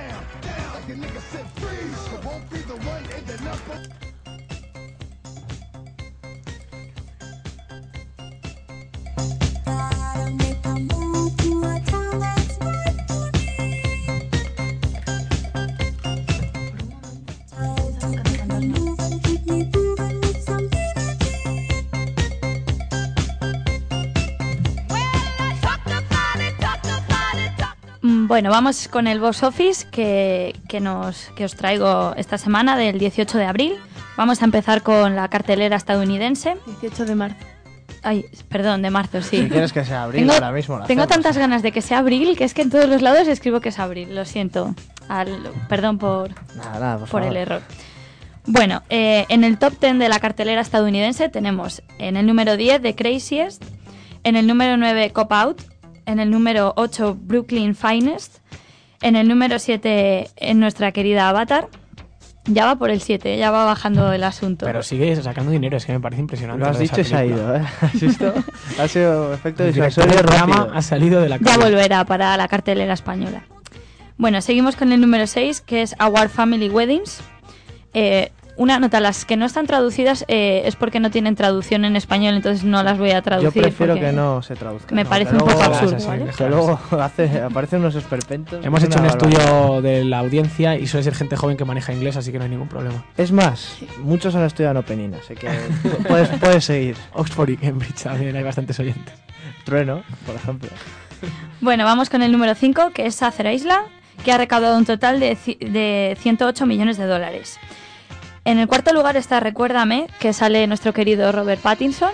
Bueno, 28.36 28.50
vamos 28.50 28.90
con 28.90 29.08
el 29.08 29.22
box 29.22 29.44
office 29.44 29.88
que, 29.90 30.54
que 30.68 30.82
nos, 30.82 31.32
que 31.38 31.46
os 31.46 31.56
traigo 31.56 32.14
esta 32.18 32.38
semana 32.38 32.76
del 32.76 33.00
18 33.00 33.38
de 33.38 33.46
abril. 33.46 33.76
Vamos 34.18 34.42
a 34.42 34.46
empezar 34.46 34.82
con 34.82 35.16
la 35.16 35.30
cartelera 35.30 35.78
estadounidense. 35.78 36.58
18 36.82 37.06
de 37.06 37.16
marzo. 37.16 37.38
Ay, 38.04 38.26
perdón, 38.50 38.82
de 38.82 38.90
marzo, 38.90 39.22
sí. 39.22 39.38
Si 39.44 39.48
quieres 39.50 39.72
que 39.72 39.86
sea 39.86 40.04
abril, 40.04 40.24
Tengo, 40.24 40.34
ahora 40.34 40.52
mismo 40.52 40.76
tengo 40.86 41.04
hacemos. 41.04 41.08
tantas 41.08 41.38
ganas 41.38 41.64
de 41.64 41.72
que 41.72 41.82
sea 41.82 42.00
abril 42.00 42.36
que 42.38 42.44
es 42.44 42.54
que 42.54 42.64
en 42.64 42.72
todos 42.72 42.90
los 42.90 43.02
lados 43.02 43.26
escribo 43.30 43.62
que 43.62 43.70
es 43.70 43.80
abril. 43.80 44.14
Lo 44.14 44.26
siento. 44.26 44.76
Al- 45.08 45.54
perdón 45.70 45.98
por, 45.98 46.32
Nada, 46.58 46.78
nada, 46.78 47.06
por, 47.06 47.24
el 47.24 47.38
error. 47.38 47.62
Bueno, 48.46 48.84
eh, 48.90 49.26
en 49.30 49.46
el 49.46 49.58
top 49.58 49.80
10 49.80 49.98
de 49.98 50.10
la 50.10 50.20
cartelera 50.20 50.60
estadounidense 50.60 51.30
tenemos 51.30 51.84
en 52.00 52.18
el 52.18 52.26
número 52.26 52.58
10 52.58 52.82
The 52.82 52.96
Craziest, 52.96 53.64
en 54.26 54.36
el 54.36 54.46
número 54.46 54.76
9 54.76 55.12
Cop 55.14 55.32
Out, 55.32 55.62
en 56.06 56.20
el 56.20 56.30
número 56.32 56.74
8 56.76 57.18
Brooklyn 57.20 57.76
Finest, 57.76 58.38
en 59.02 59.16
el 59.16 59.28
número 59.28 59.60
7 59.60 60.30
en 60.36 60.60
nuestra 60.60 60.92
querida 60.92 61.30
Avatar. 61.30 61.68
Ya 62.48 62.66
va 62.66 62.76
por 62.76 62.92
el 62.92 63.02
7, 63.02 63.38
ya 63.38 63.50
va 63.50 63.66
bajando 63.66 64.14
el 64.14 64.24
asunto. 64.24 64.68
Pero 64.68 64.84
sigue 64.84 65.16
sacando 65.16 65.52
dinero, 65.52 65.78
es 65.78 65.86
que 65.86 65.94
me 65.94 66.00
parece 66.00 66.22
impresionante. 66.22 66.64
Lo 66.64 66.70
has 66.70 66.78
dicho 66.78 67.02
y 67.02 67.04
se 67.04 67.16
ha 67.16 67.26
ido, 67.26 67.56
¿eh? 67.56 67.64
¿Has 67.82 68.00
visto? 68.00 68.34
ha 68.80 68.88
sido 68.88 69.34
efecto 69.34 69.66
disuasorio 69.66 70.22
rápido. 70.22 70.72
ha 70.72 70.82
salido 70.84 71.22
de 71.22 71.30
la 71.30 71.38
Ya 71.38 71.58
volverá 71.58 72.06
para 72.06 72.38
la 72.38 72.48
cartelera 72.48 72.94
española. 72.94 73.46
Bueno, 74.18 74.42
seguimos 74.42 74.76
con 74.76 74.92
el 74.92 75.02
número 75.02 75.26
6, 75.26 75.62
que 75.62 75.82
es 75.82 75.96
Our 76.00 76.30
Family 76.30 76.70
Weddings. 76.70 77.20
Eh, 77.94 78.32
una 78.58 78.80
nota, 78.80 79.00
las 79.00 79.26
que 79.26 79.36
no 79.38 79.46
están 79.46 79.68
traducidas 79.68 80.24
eh, 80.28 80.62
es 80.66 80.76
porque 80.76 81.00
no 81.00 81.12
tienen 81.12 81.36
traducción 81.36 81.84
en 81.86 81.96
español, 81.96 82.36
entonces 82.36 82.64
no 82.64 82.84
las 82.84 82.98
voy 82.98 83.12
a 83.12 83.16
Yo 83.16 83.22
traducir. 83.24 83.62
prefiero 83.62 83.94
porque 83.96 84.08
que 84.08 84.12
no 84.14 84.42
se 84.42 84.56
traduzca. 84.56 84.96
Me 84.96 85.04
¿no? 85.04 85.10
parece 85.10 85.32
un 85.34 85.40
poco 85.40 85.62
absurdo, 85.62 85.98
¿vale? 86.08 86.26
Que 86.38 86.48
luego 86.50 86.80
hace, 87.02 87.42
aparecen 87.42 87.80
unos 87.80 87.96
esperpentos. 87.96 88.66
Hemos 88.66 88.82
hecho 88.84 89.00
un 89.00 89.08
barbaridad. 89.08 89.40
estudio 89.42 89.82
de 89.82 90.06
la 90.06 90.20
audiencia 90.20 90.78
y 90.78 90.88
suele 90.88 91.04
ser 91.04 91.16
gente 91.16 91.36
joven 91.36 91.58
que 91.58 91.66
maneja 91.66 91.92
inglés, 91.94 92.16
así 92.18 92.32
que 92.32 92.38
no 92.38 92.46
hay 92.46 92.50
ningún 92.50 92.70
problema. 92.70 93.04
Es 93.18 93.32
más, 93.32 93.78
muchos 94.02 94.36
han 94.36 94.44
estudiado 94.44 94.72
en 94.72 94.78
Open 94.78 95.00
Ina, 95.02 95.18
así 95.18 95.36
que 95.36 95.48
pu- 95.50 95.98
puedes, 96.08 96.30
puedes 96.40 96.64
seguir. 96.66 96.96
Oxford 97.14 97.50
y 97.50 97.58
Cambridge 97.58 98.04
también 98.04 98.36
hay 98.36 98.44
bastantes 98.44 98.80
oyentes. 98.80 99.14
Trueno, 99.66 100.04
por 100.26 100.36
ejemplo. 100.36 100.70
Bueno, 101.62 101.86
vamos 101.86 102.10
con 102.10 102.22
el 102.22 102.32
número 102.32 102.54
5, 102.56 102.92
que 102.94 103.06
es 103.08 103.16
Sacer 103.16 103.48
Isla, 103.48 103.84
que 104.24 104.32
ha 104.32 104.38
recaudado 104.38 104.78
un 104.78 104.86
total 104.86 105.20
de, 105.20 105.36
de 105.60 106.16
108 106.20 106.66
millones 106.66 106.98
de 106.98 107.06
dólares. 107.06 107.58
En 108.46 108.60
el 108.60 108.68
cuarto 108.68 108.94
lugar 108.94 109.18
está 109.18 109.40
Recuérdame, 109.40 110.08
que 110.20 110.32
sale 110.34 110.66
nuestro 110.68 110.94
querido 110.94 111.32
Robert 111.32 111.62
Pattinson, 111.62 112.12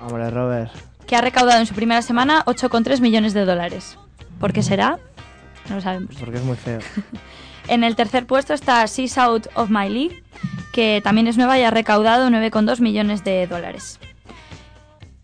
Hombre, 0.00 0.28
Robert. 0.30 0.72
que 1.06 1.14
ha 1.16 1.20
recaudado 1.20 1.60
en 1.60 1.66
su 1.66 1.74
primera 1.74 2.02
semana 2.02 2.44
8,3 2.46 3.00
millones 3.00 3.34
de 3.34 3.44
dólares. 3.44 3.96
¿Por 4.40 4.52
qué 4.52 4.62
será? 4.62 4.98
No 5.68 5.76
lo 5.76 5.80
sabemos. 5.80 6.16
Porque 6.18 6.38
es 6.38 6.44
muy 6.44 6.56
feo. 6.56 6.80
En 7.68 7.84
el 7.84 7.94
tercer 7.94 8.26
puesto 8.26 8.52
está 8.52 8.84
She's 8.86 9.16
Out 9.16 9.46
of 9.54 9.70
My 9.70 9.88
League, 9.88 10.24
que 10.72 11.00
también 11.04 11.28
es 11.28 11.36
nueva 11.36 11.56
y 11.56 11.62
ha 11.62 11.70
recaudado 11.70 12.28
9,2 12.28 12.80
millones 12.80 13.22
de 13.22 13.46
dólares. 13.46 14.00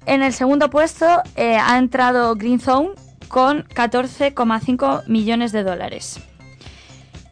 En 0.04 0.22
el 0.22 0.32
segundo 0.32 0.70
puesto 0.70 1.06
eh, 1.34 1.56
ha 1.56 1.76
entrado 1.76 2.36
Green 2.36 2.60
Zone 2.60 2.90
con 3.26 3.64
14,5 3.64 5.08
millones 5.08 5.50
de 5.50 5.64
dólares. 5.64 6.20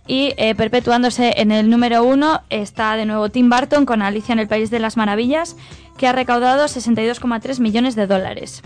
Y 0.07 0.35
eh, 0.37 0.55
perpetuándose 0.55 1.35
en 1.37 1.51
el 1.51 1.71
número 1.71 2.05
uno 2.05 2.43
está 2.51 2.95
de 2.97 3.07
nuevo 3.07 3.31
Tim 3.31 3.49
Burton 3.49 3.87
con 3.87 4.03
Alicia 4.03 4.35
en 4.35 4.39
el 4.39 4.49
País 4.49 4.71
de 4.71 4.79
las 4.79 4.97
Maravillas, 4.97 5.57
que 5.97 6.07
ha 6.07 6.13
recaudado 6.13 6.67
62,3 6.67 7.61
millones 7.61 7.95
de 7.95 8.07
dólares. 8.07 8.63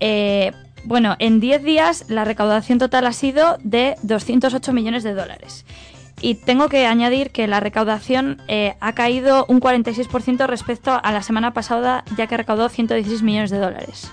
Eh, 0.00 0.52
bueno, 0.84 1.16
en 1.18 1.40
10 1.40 1.62
días 1.62 2.04
la 2.08 2.24
recaudación 2.24 2.78
total 2.78 3.06
ha 3.06 3.12
sido 3.12 3.58
de 3.62 3.96
208 4.02 4.72
millones 4.72 5.02
de 5.04 5.14
dólares. 5.14 5.64
Y 6.20 6.34
tengo 6.34 6.68
que 6.68 6.86
añadir 6.86 7.30
que 7.30 7.46
la 7.46 7.60
recaudación 7.60 8.42
eh, 8.48 8.74
ha 8.80 8.92
caído 8.92 9.46
un 9.48 9.60
46% 9.60 10.46
respecto 10.46 11.00
a 11.02 11.12
la 11.12 11.22
semana 11.22 11.54
pasada, 11.54 12.04
ya 12.16 12.26
que 12.26 12.36
recaudó 12.36 12.68
116 12.68 13.22
millones 13.22 13.50
de 13.50 13.58
dólares. 13.58 14.10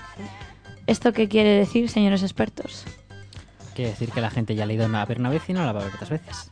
¿Esto 0.86 1.12
qué 1.12 1.28
quiere 1.28 1.50
decir, 1.50 1.88
señores 1.88 2.22
expertos? 2.22 2.84
Quiere 3.76 3.90
decir 3.90 4.10
que 4.10 4.22
la 4.22 4.30
gente 4.30 4.54
ya 4.54 4.64
ha 4.64 4.66
leído 4.66 4.86
una, 4.86 5.02
a 5.02 5.04
ver 5.04 5.20
una 5.20 5.28
vez 5.28 5.42
y 5.48 5.52
no 5.52 5.62
la 5.62 5.72
va 5.72 5.80
a 5.80 5.84
ver 5.84 5.92
otras 5.92 6.08
veces. 6.08 6.50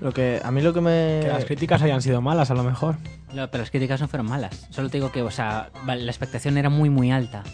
Lo 0.00 0.12
que, 0.12 0.40
a 0.42 0.50
mí 0.50 0.60
lo 0.60 0.74
que 0.74 0.80
me... 0.80 1.20
Que 1.22 1.28
las 1.28 1.44
críticas 1.44 1.82
hayan 1.82 2.02
sido 2.02 2.20
malas, 2.20 2.50
a 2.50 2.54
lo 2.54 2.64
mejor. 2.64 2.96
No, 3.32 3.48
pero 3.48 3.62
las 3.62 3.70
críticas 3.70 4.00
no 4.00 4.08
fueron 4.08 4.26
malas. 4.26 4.66
Solo 4.70 4.90
te 4.90 4.96
digo 4.96 5.12
que, 5.12 5.22
o 5.22 5.30
sea, 5.30 5.70
la 5.86 5.94
expectación 5.94 6.58
era 6.58 6.68
muy, 6.68 6.90
muy 6.90 7.12
alta. 7.12 7.44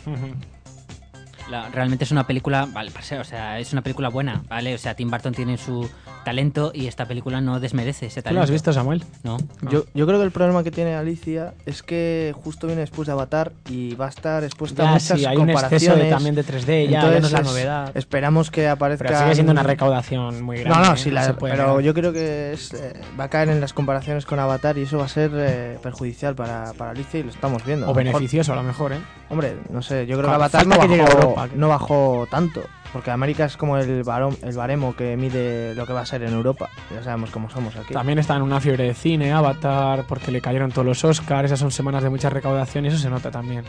La- 1.51 1.69
realmente 1.69 2.05
es 2.05 2.11
una 2.11 2.27
película, 2.27 2.67
vale, 2.73 2.91
para 2.91 3.05
ser, 3.05 3.21
o 3.21 3.25
sea, 3.25 3.59
es 3.59 3.73
una 3.73 3.83
película 3.83 4.09
buena, 4.09 4.43
¿vale? 4.49 4.75
O 4.75 4.79
sea, 4.79 4.95
Tim 4.95 5.11
Burton 5.11 5.35
tiene 5.35 5.59
su 5.59 5.89
talento 6.25 6.71
y 6.75 6.87
esta 6.87 7.05
película 7.05 7.43
no 7.43 7.61
desmerece 7.61 8.07
ese 8.07 8.23
¿Tú 8.23 8.25
talento. 8.25 8.39
lo 8.41 8.45
has 8.45 8.51
visto, 8.51 8.73
Samuel? 8.73 9.05
No. 9.25 9.37
Yo, 9.71 9.85
yo 9.93 10.07
creo 10.07 10.19
que 10.19 10.25
el 10.25 10.31
problema 10.31 10.63
que 10.65 10.71
tiene 10.71 10.95
Alicia 10.95 11.53
es 11.67 11.83
que 11.83 12.35
justo 12.43 12.67
viene 12.67 12.81
después 12.81 13.07
de 13.07 13.13
Avatar 13.13 13.53
y 13.69 13.95
va 13.95 14.07
a 14.07 14.09
estar 14.09 14.43
expuesta 14.43 14.85
Ya, 14.85 14.89
a 14.89 14.93
muchas 14.95 15.19
sí, 15.21 15.27
hay 15.27 15.37
un 15.37 15.51
exceso 15.51 15.69
de- 15.69 15.77
comparaciones. 15.77 16.11
también 16.11 16.35
de 16.35 16.45
3D, 16.45 16.85
ya, 16.89 16.91
ya 16.91 17.03
no 17.03 17.07
es 17.09 17.13
la 17.13 17.17
Entonces, 17.41 17.45
novedad. 17.47 17.93
Esperamos 17.97 18.51
que 18.51 18.67
aparezca... 18.69 19.07
Pero 19.09 19.19
sigue 19.21 19.35
siendo 19.35 19.53
una 19.53 19.63
recaudación 19.63 20.43
muy 20.43 20.61
grande. 20.61 20.79
No, 20.79 20.85
no, 20.87 20.95
¿eh? 20.95 20.97
sí, 20.97 21.11
No 21.11 21.15
la- 21.17 21.37
puede 21.37 21.53
pero 21.55 21.81
yo 21.81 21.93
creo 21.93 22.13
que 22.15 22.55
es, 22.55 22.73
eh, 22.73 22.95
va 23.21 23.25
a 23.25 23.29
caer 23.29 23.51
en 23.51 23.61
las 23.61 23.75
comparaciones 23.75 24.25
con 24.25 24.39
Avatar 24.39 24.79
y 24.79 24.83
eso 24.83 24.97
va 24.99 25.05
a 25.05 25.09
ser 25.09 25.31
eh, 25.35 25.79
perjudicial 25.83 26.35
para, 26.35 26.73
para 26.73 26.93
Alicia 26.93 27.21
y 27.21 27.25
lo 27.25 27.31
estamos 27.31 27.65
viendo. 27.67 27.85
A 27.85 27.91
O 27.91 27.95
mejor- 27.95 28.13
beneficioso, 28.15 28.55
a 28.55 28.57
lo 28.57 28.63
mejor, 28.63 28.95
¿eh? 28.95 28.99
Hombre, 29.29 29.57
no 29.71 29.83
sé, 29.83 30.07
yo 30.07 30.17
creo 30.17 30.29
que 30.31 30.35
Avatar 30.37 30.67
no 30.67 30.77
a 30.77 31.34
bajó, 31.35 31.55
no 31.57 31.69
bajó 31.69 32.27
tanto, 32.31 32.63
porque 32.93 33.11
América 33.11 33.45
es 33.45 33.57
como 33.57 33.77
el, 33.77 34.05
varón- 34.05 34.37
el 34.43 34.57
baremo 34.57 34.95
que 34.97 35.17
mide 35.17 35.75
lo 35.75 35.87
que 35.87 35.93
va 35.93 36.01
a 36.03 36.07
ser 36.07 36.23
en 36.23 36.33
Europa. 36.33 36.69
Ya 36.95 37.03
sabemos 37.03 37.31
cómo 37.31 37.51
somos 37.51 37.75
aquí. 37.77 37.93
También 37.93 38.19
está 38.19 38.37
en 38.37 38.43
una 38.43 38.61
fiebre 38.61 38.85
de 38.85 38.95
cine, 38.95 39.33
Avatar, 39.33 40.05
porque 40.09 40.31
le 40.31 40.41
cayeron 40.41 40.71
todos 40.71 40.87
los 40.87 41.05
Oscars, 41.05 41.47
esas 41.47 41.59
son 41.61 41.71
semanas 41.71 42.03
de 42.03 42.11
mucha 42.11 42.31
recaudación 42.31 42.85
y 42.85 42.89
eso 42.89 42.99
se 42.99 43.11
nota 43.11 43.31
también. 43.31 43.65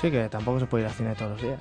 Sí, 0.00 0.10
que 0.10 0.28
tampoco 0.28 0.60
se 0.60 0.66
puede 0.66 0.84
ir 0.84 0.88
al 0.88 0.94
cine 0.94 1.14
todos 1.14 1.32
los 1.32 1.42
días. 1.42 1.60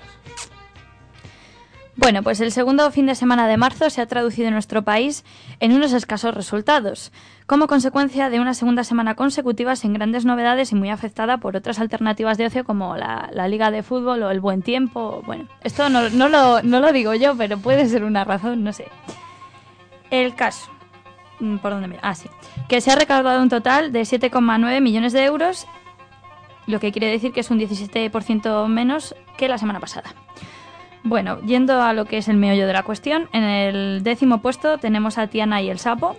Bueno, 2.01 2.23
pues 2.23 2.39
el 2.39 2.53
segundo 2.53 2.89
fin 2.91 3.07
de 3.07 3.13
semana 3.13 3.45
de 3.45 3.57
marzo 3.57 3.89
se 3.89 3.99
ha 3.99 4.05
traducido 4.05 4.47
en 4.47 4.53
nuestro 4.53 4.83
país 4.83 5.25
en 5.59 5.73
unos 5.73 5.91
escasos 5.91 6.33
resultados, 6.33 7.11
como 7.45 7.67
consecuencia 7.67 8.29
de 8.29 8.39
una 8.39 8.53
segunda 8.53 8.85
semana 8.85 9.15
consecutiva 9.15 9.75
sin 9.75 9.91
grandes 9.91 10.23
novedades 10.23 10.71
y 10.71 10.75
muy 10.75 10.91
afectada 10.91 11.39
por 11.39 11.57
otras 11.57 11.77
alternativas 11.77 12.37
de 12.37 12.45
ocio 12.45 12.63
como 12.63 12.95
la, 12.95 13.29
liga 13.49 13.69
de 13.69 13.83
fútbol 13.83 14.23
o 14.23 14.31
el 14.31 14.39
buen 14.39 14.61
tiempo. 14.61 15.21
Bueno, 15.25 15.49
esto 15.61 15.89
no, 15.89 16.09
no 16.09 16.29
lo, 16.29 16.63
no 16.63 16.79
lo 16.79 16.93
digo 16.93 17.15
yo, 17.15 17.35
pero 17.35 17.57
puede 17.57 17.85
ser 17.89 18.05
una 18.05 18.23
razón, 18.23 18.63
no 18.63 18.71
sé. 18.71 18.87
El 20.09 20.35
caso. 20.35 20.71
Mm, 21.41 21.57
¿Por 21.57 21.71
dónde 21.71 21.89
mira? 21.89 21.99
Ah, 22.01 22.15
sí. 22.15 22.29
Que 22.69 22.79
se 22.79 22.91
ha 22.91 22.95
recaudado 22.95 23.43
un 23.43 23.49
total 23.49 23.91
de 23.91 24.03
7,9 24.03 24.79
millones 24.79 25.11
de 25.11 25.25
euros. 25.25 25.67
lo 26.65 26.79
que 26.79 26.93
quiere 26.93 27.07
decir 27.07 27.33
que 27.33 27.41
es 27.41 27.51
un 27.51 27.59
17% 27.59 28.67
menos 28.69 29.15
que 29.35 29.49
la 29.49 29.57
semana 29.57 29.81
pasada. 29.81 30.13
Bueno, 31.03 31.39
yendo 31.41 31.81
a 31.81 31.93
lo 31.93 32.05
que 32.05 32.17
es 32.17 32.27
el 32.27 32.37
meollo 32.37 32.67
de 32.67 32.73
la 32.73 32.83
cuestión, 32.83 33.29
en 33.31 33.43
el 33.43 34.03
décimo 34.03 34.41
puesto 34.41 34.77
tenemos 34.77 35.17
a 35.17 35.27
Tiana 35.27 35.61
y 35.61 35.69
el 35.69 35.79
sapo. 35.79 36.17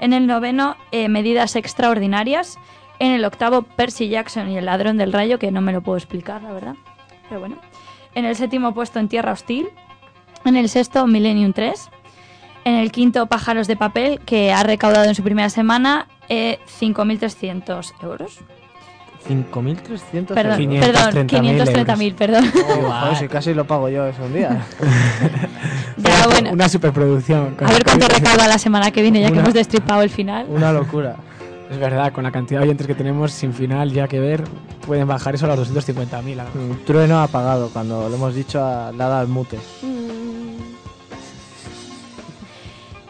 En 0.00 0.12
el 0.12 0.26
noveno, 0.26 0.76
eh, 0.90 1.08
medidas 1.08 1.56
extraordinarias. 1.56 2.58
En 2.98 3.12
el 3.12 3.24
octavo, 3.24 3.62
Percy 3.62 4.08
Jackson 4.08 4.50
y 4.50 4.56
el 4.56 4.66
ladrón 4.66 4.96
del 4.96 5.12
rayo, 5.12 5.38
que 5.38 5.50
no 5.50 5.60
me 5.60 5.72
lo 5.72 5.82
puedo 5.82 5.98
explicar, 5.98 6.42
la 6.42 6.52
verdad. 6.52 6.76
Pero 7.28 7.40
bueno. 7.40 7.56
En 8.14 8.24
el 8.24 8.34
séptimo 8.36 8.72
puesto, 8.72 8.98
En 8.98 9.08
Tierra 9.08 9.32
Hostil. 9.32 9.68
En 10.44 10.56
el 10.56 10.68
sexto, 10.68 11.06
Millennium 11.06 11.52
3. 11.52 11.90
En 12.64 12.74
el 12.76 12.90
quinto, 12.90 13.26
Pájaros 13.26 13.66
de 13.66 13.76
Papel, 13.76 14.20
que 14.20 14.52
ha 14.52 14.62
recaudado 14.62 15.04
en 15.04 15.14
su 15.14 15.22
primera 15.22 15.50
semana 15.50 16.08
eh, 16.28 16.58
5.300 16.80 17.92
euros. 18.02 18.40
5.300 19.28 20.26
Perdón, 20.34 20.60
euros. 20.60 20.86
perdón, 20.86 21.28
530.000, 21.28 22.14
perdón. 22.14 22.44
Oh, 22.54 22.90
joder, 22.90 23.16
si 23.16 23.28
casi 23.28 23.54
lo 23.54 23.66
pago 23.66 23.88
yo 23.88 24.06
eso 24.06 24.24
un 24.24 24.32
día. 24.34 24.64
Ya, 25.98 26.26
bueno. 26.26 26.50
Una 26.52 26.68
superproducción. 26.68 27.56
A 27.58 27.72
ver 27.72 27.82
cuánto 27.82 28.06
recauda 28.06 28.46
la 28.46 28.58
semana 28.58 28.90
que 28.90 29.00
viene, 29.00 29.22
ya 29.22 29.30
que 29.30 29.38
hemos 29.38 29.54
destripado 29.54 30.02
el 30.02 30.10
final. 30.10 30.44
Una 30.48 30.70
locura. 30.70 31.16
Es 31.70 31.78
verdad, 31.78 32.12
con 32.12 32.22
la 32.24 32.30
cantidad 32.30 32.60
de 32.60 32.66
oyentes 32.66 32.86
que 32.86 32.94
tenemos 32.94 33.32
sin 33.32 33.54
final 33.54 33.90
ya 33.92 34.06
que 34.06 34.20
ver, 34.20 34.44
pueden 34.86 35.08
bajar 35.08 35.34
eso 35.34 35.50
a 35.50 35.56
los 35.56 35.74
250.000. 35.74 36.12
a 36.12 36.20
lo 36.20 36.24
mejor. 36.44 36.60
Un 36.60 36.84
trueno 36.84 37.20
apagado 37.20 37.70
cuando 37.72 38.08
lo 38.10 38.14
hemos 38.14 38.34
dicho 38.34 38.62
a, 38.62 38.92
dado 38.92 39.16
al 39.16 39.28
mute. 39.28 39.58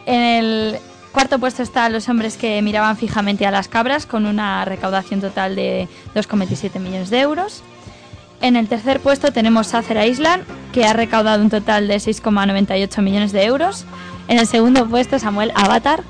En 0.05 0.21
el 0.21 0.79
cuarto 1.17 1.39
puesto 1.39 1.63
están 1.63 1.93
los 1.93 2.07
hombres 2.09 2.37
que 2.37 2.61
miraban 2.61 2.95
fijamente 2.95 3.47
a 3.47 3.49
las 3.49 3.67
cabras 3.67 4.05
con 4.05 4.27
una 4.27 4.63
recaudación 4.65 5.19
total 5.19 5.55
de 5.55 5.87
2,27 6.13 6.79
millones 6.79 7.09
de 7.09 7.21
euros. 7.21 7.63
En 8.39 8.55
el 8.55 8.67
tercer 8.67 8.99
puesto 8.99 9.31
tenemos 9.31 9.65
Sacer 9.65 9.97
Island, 10.07 10.43
que 10.71 10.85
ha 10.85 10.93
recaudado 10.93 11.41
un 11.41 11.49
total 11.49 11.87
de 11.87 11.95
6,98 11.95 13.01
millones 13.01 13.31
de 13.31 13.45
euros. 13.45 13.85
En 14.27 14.37
el 14.37 14.45
segundo 14.45 14.85
puesto 14.87 15.17
Samuel 15.17 15.51
Avatar, 15.55 16.03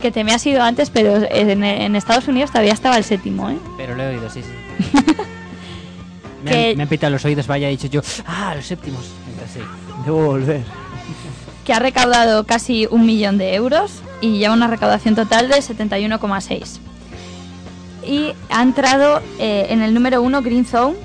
que 0.00 0.12
te 0.12 0.22
me 0.22 0.32
ha 0.32 0.38
sido 0.38 0.62
antes, 0.62 0.90
pero 0.90 1.16
en, 1.28 1.64
en 1.64 1.96
Estados 1.96 2.28
Unidos 2.28 2.50
todavía 2.52 2.72
estaba 2.72 2.98
el 2.98 3.02
séptimo, 3.02 3.50
¿eh? 3.50 3.58
Pero 3.76 3.96
lo 3.96 4.04
he 4.04 4.08
oído, 4.14 4.30
sí, 4.30 4.42
sí. 4.44 4.94
me, 6.44 6.50
Que- 6.52 6.70
han, 6.70 6.76
me 6.76 6.82
han 6.84 6.88
pitado 6.88 7.10
los 7.14 7.24
oídos, 7.24 7.48
vaya, 7.48 7.66
he 7.66 7.72
dicho 7.72 7.88
yo, 7.88 8.00
ah, 8.28 8.52
los 8.54 8.64
séptimos. 8.64 9.06
Entonces, 9.28 9.60
sí. 9.60 9.68
Debo 10.04 10.24
volver. 10.24 10.62
que 11.64 11.72
ha 11.72 11.80
recaudado 11.80 12.44
casi 12.44 12.86
un 12.88 13.04
millón 13.06 13.38
de 13.38 13.56
euros 13.56 14.02
y 14.20 14.38
lleva 14.38 14.54
una 14.54 14.66
recaudación 14.66 15.14
total 15.14 15.48
de 15.48 15.56
71,6. 15.56 16.78
Y 18.06 18.32
ha 18.50 18.62
entrado 18.62 19.20
eh, 19.38 19.66
en 19.70 19.82
el 19.82 19.92
número 19.92 20.22
uno 20.22 20.42
Green 20.42 20.64
Zone 20.64 20.96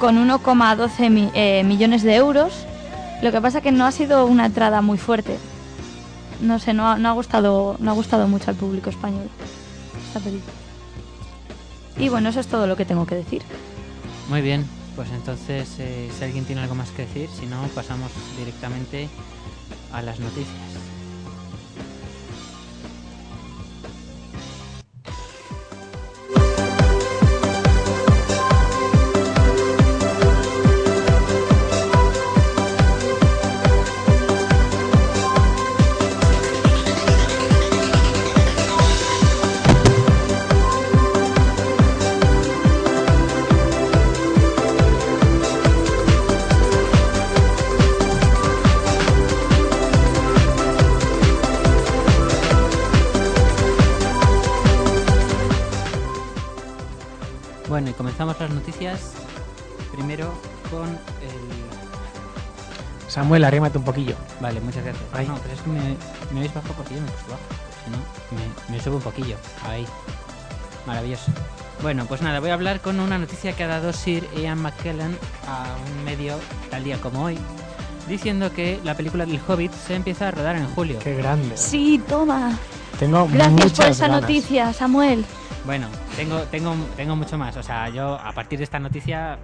con 0.00 0.16
1,12 0.16 1.10
mi- 1.10 1.30
eh, 1.34 1.62
millones 1.64 2.02
de 2.02 2.14
euros. 2.16 2.52
Lo 3.22 3.30
que 3.30 3.40
pasa 3.40 3.60
que 3.60 3.70
no 3.70 3.84
ha 3.86 3.92
sido 3.92 4.26
una 4.26 4.46
entrada 4.46 4.80
muy 4.82 4.98
fuerte. 4.98 5.38
No 6.40 6.58
sé, 6.58 6.72
no 6.74 6.88
ha, 6.88 6.96
no 6.98 7.08
ha 7.08 7.12
gustado, 7.12 7.76
no 7.78 7.90
ha 7.90 7.94
gustado 7.94 8.26
mucho 8.26 8.50
al 8.50 8.56
público 8.56 8.90
español 8.90 9.28
esta 10.08 10.18
película. 10.20 10.52
Y 11.98 12.08
bueno, 12.08 12.30
eso 12.30 12.40
es 12.40 12.46
todo 12.48 12.66
lo 12.66 12.74
que 12.76 12.84
tengo 12.84 13.06
que 13.06 13.14
decir. 13.14 13.42
Muy 14.28 14.40
bien, 14.40 14.66
pues 14.96 15.10
entonces, 15.10 15.68
eh, 15.78 16.10
si 16.18 16.24
alguien 16.24 16.44
tiene 16.44 16.62
algo 16.62 16.74
más 16.74 16.90
que 16.90 17.02
decir, 17.06 17.28
si 17.38 17.46
no, 17.46 17.62
pasamos 17.74 18.10
directamente 18.38 19.08
a 19.92 20.02
las 20.02 20.18
noticias. 20.18 20.48
Samuel, 63.32 63.44
arrímate 63.44 63.78
un 63.78 63.84
poquillo. 63.84 64.14
Vale, 64.40 64.60
muchas 64.60 64.84
gracias. 64.84 65.04
Ahí. 65.14 65.26
No, 65.26 65.36
pero 65.36 65.54
es 65.54 65.60
que 65.62 65.70
me, 65.70 65.80
me 66.32 66.38
habéis 66.40 66.52
bajado 66.52 66.74
porque 66.74 66.94
yo 66.94 67.00
me 67.00 67.06
he 67.08 67.10
puesto 67.10 67.30
bajo. 67.30 67.42
Si 67.82 67.90
no, 67.90 67.96
me, 68.70 68.76
me 68.76 68.82
subo 68.82 68.96
un 68.96 69.02
poquillo. 69.02 69.36
Ahí. 69.66 69.86
Maravilloso. 70.86 71.32
Bueno, 71.80 72.04
pues 72.04 72.20
nada, 72.20 72.40
voy 72.40 72.50
a 72.50 72.54
hablar 72.54 72.80
con 72.82 73.00
una 73.00 73.16
noticia 73.16 73.54
que 73.54 73.64
ha 73.64 73.68
dado 73.68 73.94
Sir 73.94 74.28
Ian 74.36 74.58
McKellen 74.60 75.16
a 75.48 75.64
un 75.96 76.04
medio 76.04 76.34
tal 76.70 76.84
día 76.84 77.00
como 77.00 77.24
hoy, 77.24 77.38
diciendo 78.06 78.52
que 78.52 78.80
la 78.84 78.94
película 78.94 79.24
del 79.24 79.40
Hobbit 79.48 79.72
se 79.72 79.94
empieza 79.94 80.28
a 80.28 80.30
rodar 80.30 80.56
en 80.56 80.68
julio. 80.74 80.98
Qué 80.98 81.14
grande. 81.16 81.56
Sí, 81.56 82.02
toma. 82.06 82.58
Tengo 82.98 83.26
Gracias 83.28 83.52
muchas 83.52 83.72
por 83.72 83.86
esa 83.86 84.06
ganas. 84.08 84.20
noticia, 84.20 84.72
Samuel. 84.74 85.24
Bueno, 85.64 85.86
tengo, 86.16 86.40
tengo, 86.42 86.74
tengo 86.96 87.16
mucho 87.16 87.38
más. 87.38 87.56
O 87.56 87.62
sea, 87.62 87.88
yo 87.88 88.14
a 88.14 88.32
partir 88.32 88.58
de 88.58 88.64
esta 88.64 88.78
noticia... 88.78 89.38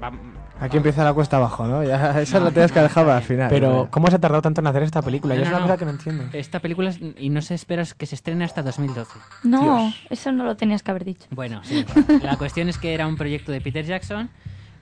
Aquí 0.60 0.76
empieza 0.76 1.04
la 1.04 1.12
cuesta 1.12 1.36
abajo, 1.36 1.66
¿no? 1.66 1.84
Ya, 1.84 2.20
esa 2.20 2.38
No, 2.40 2.46
la 2.46 2.50
tienes 2.50 2.72
que 2.72 2.78
no, 2.80 2.82
dejar 2.84 3.04
para 3.06 3.18
el 3.18 3.24
final. 3.24 3.48
Pero, 3.48 3.72
¿no? 3.72 3.90
¿cómo 3.90 4.08
se 4.08 4.16
ha 4.16 4.18
tardado 4.18 4.42
tanto 4.42 4.60
en 4.60 4.66
hacer 4.66 4.82
esta 4.82 5.02
película? 5.02 5.34
Yo 5.34 5.40
No, 5.40 5.46
es 5.46 5.50
una 5.50 5.58
no. 5.60 5.64
cosa 5.66 5.76
que 5.78 5.84
no 5.84 5.90
entiendo. 5.92 6.24
Esta 6.32 6.58
película 6.60 6.90
es- 6.90 6.98
y 7.16 7.30
no 7.30 7.42
se 7.42 7.54
espera 7.54 7.84
que 7.96 8.06
se 8.06 8.14
estrene 8.16 8.44
hasta 8.44 8.62
2012. 8.62 9.18
No, 9.44 9.92
eso 10.10 10.32
no 10.32 10.44
lo 10.44 10.56
tenías 10.56 10.82
que 10.82 10.90
haber 10.90 11.04
dicho. 11.04 11.26
Bueno, 11.30 11.60
sí. 11.64 11.84
La 12.22 12.36
cuestión 12.36 12.68
es 12.68 12.76
que 12.78 12.92
era 12.94 13.06
un 13.06 13.16
proyecto 13.16 13.52
de 13.52 13.60
Peter 13.60 13.84
Jackson, 13.84 14.30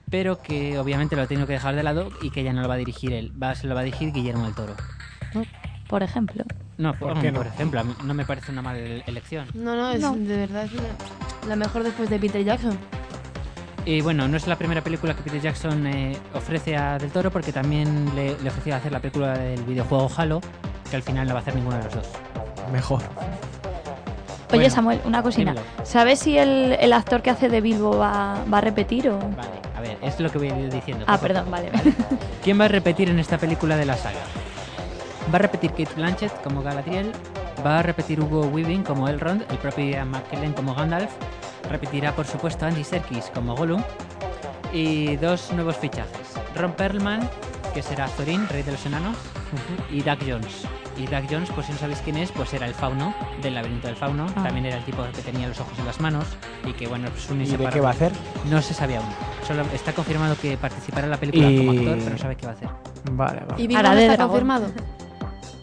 pero 0.09 0.41
que 0.41 0.79
obviamente 0.79 1.15
lo 1.15 1.21
ha 1.21 1.27
tenido 1.27 1.45
que 1.45 1.53
dejar 1.53 1.75
de 1.75 1.83
lado 1.83 2.09
y 2.21 2.31
que 2.31 2.43
ya 2.43 2.53
no 2.53 2.61
lo 2.61 2.67
va 2.67 2.73
a 2.75 2.77
dirigir 2.77 3.13
él. 3.13 3.31
Va, 3.41 3.53
se 3.55 3.67
lo 3.67 3.75
va 3.75 3.81
a 3.81 3.83
dirigir 3.83 4.11
Guillermo 4.11 4.45
del 4.45 4.55
Toro. 4.55 4.73
Por 5.87 6.01
ejemplo. 6.03 6.43
No, 6.77 6.93
¿Por 6.93 7.13
por, 7.13 7.21
qué 7.21 7.31
por 7.31 7.47
ejemplo, 7.47 7.83
no 8.03 8.13
me 8.13 8.25
parece 8.25 8.51
una 8.51 8.61
mala 8.61 8.79
ele- 8.79 9.03
elección. 9.07 9.47
No, 9.53 9.75
no, 9.75 9.91
es 9.91 10.01
No. 10.01 10.13
de 10.15 10.37
verdad 10.37 10.65
es 10.65 10.71
la 11.47 11.55
mejor 11.55 11.83
después 11.83 12.09
de 12.09 12.19
Peter 12.19 12.43
Jackson. 12.43 12.77
Y 13.89 14.01
bueno, 14.01 14.27
no 14.27 14.35
es 14.35 14.47
la 14.47 14.57
primera 14.57 14.81
película 14.81 15.13
que 15.15 15.21
Peter 15.23 15.39
Jackson 15.39 15.87
eh, 15.87 16.17
ofrece 16.33 16.75
a 16.75 16.97
Del 16.97 17.09
Toro, 17.09 17.31
porque 17.31 17.53
también 17.53 18.13
le, 18.15 18.37
le 18.37 18.49
ofreció 18.49 18.75
hacer 18.75 18.91
la 18.91 18.99
película 18.99 19.37
del 19.37 19.63
videojuego 19.63 20.11
Halo, 20.17 20.41
que 20.89 20.97
al 20.97 21.03
final 21.03 21.25
no 21.25 21.33
va 21.35 21.39
a 21.39 21.41
hacer 21.41 21.55
ninguno 21.55 21.77
de 21.77 21.85
los 21.85 21.93
dos. 21.95 22.07
Mejor. 22.73 22.99
Oye, 24.49 24.59
Bueno, 24.59 24.69
Samuel, 24.69 24.99
una 25.05 25.23
cosina. 25.23 25.53
dímelo. 25.53 25.67
¿Sabes 25.85 26.19
si 26.19 26.37
el, 26.37 26.75
el 26.81 26.91
actor 26.91 27.21
que 27.21 27.29
hace 27.29 27.47
de 27.47 27.61
Bilbo 27.61 27.97
va, 27.97 28.35
va 28.53 28.57
a 28.57 28.61
repetir 28.61 29.07
o...? 29.09 29.19
Vale, 29.19 29.61
a 29.77 29.79
ver, 29.79 29.97
es 30.01 30.19
lo 30.19 30.29
que 30.29 30.37
voy 30.37 30.49
a 30.49 30.59
ir 30.59 30.69
diciendo. 30.69 31.05
Ah, 31.07 31.17
perdón, 31.17 31.49
vale, 31.49 31.69
vale. 31.71 31.93
¿Quién 32.43 32.59
va 32.59 32.65
a 32.65 32.69
repetir 32.69 33.09
en 33.09 33.19
esta 33.19 33.37
película 33.37 33.77
de 33.77 33.85
la 33.85 33.95
saga? 33.95 34.19
Va 35.33 35.37
a 35.37 35.39
repetir 35.39 35.71
Kate 35.71 35.93
Blanchett 35.95 36.41
como 36.43 36.61
Galadriel, 36.61 37.13
va 37.65 37.79
a 37.79 37.83
repetir 37.83 38.19
Hugo 38.19 38.47
Weaving 38.47 38.83
como 38.83 39.07
Elrond, 39.07 39.43
el 39.49 39.57
propio 39.59 39.85
Ian 39.85 40.09
McKellen 40.11 40.51
como 40.53 40.73
Gandalf, 40.75 41.11
repetirá 41.69 42.13
por 42.15 42.25
supuesto 42.25 42.65
Andy 42.65 42.83
Serkis 42.83 43.25
como 43.33 43.55
Gollum 43.55 43.81
y 44.73 45.15
dos 45.17 45.51
nuevos 45.53 45.77
fichajes. 45.77 46.27
Ron 46.55 46.73
Perlman, 46.73 47.29
que 47.73 47.81
será 47.81 48.07
Thorin, 48.07 48.47
rey 48.49 48.63
de 48.63 48.71
los 48.71 48.85
enanos, 48.85 49.15
y 49.91 50.01
Doug 50.01 50.17
Jones. 50.27 50.63
Y 50.97 51.05
Doug 51.05 51.25
Jones, 51.29 51.49
pues 51.53 51.67
si 51.67 51.73
no 51.73 51.77
sabéis 51.77 51.99
quién 52.03 52.17
es, 52.17 52.31
pues 52.31 52.51
era 52.53 52.65
el 52.65 52.73
fauno 52.73 53.13
del 53.41 53.53
laberinto 53.53 53.87
del 53.87 53.95
fauno, 53.95 54.25
Ah. 54.35 54.43
también 54.43 54.65
era 54.65 54.77
el 54.77 54.83
tipo 54.83 55.03
que 55.15 55.21
tenía 55.21 55.47
los 55.47 55.59
ojos 55.59 55.77
en 55.77 55.85
las 55.85 55.99
manos 56.01 56.25
y 56.65 56.73
que 56.73 56.87
bueno, 56.87 57.07
pues 57.11 57.29
un 57.29 57.41
¿Y 57.41 57.45
de 57.45 57.69
qué 57.69 57.79
va 57.79 57.89
a 57.89 57.91
hacer? 57.91 58.11
No 58.49 58.61
se 58.61 58.73
sabía 58.73 58.97
aún. 58.97 59.07
Solo 59.47 59.61
está 59.73 59.93
confirmado 59.93 60.35
que 60.41 60.57
participará 60.57 61.05
en 61.05 61.11
la 61.11 61.17
película 61.17 61.49
Y- 61.49 61.57
como 61.59 61.71
actor, 61.71 61.97
pero 61.99 62.09
no 62.09 62.17
sabe 62.17 62.35
qué 62.35 62.45
va 62.47 62.51
a 62.53 62.55
hacer. 62.55 62.69
Vale, 63.11 63.41
vale. 63.47 63.63
Y 63.63 63.75
Hará 63.75 63.93
no 63.93 63.99
está 63.99 64.27
confirmado. 64.27 64.67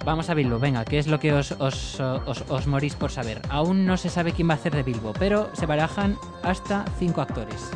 Vamos 0.04 0.28
a 0.28 0.34
Bilbo, 0.34 0.58
venga, 0.58 0.84
¿qué 0.84 0.98
es 0.98 1.06
lo 1.06 1.18
que 1.18 1.32
os, 1.32 1.52
os, 1.52 1.98
os- 2.00 2.44
os 2.48 2.66
morís 2.66 2.94
por 2.94 3.10
saber? 3.10 3.40
Aún 3.48 3.86
no 3.86 3.96
se 3.96 4.10
sabe 4.10 4.32
quién 4.32 4.48
va 4.48 4.52
a 4.52 4.56
hacer 4.56 4.74
de 4.74 4.82
Bilbo, 4.82 5.14
pero 5.18 5.48
se 5.54 5.64
barajan 5.64 6.18
hasta 6.42 6.84
cinco 6.98 7.22
actores. 7.22 7.70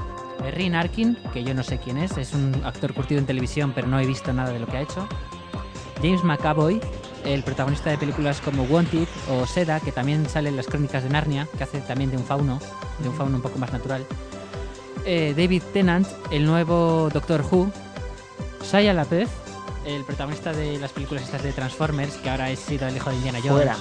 Rin 0.55 0.75
Arkin, 0.75 1.17
que 1.33 1.43
yo 1.43 1.55
no 1.55 1.63
sé 1.63 1.79
quién 1.79 1.97
es, 1.97 2.17
es 2.19 2.35
un 2.35 2.55
actor 2.65 2.93
curtido 2.93 3.19
en 3.19 3.27
televisión, 3.27 3.73
pero 3.75 3.89
no 3.89 3.99
he 3.99 4.07
visto 4.07 4.33
nada 4.33 4.51
de 4.53 4.59
lo 4.61 4.67
que 4.67 4.77
ha 4.77 4.83
hecho. 4.83 5.09
James 6.03 6.23
McAvoy, 6.23 6.81
el 7.25 7.43
protagonista 7.43 7.91
de 7.91 7.99
películas 7.99 8.41
como 8.43 8.63
Wanted 8.65 9.09
o 9.31 9.47
Seda, 9.47 9.81
que 9.81 9.91
también 9.91 10.29
sale 10.29 10.51
en 10.51 10.57
las 10.57 10.67
crónicas 10.67 11.03
de 11.03 11.09
Narnia, 11.09 11.49
que 11.57 11.65
hace 11.65 11.81
también 11.81 12.11
de 12.11 12.19
un 12.19 12.25
fauno, 12.25 12.61
de 13.03 13.09
un 13.09 13.15
fauno 13.15 13.37
un 13.37 13.43
poco 13.43 13.59
más 13.59 13.73
natural. 13.73 14.05
Eh, 15.07 15.33
David 15.37 15.63
Tennant, 15.73 16.07
el 16.31 16.45
nuevo 16.45 17.09
Doctor 17.13 17.43
Who. 17.51 17.71
Shia 18.71 18.93
LaBeouf, 18.93 19.31
el 19.97 20.05
protagonista 20.05 20.53
de 20.53 20.79
las 20.79 20.93
películas 20.93 21.25
estas 21.25 21.43
de 21.43 21.53
Transformers, 21.53 22.15
que 22.17 22.31
ahora 22.31 22.47
ha 22.47 22.57
sido 22.57 22.87
el 22.89 22.97
hijo 22.97 23.11
de 23.11 23.17
Indiana 23.17 23.39
Jones. 23.43 23.55
Fuera. 23.57 23.77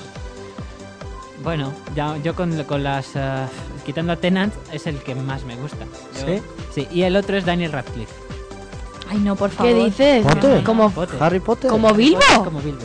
Bueno, 1.44 1.72
ya, 1.96 2.18
yo 2.18 2.36
con, 2.36 2.64
con 2.64 2.84
las... 2.84 3.10
eh, 3.16 3.46
quitando 3.86 4.14
a 4.14 4.16
Tennant, 4.16 4.54
es 4.74 4.88
el 4.88 4.98
que 5.00 5.16
más 5.16 5.44
me 5.44 5.56
gusta. 5.56 5.86
Yo- 6.20 6.26
¿Sí? 6.26 6.42
Sí, 6.74 6.88
y 6.92 7.04
el 7.04 7.16
otro 7.16 7.38
es 7.38 7.46
Daniel 7.46 7.72
Radcliffe. 7.72 8.14
Ay, 9.10 9.20
no, 9.20 9.36
por 9.36 9.50
favor. 9.52 9.72
¿Qué 9.72 9.84
dices? 9.86 10.26
¿Potter? 10.26 10.64
Como, 10.64 10.90
Potter. 10.92 11.18
Harry 11.22 11.40
Potter. 11.40 11.70
como 11.70 11.94
Bilbo. 11.94 12.20
Como 12.44 12.60
Bilbo. 12.60 12.84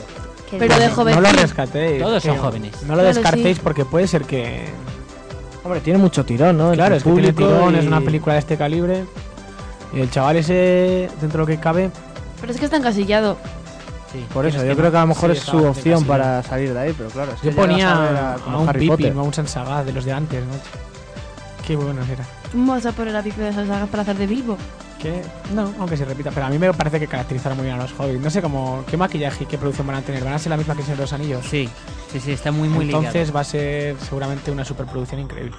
Pero 0.51 0.79
de 0.79 0.89
joven. 0.91 1.15
No 1.15 1.21
lo 1.23 1.33
rescatéis. 1.33 2.03
Todos 2.03 2.23
son 2.23 2.37
jóvenes. 2.37 2.73
No 2.83 2.95
lo 2.95 3.03
Claro, 3.03 3.09
descartéis 3.15 3.57
sí. 3.57 3.61
porque 3.65 3.85
puede 3.85 4.07
ser 4.07 4.25
que... 4.25 4.67
Hombre, 5.65 5.81
tiene 5.81 5.99
mucho 5.99 6.25
tirón, 6.25 6.59
¿no? 6.59 6.73
Claro, 6.73 6.95
es 6.97 7.05
que 7.05 7.11
tiene 7.11 7.33
tirón, 7.33 7.75
y- 7.75 7.79
es 7.79 7.87
una 7.87 8.01
película 8.01 8.35
de 8.35 8.41
este 8.41 8.57
calibre. 8.59 9.05
Y 9.95 10.01
el 10.01 10.11
chaval 10.11 10.37
ese, 10.37 11.09
dentro 11.21 11.31
de 11.31 11.39
lo 11.39 11.47
que 11.47 11.59
cabe, 11.59 11.91
Pero 12.43 12.53
es 12.53 12.59
que 12.59 12.67
está 12.67 12.77
encasillado. 12.77 13.39
Sí, 14.13 14.27
Por 14.35 14.45
eso, 14.45 14.59
yo 14.59 14.69
que- 14.73 14.77
creo 14.77 14.91
que 14.91 14.97
a 14.99 15.01
lo 15.01 15.07
mejor 15.07 15.31
Sí, 15.33 15.39
es 15.39 15.43
su 15.45 15.65
opción 15.67 16.05
para 16.05 16.43
salir 16.43 16.75
de 16.75 16.79
ahí, 16.81 16.95
pero 16.95 17.09
claro. 17.09 17.33
Es 17.33 17.41
que 17.41 17.47
yo 17.51 17.57
ponía 17.57 17.99
ver 17.99 18.17
a, 18.19 18.37
como 18.45 18.61
un 18.61 18.69
Harry 18.69 18.91
Pippin 18.91 19.17
a 19.17 19.23
un 19.23 19.33
Sansagaz 19.33 19.87
de 19.87 19.93
los 19.95 20.05
de 20.05 20.13
antes, 20.13 20.45
¿no? 20.45 20.53
Qué 21.67 21.77
buenos 21.77 22.07
eran. 22.11 22.27
¿Cómo 22.51 22.73
vas 22.73 22.85
a 22.85 22.93
poner 22.93 23.17
a 23.17 23.23
Pipe 23.23 23.41
de 23.41 23.49
esas 23.49 23.67
sagas 23.67 23.89
para 23.89 24.03
hacer 24.03 24.17
de 24.19 24.27
Bilbo? 24.27 24.59
Que, 25.01 25.23
no, 25.55 25.73
aunque 25.81 25.97
se 25.97 26.05
repita, 26.05 26.31
pero 26.31 26.45
a 26.47 26.51
mí 26.51 26.59
me 26.59 26.73
parece 26.75 27.01
que 27.01 27.07
caracterizaron 27.09 27.57
muy 27.57 27.65
bien 27.67 27.79
a 27.79 27.83
los 27.83 27.93
hobbits. 27.99 28.21
No 28.21 28.29
sé 28.29 28.43
cómo, 28.43 28.85
qué 28.87 28.97
maquillaje 28.99 29.45
y 29.45 29.47
qué 29.47 29.57
producción 29.57 29.87
van 29.87 29.97
a 29.97 30.03
tener. 30.03 30.23
¿Van 30.23 30.35
a 30.35 30.39
ser 30.39 30.51
la 30.51 30.57
misma 30.59 30.75
que 30.75 30.81
el 30.81 30.85
Señor 30.87 30.99
de 30.99 31.05
los 31.05 31.13
Anillos? 31.15 31.47
Sí, 31.49 31.69
sí, 32.13 32.21
sí, 32.21 32.33
está 32.33 32.53
muy, 32.53 32.69
muy 32.69 32.85
Entonces 32.85 33.15
ligado. 33.15 33.33
va 33.33 33.41
a 33.41 33.45
ser 33.45 33.97
seguramente 34.01 34.51
una 34.51 34.65
superproducción 34.65 35.21
increíble. 35.21 35.57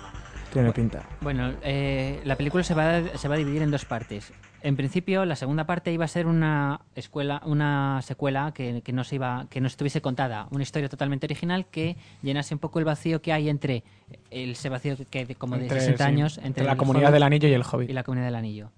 Tiene 0.53 0.71
pinta. 0.71 1.03
Bueno, 1.21 1.51
eh, 1.63 2.21
la 2.25 2.35
película 2.35 2.63
se 2.63 2.73
va, 2.75 2.97
a, 2.97 3.17
se 3.17 3.27
va 3.27 3.35
a 3.35 3.37
dividir 3.37 3.61
en 3.63 3.71
dos 3.71 3.85
partes. 3.85 4.31
En 4.61 4.77
principio, 4.77 5.25
la 5.25 5.35
segunda 5.35 5.65
parte 5.65 5.91
iba 5.91 6.05
a 6.05 6.07
ser 6.07 6.25
una 6.25 6.79
escuela, 6.95 7.41
una 7.45 7.99
secuela 8.01 8.53
que, 8.53 8.81
que 8.81 8.93
no 8.93 9.03
se 9.03 9.15
iba, 9.15 9.45
que 9.49 9.59
no 9.59 9.67
estuviese 9.67 9.99
contada, 10.01 10.47
una 10.51 10.63
historia 10.63 10.87
totalmente 10.87 11.25
original 11.25 11.65
que 11.65 11.97
llenase 12.21 12.53
un 12.53 12.59
poco 12.59 12.79
el 12.79 12.85
vacío 12.85 13.21
que 13.21 13.33
hay 13.33 13.49
entre 13.49 13.83
el, 14.31 14.51
ese 14.51 14.69
vacío 14.69 14.95
que 15.09 15.25
de 15.25 15.35
como 15.35 15.57
de 15.57 15.63
Entre, 15.63 15.79
60 15.81 15.97
sí, 16.05 16.07
años 16.07 16.39
entre 16.41 16.63
la 16.63 16.71
el 16.73 16.77
comunidad 16.77 17.07
Hobbit 17.09 17.13
del 17.13 17.23
anillo 17.23 17.49
y 17.49 17.53
el 17.53 17.63
hobbit. 17.69 17.89
y 17.89 17.93
la 17.93 18.03
comunidad 18.03 18.27
del 18.27 18.35
anillo. 18.35 18.71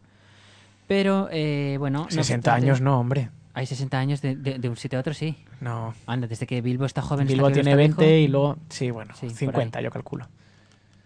Pero 0.88 1.28
eh, 1.32 1.76
bueno, 1.80 2.06
no 2.06 2.10
60 2.10 2.22
obstante, 2.38 2.50
años 2.66 2.82
no, 2.82 3.00
hombre. 3.00 3.30
Hay 3.54 3.66
60 3.68 3.98
años 4.00 4.22
de, 4.22 4.36
de- 4.36 4.58
de 4.60 4.70
un 4.70 4.76
sitio 4.78 4.98
a 4.98 5.02
otro, 5.02 5.14
sí. 5.14 5.38
No. 5.62 5.94
Anda, 6.08 6.28
desde 6.28 6.46
que 6.48 6.62
Bilbo 6.62 6.86
está 6.86 7.02
joven. 7.02 7.28
Bilbo 7.28 7.48
que 7.48 7.54
tiene 7.54 7.70
está 7.72 7.78
20 7.78 8.02
viejo. 8.06 8.18
y 8.20 8.28
luego... 8.28 8.58
Sí, 8.70 8.92
bueno, 8.92 9.14
Sí, 9.16 9.28
por 9.28 9.36
50 9.36 9.78
ahí. 9.80 9.86
yo 9.86 9.92
calculo. 9.92 10.28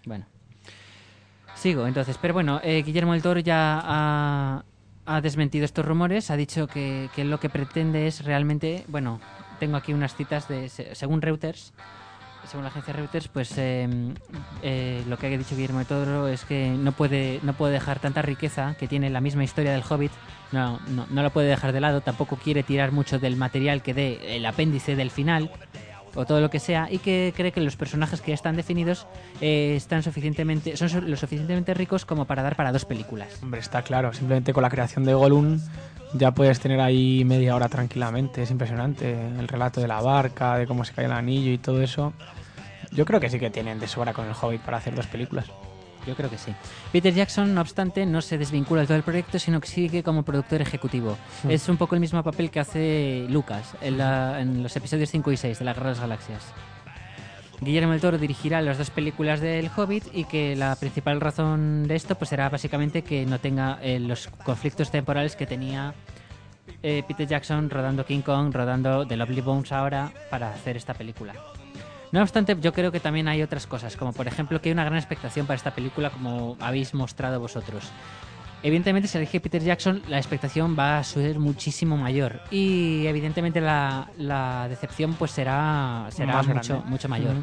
Bueno. 0.05 0.25
Sigo, 1.59 1.87
entonces. 1.87 2.17
Pero 2.21 2.33
bueno, 2.33 2.61
eh, 2.63 2.81
Guillermo 2.83 3.11
del 3.11 3.21
Toro 3.21 3.39
ya 3.41 3.81
ha, 3.83 4.63
desmentido 5.21 5.65
estos 5.65 5.85
rumores. 5.85 6.31
Ha 6.31 6.37
dicho 6.37 6.67
que, 6.67 7.09
que 7.13 7.25
lo 7.25 7.39
que 7.39 7.49
pretende 7.49 8.07
es 8.07 8.23
realmente. 8.23 8.85
Bueno, 8.87 9.19
tengo 9.59 9.75
aquí 9.75 9.91
unas 9.93 10.15
citas 10.15 10.47
de. 10.47 10.69
se- 10.69 10.95
Según 10.95 11.21
Reuters. 11.21 11.73
Según 12.45 12.63
la 12.63 12.69
agencia 12.69 12.93
Reuters, 12.93 13.27
pues 13.27 13.53
eh, 13.57 13.87
eh, 14.63 15.03
lo 15.07 15.17
que 15.17 15.27
ha 15.27 15.29
dicho 15.29 15.55
Guillermo 15.55 15.79
del 15.79 15.87
Toro 15.87 16.27
es 16.29 16.45
que 16.45 16.69
no 16.69 16.93
puede, 16.93 17.41
no 17.43 17.51
puede 17.53 17.73
dejar 17.73 17.99
tanta 17.99 18.21
riqueza 18.21 18.75
que 18.79 18.87
tiene 18.87 19.09
la 19.09 19.19
misma 19.19 19.43
historia 19.43 19.73
del 19.73 19.83
Hobbit. 19.87 20.11
No, 20.53 20.79
no, 20.87 21.05
no 21.11 21.21
lo 21.21 21.29
puede 21.31 21.49
dejar 21.49 21.73
de 21.73 21.81
lado. 21.81 21.99
Tampoco 21.99 22.37
quiere 22.37 22.63
tirar 22.63 22.93
mucho 22.93 23.19
del 23.19 23.35
material 23.35 23.83
que 23.83 23.93
dé 23.93 24.37
el 24.37 24.45
apéndice 24.45 24.95
del 24.95 25.11
final 25.11 25.51
o 26.15 26.25
todo 26.25 26.41
lo 26.41 26.49
que 26.49 26.59
sea 26.59 26.87
y 26.91 26.99
que 26.99 27.33
cree 27.35 27.51
que 27.51 27.61
los 27.61 27.75
personajes 27.75 28.21
que 28.21 28.31
ya 28.31 28.35
están 28.35 28.55
definidos 28.55 29.07
eh, 29.41 29.73
están 29.75 30.03
suficientemente 30.03 30.77
son 30.77 31.09
lo 31.09 31.17
suficientemente 31.17 31.73
ricos 31.73 32.05
como 32.05 32.25
para 32.25 32.43
dar 32.43 32.55
para 32.55 32.71
dos 32.71 32.85
películas. 32.85 33.29
Hombre, 33.41 33.59
está 33.59 33.81
claro. 33.81 34.13
Simplemente 34.13 34.53
con 34.53 34.63
la 34.63 34.69
creación 34.69 35.03
de 35.03 35.13
Gollum 35.13 35.59
ya 36.13 36.31
puedes 36.31 36.59
tener 36.59 36.79
ahí 36.81 37.23
media 37.25 37.55
hora 37.55 37.69
tranquilamente. 37.69 38.43
Es 38.43 38.51
impresionante. 38.51 39.11
El 39.11 39.47
relato 39.47 39.81
de 39.81 39.87
la 39.87 40.01
barca, 40.01 40.57
de 40.57 40.67
cómo 40.67 40.83
se 40.83 40.93
cae 40.93 41.05
el 41.05 41.11
anillo 41.11 41.51
y 41.51 41.57
todo 41.57 41.81
eso. 41.81 42.13
Yo 42.91 43.05
creo 43.05 43.19
que 43.19 43.29
sí 43.29 43.39
que 43.39 43.49
tienen 43.49 43.79
de 43.79 43.87
sobra 43.87 44.13
con 44.13 44.25
el 44.25 44.33
Hobbit 44.39 44.61
para 44.61 44.77
hacer 44.77 44.95
dos 44.95 45.07
películas. 45.07 45.45
Yo 46.09 46.15
creo 46.15 46.29
que 46.29 46.37
sí. 46.37 46.53
Peter 46.91 47.13
Jackson, 47.13 47.53
no 47.53 47.61
obstante, 47.61 48.05
no 48.05 48.21
se 48.21 48.37
desvincula 48.37 48.81
de 48.81 48.87
todo 48.87 48.97
el 48.97 49.03
proyecto, 49.03 49.39
sino 49.39 49.61
que 49.61 49.67
sigue 49.67 50.03
como 50.03 50.23
productor 50.23 50.61
ejecutivo. 50.61 51.17
Hmm. 51.43 51.51
Es 51.51 51.69
un 51.69 51.77
poco 51.77 51.95
el 51.95 52.01
mismo 52.01 52.21
papel 52.23 52.49
que 52.51 52.59
hace 52.59 53.25
Lucas 53.29 53.73
en, 53.81 53.97
la- 53.97 54.41
en 54.41 54.61
los 54.63 54.75
episodios 54.75 55.09
5 55.09 55.31
y 55.31 55.37
6 55.37 55.59
de 55.59 55.65
la 55.65 55.73
Guerra 55.73 55.85
de 55.87 55.91
las 55.91 55.99
Galaxias. 56.01 56.43
Guillermo 57.61 57.91
del 57.91 57.99
Toro 58.01 58.17
dirigirá 58.17 58.61
las 58.61 58.77
dos 58.77 58.89
películas 58.89 59.41
del 59.41 59.69
Hobbit 59.75 60.05
y 60.13 60.23
que 60.23 60.55
la 60.55 60.75
principal 60.77 61.19
razón 61.19 61.87
de 61.87 61.95
esto 61.95 62.15
pues 62.15 62.29
será 62.29 62.47
básicamente 62.47 63.01
que 63.01 63.25
no 63.25 63.39
tenga 63.39 63.79
eh, 63.81 63.99
los 63.99 64.27
conflictos 64.45 64.91
temporales 64.91 65.35
que 65.35 65.45
tenía 65.45 65.93
eh, 66.83 67.03
Peter 67.05 67.27
Jackson 67.27 67.69
rodando 67.69 68.05
King 68.05 68.21
Kong, 68.21 68.53
rodando 68.55 69.05
The 69.05 69.17
Lovely 69.17 69.41
Bones 69.41 69.73
ahora 69.73 70.09
para 70.29 70.51
hacer 70.53 70.77
esta 70.77 70.93
película. 70.93 71.33
No 72.11 72.21
obstante, 72.21 72.57
yo 72.59 72.73
creo 72.73 72.91
que 72.91 72.99
también 72.99 73.27
hay 73.27 73.41
otras 73.41 73.67
cosas, 73.67 73.95
como 73.95 74.13
por 74.13 74.27
ejemplo 74.27 74.61
que 74.61 74.69
hay 74.69 74.73
una 74.73 74.83
gran 74.83 74.97
expectación 74.97 75.45
para 75.45 75.55
esta 75.55 75.71
película, 75.71 76.09
como 76.09 76.57
habéis 76.59 76.93
mostrado 76.93 77.39
vosotros. 77.39 77.91
Evidentemente, 78.61 79.07
si 79.07 79.17
elige 79.17 79.39
Peter 79.39 79.63
Jackson, 79.63 80.01
la 80.09 80.17
expectación 80.17 80.75
va 80.77 80.97
a 80.97 81.03
ser 81.03 81.39
muchísimo 81.39 81.95
mayor. 81.95 82.41
Y 82.51 83.05
evidentemente 83.07 83.61
la, 83.61 84.09
la 84.17 84.67
decepción 84.67 85.13
pues 85.13 85.31
será, 85.31 86.07
será 86.09 86.43
mucho, 86.43 86.83
mucho 86.85 87.07
mayor. 87.07 87.35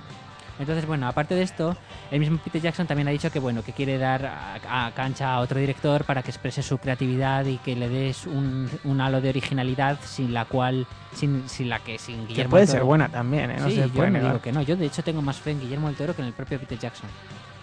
Entonces, 0.58 0.86
bueno, 0.86 1.06
aparte 1.06 1.34
de 1.34 1.42
esto, 1.42 1.76
el 2.10 2.18
mismo 2.18 2.38
Peter 2.38 2.62
Jackson 2.62 2.86
también 2.86 3.06
ha 3.08 3.10
dicho 3.10 3.30
que 3.30 3.38
bueno, 3.38 3.62
que 3.62 3.72
quiere 3.72 3.98
dar 3.98 4.24
a, 4.24 4.86
a 4.86 4.90
cancha 4.92 5.34
a 5.34 5.40
otro 5.40 5.60
director 5.60 6.04
para 6.04 6.22
que 6.22 6.30
exprese 6.30 6.62
su 6.62 6.78
creatividad 6.78 7.44
y 7.44 7.58
que 7.58 7.76
le 7.76 7.88
des 7.90 8.26
un, 8.26 8.70
un 8.84 9.00
halo 9.02 9.20
de 9.20 9.28
originalidad 9.28 9.98
sin 10.02 10.32
la 10.32 10.46
cual, 10.46 10.86
sin, 11.14 11.46
sin 11.48 11.68
la 11.68 11.80
que 11.80 11.98
sin 11.98 12.20
Que 12.22 12.26
Guillermo 12.28 12.50
puede 12.52 12.62
del 12.64 12.72
ser 12.72 12.84
buena 12.84 13.08
también, 13.10 13.50
¿eh? 13.50 13.56
No 13.60 13.68
sí, 13.68 13.74
se 13.76 13.82
yo 13.82 13.88
puede 13.90 14.06
no 14.10 14.12
negar. 14.14 14.32
digo 14.32 14.42
que 14.42 14.52
no. 14.52 14.62
Yo 14.62 14.76
de 14.76 14.86
hecho 14.86 15.04
tengo 15.04 15.20
más 15.20 15.36
fe 15.36 15.50
en 15.50 15.60
Guillermo 15.60 15.88
del 15.88 15.96
Toro 15.96 16.16
que 16.16 16.22
en 16.22 16.28
el 16.28 16.32
propio 16.34 16.58
Peter 16.58 16.78
Jackson. 16.78 17.08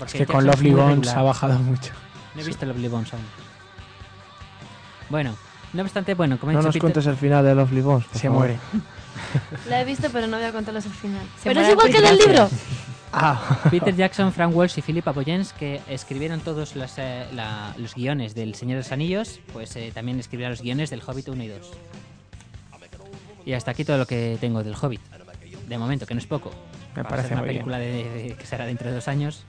Es 0.05 0.13
que 0.13 0.25
con 0.27 0.45
Jackson 0.45 0.47
Lovely 0.47 0.71
Bones 0.73 1.09
ha 1.09 1.21
bajado 1.23 1.57
mucho. 1.59 1.93
No 2.35 2.41
he 2.41 2.45
visto 2.45 2.65
Lovely 2.65 2.87
Bones 2.89 3.11
aún. 3.13 3.23
Bueno, 5.09 5.35
no 5.73 5.81
obstante, 5.81 6.13
bueno, 6.13 6.37
como 6.37 6.51
he 6.51 6.53
No 6.53 6.59
dicho, 6.59 6.67
nos 6.67 6.73
Peter- 6.73 6.81
cuentes 6.81 7.05
el 7.07 7.15
final 7.17 7.43
de 7.43 7.55
Lovely 7.55 7.81
Bones. 7.81 8.05
Se 8.13 8.27
favor. 8.27 8.37
muere. 8.39 8.57
La 9.69 9.81
he 9.81 9.85
visto, 9.85 10.07
pero 10.11 10.27
no 10.27 10.37
voy 10.37 10.45
a 10.45 10.51
contarles 10.51 10.85
el 10.85 10.91
final. 10.93 11.21
Se 11.37 11.49
pero 11.49 11.61
es 11.61 11.69
igual 11.69 11.87
que 11.87 11.97
Chris 11.97 12.09
del 12.09 12.17
libro. 12.19 12.49
Ah, 13.15 13.59
Peter 13.69 13.95
Jackson, 13.95 14.33
Frank 14.33 14.55
Welsh 14.55 14.79
y 14.79 14.81
Philip 14.81 15.07
Aboyens, 15.07 15.53
que 15.53 15.81
escribieron 15.87 16.39
todos 16.39 16.75
los, 16.75 16.97
eh, 16.97 17.27
la- 17.31 17.71
los 17.77 17.93
guiones 17.93 18.33
del 18.33 18.55
Señor 18.55 18.77
de 18.77 18.81
los 18.83 18.91
Anillos, 18.91 19.39
pues 19.53 19.75
eh, 19.75 19.91
también 19.93 20.19
escribieron 20.19 20.49
los 20.49 20.63
guiones 20.63 20.89
del 20.89 21.03
Hobbit 21.05 21.27
1 21.29 21.43
y 21.43 21.47
2. 21.47 21.71
Y 23.45 23.53
hasta 23.53 23.69
aquí 23.69 23.85
todo 23.85 23.99
lo 23.99 24.07
que 24.07 24.39
tengo 24.41 24.63
del 24.63 24.73
Hobbit. 24.73 24.99
De 25.67 25.77
momento, 25.77 26.07
que 26.07 26.15
no 26.15 26.19
es 26.19 26.25
poco. 26.25 26.49
Me 26.95 27.03
Para 27.03 27.09
parece 27.09 27.27
ser 27.27 27.37
una 27.37 27.41
muy 27.41 27.49
bien. 27.49 27.63
película 27.65 27.77
de, 27.77 28.03
de- 28.29 28.35
que 28.35 28.45
será 28.47 28.65
dentro 28.65 28.89
de 28.89 28.95
dos 28.95 29.07
años, 29.07 29.43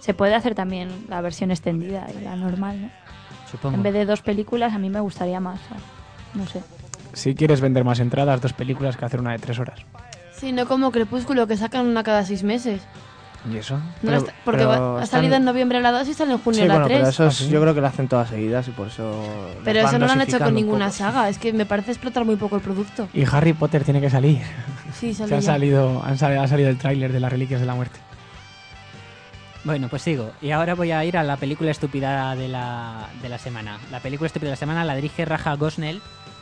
Se 0.00 0.12
puede 0.12 0.34
hacer 0.34 0.56
también 0.56 1.06
la 1.08 1.20
versión 1.20 1.52
extendida 1.52 2.08
y 2.18 2.24
la 2.24 2.34
normal, 2.34 2.82
¿no? 2.82 2.90
supongo. 3.48 3.76
En 3.76 3.82
vez 3.84 3.92
de 3.92 4.06
dos 4.06 4.22
películas, 4.22 4.72
a 4.72 4.78
mí 4.78 4.90
me 4.90 4.98
gustaría 5.00 5.38
más. 5.38 5.60
¿sabes? 5.68 5.82
No 6.34 6.46
sé. 6.48 6.62
Si 7.12 7.34
quieres 7.34 7.60
vender 7.60 7.84
más 7.84 8.00
entradas, 8.00 8.40
dos 8.40 8.52
películas 8.52 8.96
que 8.96 9.04
hacer 9.04 9.20
una 9.20 9.32
de 9.32 9.38
tres 9.38 9.58
horas. 9.58 9.80
Sí, 10.36 10.52
no 10.52 10.66
como 10.66 10.90
Crepúsculo, 10.90 11.46
que 11.46 11.56
sacan 11.56 11.86
una 11.86 12.02
cada 12.02 12.24
seis 12.24 12.42
meses. 12.42 12.80
¿Y 13.50 13.56
eso? 13.56 13.76
No 13.78 13.82
Pero- 14.02 14.16
está- 14.18 14.34
porque 14.44 14.64
va- 14.66 15.00
ha 15.00 15.04
están- 15.04 15.20
salido 15.20 15.34
en 15.36 15.44
noviembre 15.46 15.80
la 15.80 15.92
2 15.92 16.08
y 16.08 16.14
sale 16.14 16.32
en 16.32 16.38
junio 16.38 16.60
sí, 16.60 16.66
la 16.68 16.74
bueno, 16.74 16.86
3. 16.88 16.98
pero 16.98 17.08
eso 17.10 17.26
es- 17.26 17.40
¿Ah, 17.40 17.44
sí? 17.44 17.48
yo 17.50 17.60
creo 17.62 17.74
que 17.74 17.80
lo 17.80 17.86
hacen 17.86 18.06
todas 18.06 18.28
seguidas 18.28 18.68
y 18.68 18.70
por 18.72 18.88
eso. 18.88 19.24
Pero 19.64 19.80
eso 19.80 19.98
no 19.98 20.06
lo 20.06 20.12
han 20.12 20.20
hecho 20.20 20.38
con 20.38 20.48
un 20.48 20.54
ninguna 20.54 20.86
poco. 20.86 20.98
saga. 20.98 21.28
Es 21.30 21.38
que 21.38 21.52
me 21.54 21.64
parece 21.64 21.90
explotar 21.92 22.24
muy 22.26 22.36
poco 22.36 22.56
el 22.56 22.62
producto. 22.62 23.08
Y 23.14 23.24
Harry 23.24 23.54
Potter 23.54 23.82
tiene 23.82 24.00
que 24.02 24.10
salir. 24.10 24.42
Sí, 24.94 25.14
sale 25.14 25.36
ha 25.36 25.40
salido, 25.42 26.02
han 26.04 26.18
sali- 26.18 26.36
ha 26.36 26.46
salido 26.46 26.68
el 26.68 26.76
tráiler 26.76 27.12
de 27.12 27.20
las 27.20 27.32
Reliquias 27.32 27.60
de 27.60 27.66
la 27.66 27.74
Muerte. 27.74 27.98
Bueno, 29.64 29.88
pues 29.88 30.02
sigo. 30.02 30.30
Y 30.40 30.52
ahora 30.52 30.74
voy 30.74 30.90
a 30.90 31.04
ir 31.04 31.18
a 31.18 31.22
la 31.22 31.36
película 31.36 31.70
estúpida 31.70 32.34
de 32.34 32.48
la, 32.48 33.08
de 33.20 33.28
la 33.28 33.38
semana. 33.38 33.78
La 33.90 34.00
película 34.00 34.26
estúpida 34.26 34.48
de 34.48 34.52
la 34.52 34.56
semana 34.56 34.84
la 34.84 34.94
dirige 34.96 35.24
Raja 35.26 35.54
Gosnell, 35.56 36.00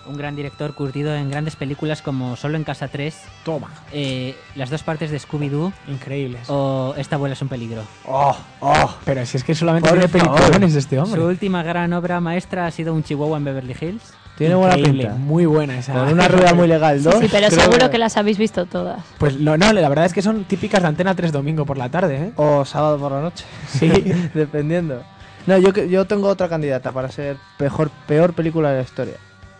un 0.09 0.17
gran 0.17 0.35
director 0.37 0.75
curtido 0.75 1.15
en 1.15 1.31
grandes 1.31 1.55
películas 1.57 2.03
como 2.03 2.37
Solo 2.37 2.57
en 2.57 2.65
Casa 2.65 2.89
3, 2.89 3.15
Toma. 3.45 3.69
eh, 3.93 4.35
las 4.55 4.71
dos 4.71 4.83
partes 4.83 5.11
de 5.11 5.19
Scooby-Doo 5.19 5.73
Increíbles. 5.89 6.43
o 6.49 6.95
Esta 6.97 7.17
abuela 7.17 7.35
es 7.35 7.43
un 7.43 7.49
peligro. 7.49 7.83
¡Oh! 8.07 8.37
¡Oh! 8.61 8.95
Pero 9.05 9.25
si 9.27 9.37
es 9.37 9.45
que 9.45 9.55
solamente 9.55 9.89
tiene 9.91 10.09
peliculones 10.09 10.75
este 10.75 10.97
Su 10.97 11.03
hombre. 11.03 11.21
última 11.23 11.63
gran 11.63 11.93
obra 11.93 12.21
maestra 12.21 12.67
ha 12.67 12.71
sido 12.71 12.95
Un 12.95 13.03
Chihuahua 13.03 13.39
en 13.39 13.45
Beverly 13.45 13.77
Hills. 13.81 14.15
Tiene 14.37 14.55
buena 14.55 14.77
pinta. 14.77 15.15
Muy 15.15 15.47
buena 15.47 15.79
esa. 15.79 15.93
Con 15.95 16.13
una 16.13 16.29
rueda 16.29 16.55
muy 16.55 16.69
legal, 16.69 17.03
¿no? 17.03 17.11
Sí, 17.21 17.27
pero 17.31 17.51
seguro 17.51 17.91
que 17.91 17.99
las 17.99 18.17
habéis 18.17 18.39
visto 18.39 18.67
todas. 18.67 19.03
Pues 19.19 19.37
no, 19.41 19.57
no, 19.57 19.73
la 19.73 19.89
verdad 19.89 20.05
es 20.07 20.13
que 20.15 20.23
son 20.23 20.45
típicas 20.45 20.81
de 20.81 20.87
Antena 20.89 21.17
3 21.17 21.33
domingo 21.33 21.67
por 21.67 21.77
la 21.77 21.89
tarde, 21.91 22.17
¿eh? 22.17 22.33
O 22.37 22.65
sábado 22.65 22.99
por 22.99 23.11
la 23.11 23.21
noche. 23.21 23.45
Sí. 23.69 23.89
Dependiendo. 24.35 25.03
No, 25.49 25.59
yo, 25.59 25.73
que- 25.73 25.89
yo 25.89 26.05
tengo 26.07 26.29
otra 26.29 26.49
candidata 26.49 26.93
para 26.93 27.11
ser 27.11 27.37
peor, 27.57 27.91
peor 28.07 28.33
película 28.33 28.71
de 28.71 28.77
la 28.77 28.83
historia. 28.83 29.15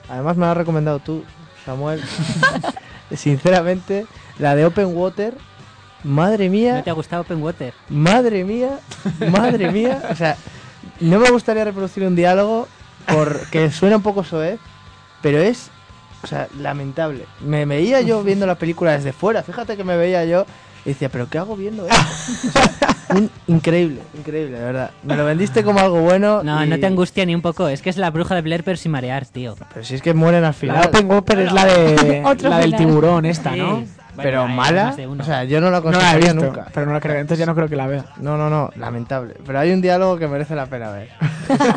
Además 0.09 0.37
me 0.37 0.47
la 0.47 0.53
has 0.53 0.57
recomendado 0.57 0.99
tú, 0.99 1.25
Samuel. 1.65 2.03
Sinceramente, 3.15 4.07
la 4.39 4.55
de 4.55 4.67
Open 4.67 4.97
Water. 4.97 5.35
Madre 6.05 6.47
¿No 6.47 6.53
mía, 6.53 6.83
te 6.85 6.91
ha 6.91 6.93
gustado 6.93 7.23
Open 7.23 7.43
Water? 7.43 7.75
madre 7.89 8.45
mía, 8.45 8.79
madre 9.33 9.73
mía. 9.73 10.01
O 10.11 10.15
sea, 10.15 10.37
no 11.01 11.19
me 11.19 11.29
gustaría 11.31 11.65
reproducir 11.65 12.05
un 12.05 12.15
diálogo 12.15 12.69
porque 13.13 13.71
suena 13.73 13.97
un 13.97 14.03
poco 14.03 14.23
soez, 14.23 14.61
pero 15.23 15.39
es, 15.39 15.71
o 16.23 16.27
sea, 16.29 16.47
lamentable. 16.57 17.25
Me 17.41 17.65
veía 17.65 18.01
yo 18.01 18.23
viendo 18.23 18.47
la 18.47 18.55
película 18.55 18.93
desde 18.93 19.13
fuera. 19.13 19.43
Fíjate 19.43 19.77
que 19.77 19.83
me 19.83 19.97
veía 19.97 20.25
yo 20.25 20.47
Y 20.85 20.91
decía, 20.91 21.09
¿pero 21.09 21.29
qué 21.29 21.39
hago 21.39 21.57
viendo 21.57 21.87
esto? 21.87 21.97
O 22.49 22.53
sea, 22.53 22.97
un- 23.17 23.31
increíble, 23.47 24.01
increíble, 24.17 24.59
de 24.59 24.65
verdad. 24.65 24.91
Me 25.03 25.17
lo 25.17 25.25
vendiste 25.25 25.63
como 25.65 25.81
algo 25.81 26.01
bueno. 26.01 26.43
No, 26.43 26.65
y- 26.65 26.69
no 26.69 26.79
te 26.79 26.87
angustia 26.87 27.25
ni 27.27 27.35
un 27.35 27.43
poco. 27.43 27.69
Es 27.69 27.83
que 27.83 27.91
es 27.91 27.97
la 27.97 28.11
bruja 28.11 28.35
de 28.35 28.43
Blair, 28.43 28.65
pero 28.65 28.77
sin 28.77 28.93
marear, 28.93 29.27
tío. 29.27 29.55
Pero 29.75 29.85
si 29.85 29.95
es 29.97 30.03
que 30.03 30.15
mueren 30.15 30.39
al 30.45 30.51
La 30.51 30.53
final. 30.53 30.87
Open 30.87 31.11
Whopper 31.11 31.39
es 31.41 31.53
la, 31.53 31.65
de, 31.67 32.23
la 32.43 32.59
del 32.61 32.77
tiburón 32.77 33.27
esta, 33.27 33.53
Sí. 33.53 33.59
¿no? 33.59 33.85
Pero 34.21 34.49
mala. 34.49 34.97
O 35.21 35.23
sea, 35.23 35.45
yo 35.45 35.61
no 35.61 35.71
la 35.71 35.79
No 35.79 35.91
la 35.91 35.93
consideraría 35.93 36.33
visto, 36.33 36.47
nunca. 36.47 36.67
pero 36.75 36.87
no 36.87 36.93
la 36.93 36.99
creo. 37.01 37.17
Entonces 37.21 37.39
ya 37.39 37.47
no 37.47 37.55
creo 37.55 37.69
que 37.69 37.77
la 37.77 37.87
vea. 37.87 38.05
No, 38.21 38.37
no, 38.37 38.51
no, 38.51 38.69
lamentable. 38.75 39.35
Pero 39.47 39.61
hay 39.61 39.71
un 39.71 39.81
diálogo 39.81 40.19
que 40.19 40.27
merece 40.27 40.57
la 40.57 40.67
pena 40.67 40.91
ver. 40.91 41.11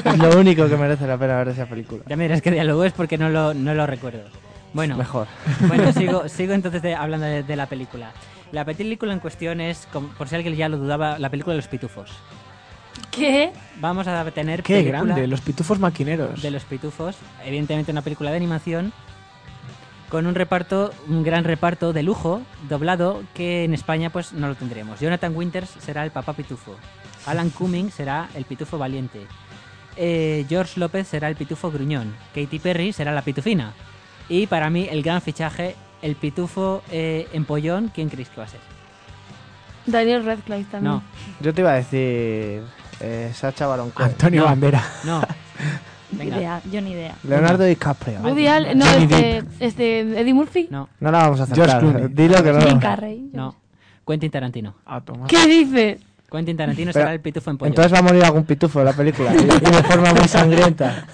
es 0.05 0.17
lo 0.17 0.39
único 0.39 0.67
que 0.67 0.75
merece 0.75 1.05
la 1.05 1.17
pena 1.19 1.37
ver 1.37 1.47
de 1.47 1.53
esa 1.53 1.67
película. 1.67 2.01
Ya 2.07 2.15
me 2.15 2.23
dirás 2.23 2.41
qué 2.41 2.49
diálogo 2.49 2.83
es 2.83 2.93
porque 2.93 3.19
no 3.19 3.29
lo, 3.29 3.53
no 3.53 3.75
lo 3.75 3.85
recuerdo. 3.85 4.21
Bueno, 4.73 4.97
Mejor. 4.97 5.27
bueno 5.67 5.91
sigo, 5.93 6.27
sigo 6.29 6.53
entonces 6.53 6.81
de- 6.81 6.95
hablando 6.95 7.27
de, 7.27 7.43
de 7.43 7.55
la 7.55 7.67
película. 7.67 8.11
La 8.51 8.65
película 8.65 9.13
en 9.13 9.19
cuestión 9.19 9.61
es, 9.61 9.87
por 10.17 10.27
si 10.27 10.35
alguien 10.35 10.55
ya 10.55 10.69
lo 10.69 10.77
dudaba, 10.77 11.17
la 11.19 11.29
película 11.29 11.53
de 11.53 11.57
los 11.57 11.67
pitufos. 11.67 12.11
¿Qué? 13.09 13.51
Vamos 13.79 14.07
a 14.07 14.29
tener 14.31 14.63
Qué 14.63 14.83
grande, 14.83 15.27
los 15.27 15.41
pitufos 15.41 15.79
maquineros. 15.79 16.41
de 16.41 16.51
los 16.51 16.63
pitufos, 16.65 17.15
evidentemente 17.45 17.91
una 17.91 18.01
película 18.01 18.31
de 18.31 18.37
animación 18.37 18.93
con 20.09 20.27
un 20.27 20.35
reparto, 20.35 20.93
un 21.07 21.23
gran 21.23 21.45
reparto 21.45 21.93
de 21.93 22.03
lujo, 22.03 22.41
doblado, 22.67 23.23
que 23.33 23.63
en 23.63 23.73
España 23.73 24.09
pues 24.09 24.33
no 24.33 24.49
lo 24.49 24.55
tendremos. 24.55 24.99
Jonathan 24.99 25.33
Winters 25.33 25.69
será 25.79 26.03
el 26.03 26.11
papá 26.11 26.33
pitufo. 26.33 26.75
Alan 27.25 27.49
Cumming 27.49 27.91
será 27.91 28.27
el 28.35 28.43
pitufo 28.43 28.77
valiente. 28.77 29.21
Eh, 29.95 30.45
George 30.49 30.79
López 30.81 31.07
será 31.07 31.29
el 31.29 31.37
pitufo 31.37 31.71
gruñón. 31.71 32.13
Katy 32.35 32.59
Perry 32.59 32.91
será 32.91 33.13
la 33.13 33.21
pitufina. 33.21 33.71
Y 34.27 34.47
para 34.47 34.69
mí 34.69 34.87
el 34.91 35.01
gran 35.01 35.21
fichaje, 35.21 35.75
el 36.01 36.15
pitufo 36.15 36.81
eh, 36.91 37.27
empollón, 37.33 37.91
¿quién 37.93 38.09
creéis 38.09 38.29
que 38.29 38.37
va 38.37 38.45
a 38.45 38.49
ser? 38.49 38.59
Daniel 39.85 40.25
Radcliffe 40.25 40.69
también. 40.71 40.93
No, 40.95 41.03
Yo 41.41 41.53
te 41.53 41.61
iba 41.61 41.71
a 41.71 41.75
decir 41.75 42.61
eh, 42.99 43.31
Sacha 43.33 43.67
Baron 43.67 43.89
Cohen. 43.91 44.09
Antonio 44.11 44.41
No. 44.41 44.47
Bandera. 44.47 44.83
no. 45.03 45.21
Venga, 46.13 46.37
idea, 46.37 46.61
yo 46.69 46.81
ni 46.81 46.91
idea. 46.91 47.15
Leonardo 47.23 47.63
DiCaprio. 47.63 48.19
Woody 48.19 48.45
Allen, 48.45 48.77
no, 48.77 48.85
Johnny 48.85 49.03
este, 49.05 49.43
este, 49.61 49.99
Eddie 50.19 50.33
Murphy. 50.33 50.67
no, 50.69 50.89
No 50.99 51.09
la 51.09 51.19
vamos 51.19 51.39
a 51.39 51.45
George 51.47 51.61
aceptar. 51.71 51.79
Clooney. 51.79 52.07
Dilo 52.13 52.43
que 52.43 52.51
no. 52.51 52.61
Jim 52.61 52.79
Carrey. 52.79 53.29
no. 53.31 53.55
Quentin 54.05 54.29
Tarantino. 54.29 54.75
A 54.85 54.99
tomar. 54.99 55.27
¿Qué 55.29 55.47
dices? 55.47 56.01
Quentin 56.29 56.57
Tarantino 56.57 56.91
Pero- 56.91 57.03
será 57.05 57.13
el 57.13 57.21
pitufo 57.21 57.49
empollón. 57.49 57.71
Entonces 57.71 57.93
va 57.93 57.99
a 57.99 58.01
morir 58.01 58.25
algún 58.25 58.43
pitufo 58.43 58.79
de 58.79 58.85
la 58.85 58.93
película. 58.93 59.33
Y 59.33 59.37
de 59.45 59.83
forma 59.83 60.13
muy 60.13 60.27
sangrienta. 60.27 61.05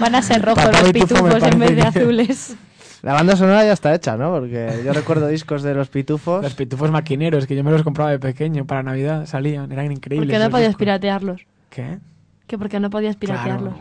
Van 0.00 0.14
a 0.16 0.22
ser 0.22 0.42
rojos 0.42 0.64
Papá 0.64 0.80
los 0.82 0.92
Pitufo 0.92 1.22
me 1.22 1.30
pitufos 1.34 1.52
en 1.52 1.58
vez 1.60 1.68
de 1.68 1.74
bien. 1.76 1.86
azules. 1.86 2.56
La 3.02 3.14
banda 3.14 3.34
sonora 3.34 3.64
ya 3.64 3.72
está 3.72 3.92
hecha, 3.94 4.16
¿no? 4.16 4.30
Porque 4.30 4.80
yo 4.84 4.92
recuerdo 4.92 5.26
discos 5.26 5.64
de 5.64 5.74
los 5.74 5.88
pitufos. 5.88 6.42
Los 6.42 6.54
pitufos 6.54 6.90
maquineros, 6.92 7.48
que 7.48 7.56
yo 7.56 7.64
me 7.64 7.72
los 7.72 7.82
compraba 7.82 8.12
de 8.12 8.20
pequeño 8.20 8.64
para 8.64 8.84
Navidad, 8.84 9.26
salían, 9.26 9.72
eran 9.72 9.90
increíbles. 9.90 10.28
Porque 10.28 10.38
no 10.38 10.44
esos 10.44 10.52
podías 10.52 10.68
discos. 10.68 10.78
piratearlos. 10.78 11.46
¿Qué? 11.68 11.98
Que 12.46 12.58
porque 12.58 12.78
no 12.78 12.90
podías 12.90 13.16
piratearlos. 13.16 13.74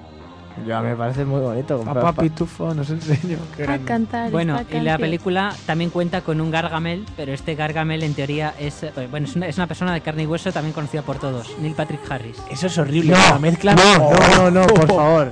A 0.72 0.82
mí 0.82 0.88
me 0.90 0.96
parece 0.96 1.26
muy 1.26 1.40
bonito. 1.42 1.78
comprar 1.78 1.96
Papá 1.98 2.14
pa- 2.14 2.22
Pitufo, 2.24 2.74
nos 2.74 2.90
enseño. 2.90 3.38
Qué 3.56 3.64
A 3.68 3.78
cantar 3.80 4.32
Bueno, 4.32 4.58
esta 4.60 4.78
y 4.78 4.82
la 4.82 4.98
película 4.98 5.54
también 5.66 5.90
cuenta 5.90 6.22
con 6.22 6.40
un 6.42 6.52
Gargamel, 6.52 7.06
pero 7.18 7.34
este 7.34 7.56
Gargamel 7.56 8.04
en 8.04 8.14
teoría 8.14 8.54
es, 8.60 8.84
eh, 8.84 8.92
bueno, 9.10 9.28
es 9.28 9.36
una, 9.36 9.48
es 9.48 9.58
una 9.58 9.68
persona 9.68 9.94
de 9.94 10.02
carne 10.02 10.24
y 10.24 10.26
hueso 10.28 10.52
también 10.52 10.74
conocida 10.74 11.02
por 11.02 11.18
todos, 11.18 11.56
Neil 11.60 11.74
Patrick 11.76 12.02
Harris. 12.10 12.38
Eso 12.52 12.68
es 12.68 12.78
horrible. 12.78 13.12
No, 13.14 13.18
la 13.18 13.40
mezcla. 13.40 13.76
no, 13.76 14.12
no, 14.38 14.52
no, 14.52 14.68
por 14.68 14.88
favor. 14.96 15.32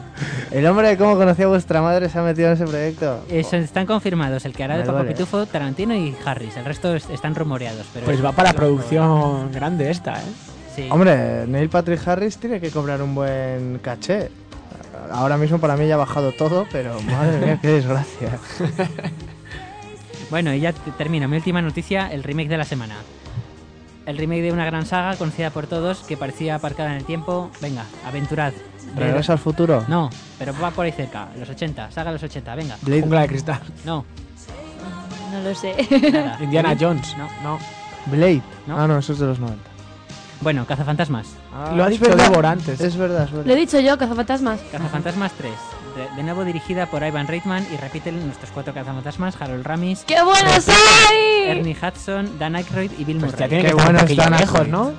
El 0.51 0.65
hombre 0.65 0.87
de 0.89 0.97
cómo 0.97 1.15
conocía 1.15 1.45
a 1.45 1.49
vuestra 1.49 1.81
madre 1.81 2.09
se 2.09 2.17
ha 2.17 2.23
metido 2.23 2.47
en 2.47 2.53
ese 2.53 2.65
proyecto. 2.65 3.23
Eso, 3.29 3.55
están 3.57 3.85
confirmados 3.85 4.45
el 4.45 4.53
que 4.53 4.63
hará 4.63 4.77
de 4.77 4.83
Papá 4.83 4.99
duele. 4.99 5.11
Pitufo, 5.13 5.45
Tarantino 5.45 5.93
y 5.95 6.15
Harris. 6.25 6.57
El 6.57 6.65
resto 6.65 6.95
es- 6.95 7.09
están 7.09 7.35
rumoreados. 7.35 7.85
Pero 7.93 8.05
Pues 8.05 8.23
va 8.23 8.31
para 8.31 8.53
producción 8.53 9.51
grande 9.51 9.89
esta, 9.91 10.19
¿eh? 10.19 10.23
Sí. 10.75 10.87
Hombre, 10.91 11.45
Neil 11.47 11.67
Patrick 11.69 12.07
Harris 12.07 12.37
tiene 12.37 12.59
que 12.59 12.71
cobrar 12.71 13.01
un 13.01 13.13
buen 13.13 13.79
caché. 13.79 14.29
Ahora 15.11 15.37
mismo 15.37 15.59
para 15.59 15.75
mí 15.77 15.87
ya 15.87 15.95
ha 15.95 15.97
bajado 15.97 16.31
todo, 16.33 16.65
pero 16.71 16.99
madre 17.03 17.37
mía, 17.45 17.59
qué 17.61 17.67
desgracia. 17.69 18.37
Bueno, 20.29 20.53
y 20.53 20.59
ya 20.59 20.73
te- 20.73 20.91
termino. 20.91 21.27
Mi 21.27 21.37
última 21.37 21.59
noticia, 21.61 22.07
el 22.11 22.21
remake 22.23 22.49
de 22.49 22.57
la 22.57 22.63
semana. 22.65 22.97
El 24.05 24.15
remake 24.17 24.41
de 24.43 24.51
una 24.51 24.63
gran 24.65 24.85
saga 24.85 25.15
conocida 25.15 25.49
por 25.49 25.65
todos 25.67 25.99
que 26.03 26.17
parecía 26.17 26.53
aparcada 26.55 26.91
en 26.91 26.97
el 26.97 27.03
tiempo. 27.05 27.49
Venga, 27.61 27.85
aventurad. 28.05 28.53
¿Regreso 28.95 29.31
al 29.31 29.39
futuro? 29.39 29.83
No, 29.87 30.09
pero 30.37 30.53
va 30.61 30.71
por 30.71 30.85
ahí 30.85 30.91
cerca, 30.91 31.29
los 31.37 31.49
80, 31.49 31.91
saga 31.91 32.11
de 32.11 32.13
los 32.15 32.23
80, 32.23 32.55
venga. 32.55 32.77
Blade- 32.83 33.01
Jungla 33.01 33.21
de 33.21 33.27
cristal. 33.27 33.61
No, 33.85 34.05
No 35.31 35.41
lo 35.41 35.55
sé. 35.55 35.75
nada. 36.11 36.37
Indiana 36.41 36.75
Jones. 36.79 37.15
No. 37.17 37.27
No. 37.43 37.59
Blade. 38.05 38.41
No. 38.67 38.79
Ah, 38.79 38.87
no, 38.87 38.97
eso 38.99 39.13
es 39.13 39.19
de 39.19 39.25
los 39.25 39.39
90. 39.39 39.63
Bueno, 40.41 40.65
Cazafantasmas. 40.65 41.27
Lo 41.75 41.83
ha 41.83 41.89
dicho 41.89 42.05
verdad. 42.05 42.29
Débora 42.29 42.51
antes. 42.51 42.79
Es 42.79 42.95
verdad, 42.97 43.23
es 43.23 43.31
Lo 43.31 43.53
he 43.53 43.55
dicho 43.55 43.79
yo, 43.79 43.97
cazafantasmas. 43.97 44.59
Cazafantasmas 44.71 45.31
3. 45.33 45.51
De, 45.95 46.15
de 46.15 46.23
nuevo 46.23 46.45
dirigida 46.45 46.85
por 46.85 47.03
Ivan 47.03 47.27
Reitman 47.27 47.65
y 47.73 47.77
repiten 47.77 48.23
nuestros 48.25 48.51
cuatro 48.51 48.73
cazafantasmas, 48.73 49.41
Harold 49.41 49.65
Ramis, 49.65 50.03
¡Qué 50.05 50.21
buena 50.21 50.61
soy! 50.61 50.75
Ernie 51.45 51.75
Hudson, 51.75 52.37
Dan 52.39 52.55
Aykroyd 52.55 52.91
y 52.97 53.03
Bill 53.03 53.19
Pues 53.19 53.33
Murray. 53.33 53.39
ya 53.39 53.49
tiene 53.49 53.69
que 53.69 53.75
un 53.75 53.81
poquillo 53.81 54.21
están 54.21 54.31
lejos, 54.39 54.55
Aykroyd. 54.59 54.71
¿no? 54.71 54.91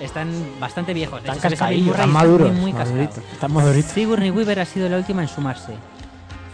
Están 0.00 0.28
bastante 0.60 0.92
viejos. 0.92 1.20
Están 1.24 1.36
Murray 1.36 1.88
están 1.88 2.10
maduros, 2.12 2.52
muy 2.52 2.72
madurito. 2.72 3.22
Sigourney 3.82 4.30
Weaver 4.30 4.60
ha 4.60 4.64
sido 4.66 4.88
la 4.88 4.98
última 4.98 5.22
en 5.22 5.28
sumarse. 5.28 5.72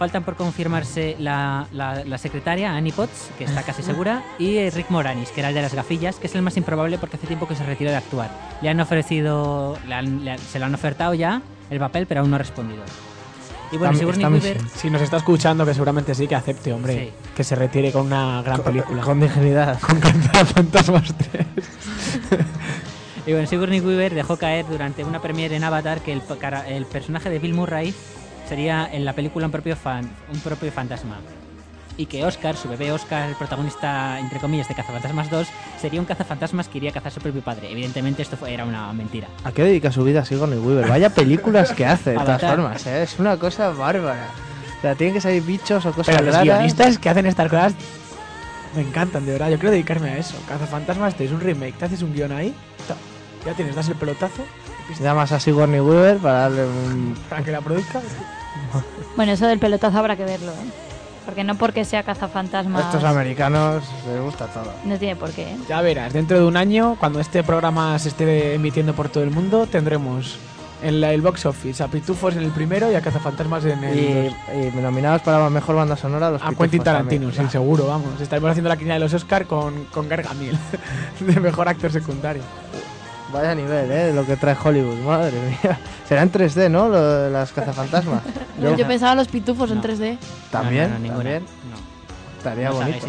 Faltan 0.03 0.25
por 0.25 0.35
confirmarse 0.35 1.15
la, 1.17 1.65
la- 1.71 2.03
la 2.03 2.17
secretaria, 2.17 2.75
Annie 2.75 2.91
Potts, 2.91 3.29
que 3.37 3.45
está 3.45 3.63
casi 3.63 3.81
segura, 3.83 4.21
y 4.37 4.57
eh, 4.57 4.69
Rick 4.69 4.89
Moranis, 4.89 5.29
que 5.29 5.39
era 5.39 5.47
el 5.47 5.55
de 5.55 5.61
las 5.61 5.73
gafillas, 5.73 6.17
que 6.17 6.27
es 6.27 6.35
el 6.35 6.41
más 6.41 6.57
improbable 6.57 6.97
porque 6.97 7.15
hace 7.15 7.25
tiempo 7.25 7.47
que 7.47 7.55
se 7.55 7.63
retiró 7.65 7.89
de 7.89 7.95
actuar. 7.95 8.29
Le 8.61 8.67
han 8.67 8.81
ofrecido, 8.81 9.77
le 9.87 9.93
han- 9.95 10.25
le 10.25 10.31
han- 10.31 10.39
se 10.39 10.59
lo 10.59 10.65
han 10.65 10.75
ofertado 10.75 11.13
ya 11.13 11.41
el 11.69 11.79
papel, 11.79 12.05
pero 12.05 12.19
aún 12.19 12.31
no 12.31 12.35
ha 12.35 12.39
respondido. 12.39 12.83
Y 13.71 13.77
bueno, 13.77 13.93
Está- 13.93 13.99
Sigourney 13.99 14.25
está 14.25 14.49
Weaver... 14.49 14.69
Si 14.75 14.89
nos 14.89 15.01
está 15.01 15.15
escuchando, 15.15 15.65
que 15.65 15.73
seguramente 15.73 16.13
sí 16.13 16.27
que 16.27 16.35
acepte, 16.35 16.73
hombre. 16.73 16.99
Sí. 16.99 17.11
Que 17.37 17.45
se 17.45 17.55
retire 17.55 17.93
con 17.93 18.07
una 18.07 18.41
gran 18.41 18.57
Con- 18.57 18.73
película. 18.73 19.01
Con 19.03 19.21
dignidad. 19.21 19.79
Con 19.87 20.01
Fantasmas 20.01 21.13
3. 21.31 21.45
Y 23.25 23.31
bueno, 23.31 23.47
Sigourney 23.47 23.79
Weaver 23.79 24.13
dejó 24.13 24.35
caer 24.35 24.65
durante 24.67 25.05
una 25.05 25.21
premiere 25.21 25.55
en 25.55 25.63
Avatar 25.63 26.01
que 26.01 26.11
el, 26.11 26.21
el 26.67 26.85
personaje 26.87 27.29
de 27.29 27.39
Bill 27.39 27.53
Murray 27.53 27.93
sería 28.47 28.89
en 28.91 29.05
la 29.05 29.13
película 29.13 29.45
un 29.45 29.51
propio, 29.51 29.75
fan, 29.75 30.09
un 30.31 30.39
propio 30.39 30.71
fantasma. 30.71 31.17
Y 31.95 32.07
que 32.07 32.25
Oscar, 32.25 32.55
su 32.57 32.67
bebé 32.67 32.91
Oscar, 32.91 33.29
el 33.29 33.35
protagonista, 33.35 34.19
entre 34.19 34.39
comillas, 34.39 34.67
de 34.67 34.73
Cazafantasmas 34.73 35.29
2, 35.29 35.47
sería 35.79 35.99
un 35.99 36.07
cazafantasmas 36.07 36.67
que 36.67 36.79
iría 36.79 36.89
a 36.89 36.93
cazar 36.93 37.09
a 37.11 37.11
su 37.13 37.21
propio 37.21 37.43
padre. 37.43 37.71
Evidentemente 37.71 38.23
esto 38.23 38.35
fue- 38.35 38.51
era 38.51 38.65
una 38.65 38.91
mentira. 38.93 39.27
¿A 39.43 39.51
qué 39.51 39.63
dedica 39.63 39.91
su 39.91 40.03
vida 40.03 40.25
Sigourney 40.25 40.57
Weaver? 40.57 40.87
Vaya 40.87 41.11
películas 41.11 41.71
que 41.71 41.85
hace, 41.85 42.11
de 42.11 42.15
todas 42.17 42.41
formas, 42.41 42.87
¿eh? 42.87 43.03
Es 43.03 43.19
una 43.19 43.37
cosa 43.37 43.69
bárbara. 43.69 44.25
O 44.79 44.81
sea, 44.81 44.95
tienen 44.95 45.13
que 45.13 45.21
salir 45.21 45.43
bichos 45.43 45.85
o 45.85 45.91
cosas 45.93 46.15
Pero 46.15 46.25
los 46.31 46.41
guionistas 46.41 46.97
que 46.97 47.09
hacen 47.09 47.27
estas 47.27 47.47
cosas 47.49 47.75
me 48.75 48.81
encantan, 48.81 49.23
de 49.27 49.33
verdad. 49.33 49.49
Yo 49.51 49.57
quiero 49.57 49.69
dedicarme 49.71 50.09
a 50.09 50.17
eso. 50.17 50.33
Cazafantasmas 50.49 51.13
3, 51.15 51.31
un 51.31 51.41
remake. 51.41 51.77
Te 51.77 51.85
haces 51.85 52.01
un 52.01 52.11
guion 52.13 52.31
ahí. 52.31 52.55
Ya 53.45 53.53
tienes, 53.53 53.75
das 53.75 53.87
el 53.89 53.95
pelotazo 53.95 54.41
Llamas 54.99 55.31
a 55.31 55.39
Sigourney 55.39 55.79
Weaver 55.79 56.17
para 56.17 56.39
darle 56.41 56.65
un... 56.65 57.15
para 57.29 57.43
que 57.43 57.51
la 57.51 57.61
produzca. 57.61 58.01
Bueno, 59.15 59.31
eso 59.31 59.47
del 59.47 59.59
pelotazo 59.59 59.97
habrá 59.97 60.15
que 60.15 60.25
verlo, 60.25 60.51
¿eh? 60.51 60.71
Porque 61.25 61.43
no 61.45 61.55
porque 61.55 61.85
sea 61.85 62.03
cazafantasmas. 62.03 62.85
Estos 62.85 63.03
americanos 63.05 63.83
les 64.07 64.21
gusta 64.21 64.47
todo. 64.47 64.73
No 64.83 64.97
tiene 64.97 65.15
por 65.15 65.31
qué, 65.31 65.43
¿eh? 65.53 65.57
Ya 65.69 65.81
verás, 65.81 66.11
dentro 66.11 66.37
de 66.37 66.45
un 66.45 66.57
año, 66.57 66.97
cuando 66.99 67.19
este 67.21 67.43
programa 67.43 67.97
se 67.99 68.09
esté 68.09 68.55
emitiendo 68.55 68.93
por 68.93 69.07
todo 69.09 69.23
el 69.23 69.31
mundo, 69.31 69.65
tendremos 69.67 70.37
en 70.81 70.99
la- 70.99 71.13
el 71.13 71.21
box 71.21 71.45
office 71.45 71.81
a 71.81 71.87
Pitufos 71.87 72.35
en 72.35 72.43
el 72.43 72.51
primero 72.51 72.91
y 72.91 72.95
a 72.95 73.01
Cazafantasmas 73.01 73.63
en 73.63 73.83
el 73.85 73.97
Y, 73.97 74.77
y 74.77 74.81
nominados 74.81 75.21
para 75.21 75.39
la 75.39 75.49
mejor 75.49 75.77
banda 75.77 75.95
sonora 75.95 76.29
los 76.29 76.41
A 76.41 76.47
Pitufos 76.47 76.63
Quentin 76.63 76.83
Tarantino, 76.83 77.31
sí, 77.31 77.41
seguro, 77.49 77.87
vamos. 77.87 78.19
Estaremos 78.19 78.51
haciendo 78.51 78.67
la 78.67 78.75
quiniela 78.75 78.95
de 78.95 78.99
los 78.99 79.13
Oscar 79.13 79.45
con, 79.45 79.85
con 79.85 80.09
Gargamel, 80.09 80.57
de 81.21 81.39
mejor 81.39 81.69
actor 81.69 81.89
secundario. 81.89 82.43
Vaya 83.33 83.55
nivel, 83.55 83.91
¿eh? 83.91 84.13
Lo 84.13 84.25
que 84.25 84.37
trae 84.37 84.55
Hollywood, 84.61 84.99
madre 84.99 85.37
mía. 85.41 85.79
Será 86.07 86.21
en 86.21 86.31
3D, 86.31 86.69
¿no? 86.69 86.87
Lo 86.87 87.01
de 87.23 87.29
las 87.31 87.51
cazafantasmas. 87.51 88.21
Yo, 88.61 88.75
yo 88.77 88.87
pensaba 88.87 89.15
los 89.15 89.27
pitufos 89.27 89.71
en 89.71 89.77
No. 89.77 89.83
3D. 89.83 90.17
También, 90.51 90.89
No, 90.89 90.93
no, 90.95 90.99
ninguna. 90.99 91.23
también. 91.23 91.43
No. 91.43 92.37
Estaría 92.37 92.69
No 92.69 92.75
bonito. 92.75 93.07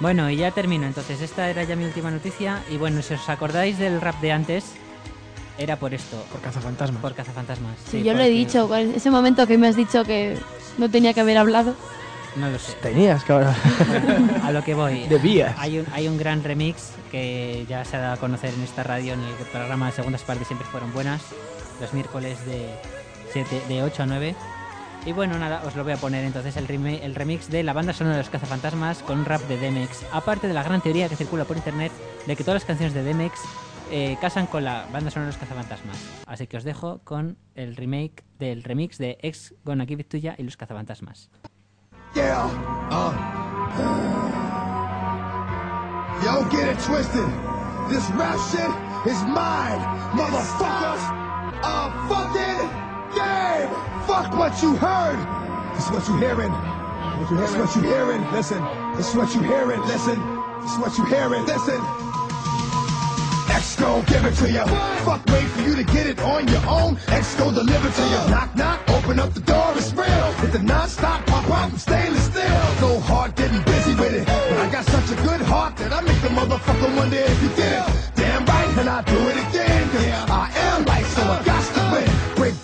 Bueno, 0.00 0.30
y 0.30 0.36
ya 0.36 0.50
termino. 0.50 0.86
Entonces, 0.86 1.20
esta 1.20 1.48
era 1.50 1.62
ya 1.64 1.76
mi 1.76 1.84
última 1.84 2.10
noticia. 2.10 2.62
Y 2.70 2.76
bueno, 2.78 3.02
si 3.02 3.14
os 3.14 3.28
acordáis 3.28 3.78
del 3.78 4.00
rap 4.00 4.18
de 4.20 4.32
antes, 4.32 4.64
era 5.58 5.76
por 5.76 5.92
esto, 5.94 6.16
Por 6.32 6.40
Cazafantasmas. 6.40 7.02
por 7.02 7.14
cazafantasmas. 7.14 7.76
Sí, 7.90 8.02
yo 8.02 8.14
lo 8.14 8.20
he 8.22 8.30
dicho. 8.30 8.74
Ese 8.74 9.10
momento 9.10 9.46
que 9.46 9.58
me 9.58 9.68
has 9.68 9.76
dicho 9.76 10.02
que 10.04 10.38
no 10.78 10.88
tenía 10.90 11.12
que 11.12 11.20
haber 11.20 11.36
hablado. 11.38 11.74
No 12.36 12.48
lo 12.50 12.58
sé. 12.58 12.72
Tenías 12.80 13.28
hablar. 13.28 13.54
A 14.42 14.52
lo 14.52 14.62
que 14.64 14.74
voy. 14.74 15.06
Debías. 15.06 15.54
Hay 15.58 15.78
un, 15.78 15.86
hay 15.92 16.08
un 16.08 16.16
gran 16.16 16.42
remix 16.42 16.92
que 17.10 17.66
ya 17.68 17.84
se 17.84 17.96
ha 17.96 18.00
dado 18.00 18.14
a 18.14 18.16
conocer 18.16 18.54
en 18.54 18.62
esta 18.62 18.82
radio, 18.82 19.12
en 19.14 19.20
el 19.20 19.34
programa 19.52 19.86
de 19.86 19.92
segundas 19.92 20.22
partes 20.22 20.46
siempre 20.46 20.66
fueron 20.66 20.92
buenas, 20.94 21.22
los 21.80 21.92
miércoles 21.92 22.44
de, 22.46 22.70
siete- 23.32 23.60
de 23.68 23.82
8 23.82 24.02
a 24.04 24.06
9. 24.06 24.34
Y 25.04 25.12
bueno, 25.12 25.38
nada, 25.38 25.62
os 25.66 25.74
lo 25.76 25.82
voy 25.84 25.92
a 25.92 25.96
poner 25.96 26.24
entonces 26.24 26.56
el, 26.56 26.66
remi- 26.68 27.00
el 27.02 27.14
remix 27.14 27.50
de 27.50 27.62
la 27.64 27.72
banda 27.72 27.92
sonora 27.92 28.16
de 28.16 28.22
los 28.22 28.30
cazafantasmas 28.30 29.02
con 29.02 29.18
un 29.18 29.24
rap 29.24 29.42
de 29.42 29.58
Demex. 29.58 30.04
Aparte 30.12 30.46
de 30.48 30.54
la 30.54 30.62
gran 30.62 30.80
teoría 30.80 31.08
que 31.08 31.16
circula 31.16 31.44
por 31.44 31.56
internet 31.56 31.92
de 32.26 32.36
que 32.36 32.44
todas 32.44 32.62
las 32.62 32.64
canciones 32.64 32.94
de 32.94 33.02
Demex 33.02 33.40
eh, 33.90 34.16
casan 34.20 34.46
con 34.46 34.64
la 34.64 34.86
banda 34.92 35.10
sonora 35.10 35.26
de 35.30 35.36
los 35.36 35.40
cazafantasmas. 35.40 35.96
Así 36.26 36.46
que 36.46 36.56
os 36.56 36.64
dejo 36.64 37.00
con 37.04 37.36
el 37.56 37.74
remake 37.76 38.22
del 38.38 38.62
remix 38.62 38.96
de 38.96 39.18
Ex 39.22 39.54
Gonna 39.64 39.84
Give 39.86 40.00
It 40.00 40.08
To 40.08 40.16
Ya 40.18 40.34
y 40.38 40.44
los 40.44 40.56
cazafantasmas. 40.56 41.30
Yeah. 42.14 42.44
Uh. 42.90 43.12
Yo, 46.22 46.44
get 46.50 46.68
it 46.68 46.78
twisted. 46.84 47.26
This 47.88 48.04
rap 48.10 48.38
shit 48.50 48.70
is 49.10 49.22
mine, 49.24 49.80
motherfuckers. 50.12 51.02
A 51.64 51.90
fucking 52.08 52.68
game. 53.16 53.70
Fuck 54.06 54.36
what 54.36 54.62
you 54.62 54.76
heard. 54.76 55.18
It's 55.76 55.90
what 55.90 56.06
you 56.08 56.16
hearing. 56.18 56.52
It's 57.22 57.56
what 57.56 57.74
you 57.76 57.82
hearing. 57.82 58.30
Listen. 58.30 58.62
It's 58.98 59.14
what 59.14 59.34
you 59.34 59.40
hearing. 59.42 59.80
Listen. 59.82 60.18
This 60.60 60.64
It's 60.64 60.78
what 60.78 60.98
you 60.98 61.04
hearing. 61.06 61.46
Listen. 61.46 62.11
Gon' 63.82 64.04
give 64.04 64.24
it 64.24 64.34
to 64.36 64.50
you. 64.50 64.64
Fuck, 65.04 65.26
wait 65.26 65.48
for 65.48 65.62
you 65.62 65.74
to 65.74 65.84
get 65.84 66.06
it 66.06 66.18
on 66.20 66.46
your 66.48 66.64
own. 66.66 66.96
Gon' 67.38 67.54
deliver 67.54 67.90
to 67.90 68.02
you. 68.02 68.30
Knock, 68.30 68.54
knock, 68.56 68.80
open 68.90 69.18
up 69.18 69.34
the 69.34 69.40
door, 69.40 69.72
it's 69.76 69.92
real. 69.92 70.34
With 70.40 70.52
the 70.52 70.60
non-stop 70.60 71.26
pop 71.26 71.50
out 71.50 71.70
from 71.70 71.78
stainless 71.78 72.24
steel. 72.26 72.62
Go 72.80 73.00
hard 73.00 73.34
getting 73.34 73.62
busy 73.62 73.94
with 73.94 74.14
it. 74.14 74.26
But 74.26 74.58
I 74.58 74.70
got 74.70 74.84
such 74.84 75.10
a 75.10 75.22
good 75.22 75.40
heart 75.42 75.76
that 75.78 75.92
I 75.92 76.00
make 76.00 76.20
the 76.22 76.28
motherfucker 76.28 76.96
wonder 76.96 77.16
if 77.16 77.42
you 77.42 77.48
did 77.50 77.72
it. 77.72 77.84
Damn 78.14 78.44
right, 78.46 78.78
and 78.78 78.88
I 78.88 79.02
do 79.02 79.18
it 79.28 79.36
again. 79.48 79.90
Cause 79.90 80.06
I 80.30 80.50
am 80.54 80.84
right, 80.84 81.06
so 81.06 81.22
I 81.22 81.42
got 81.44 81.74
to 81.74 81.81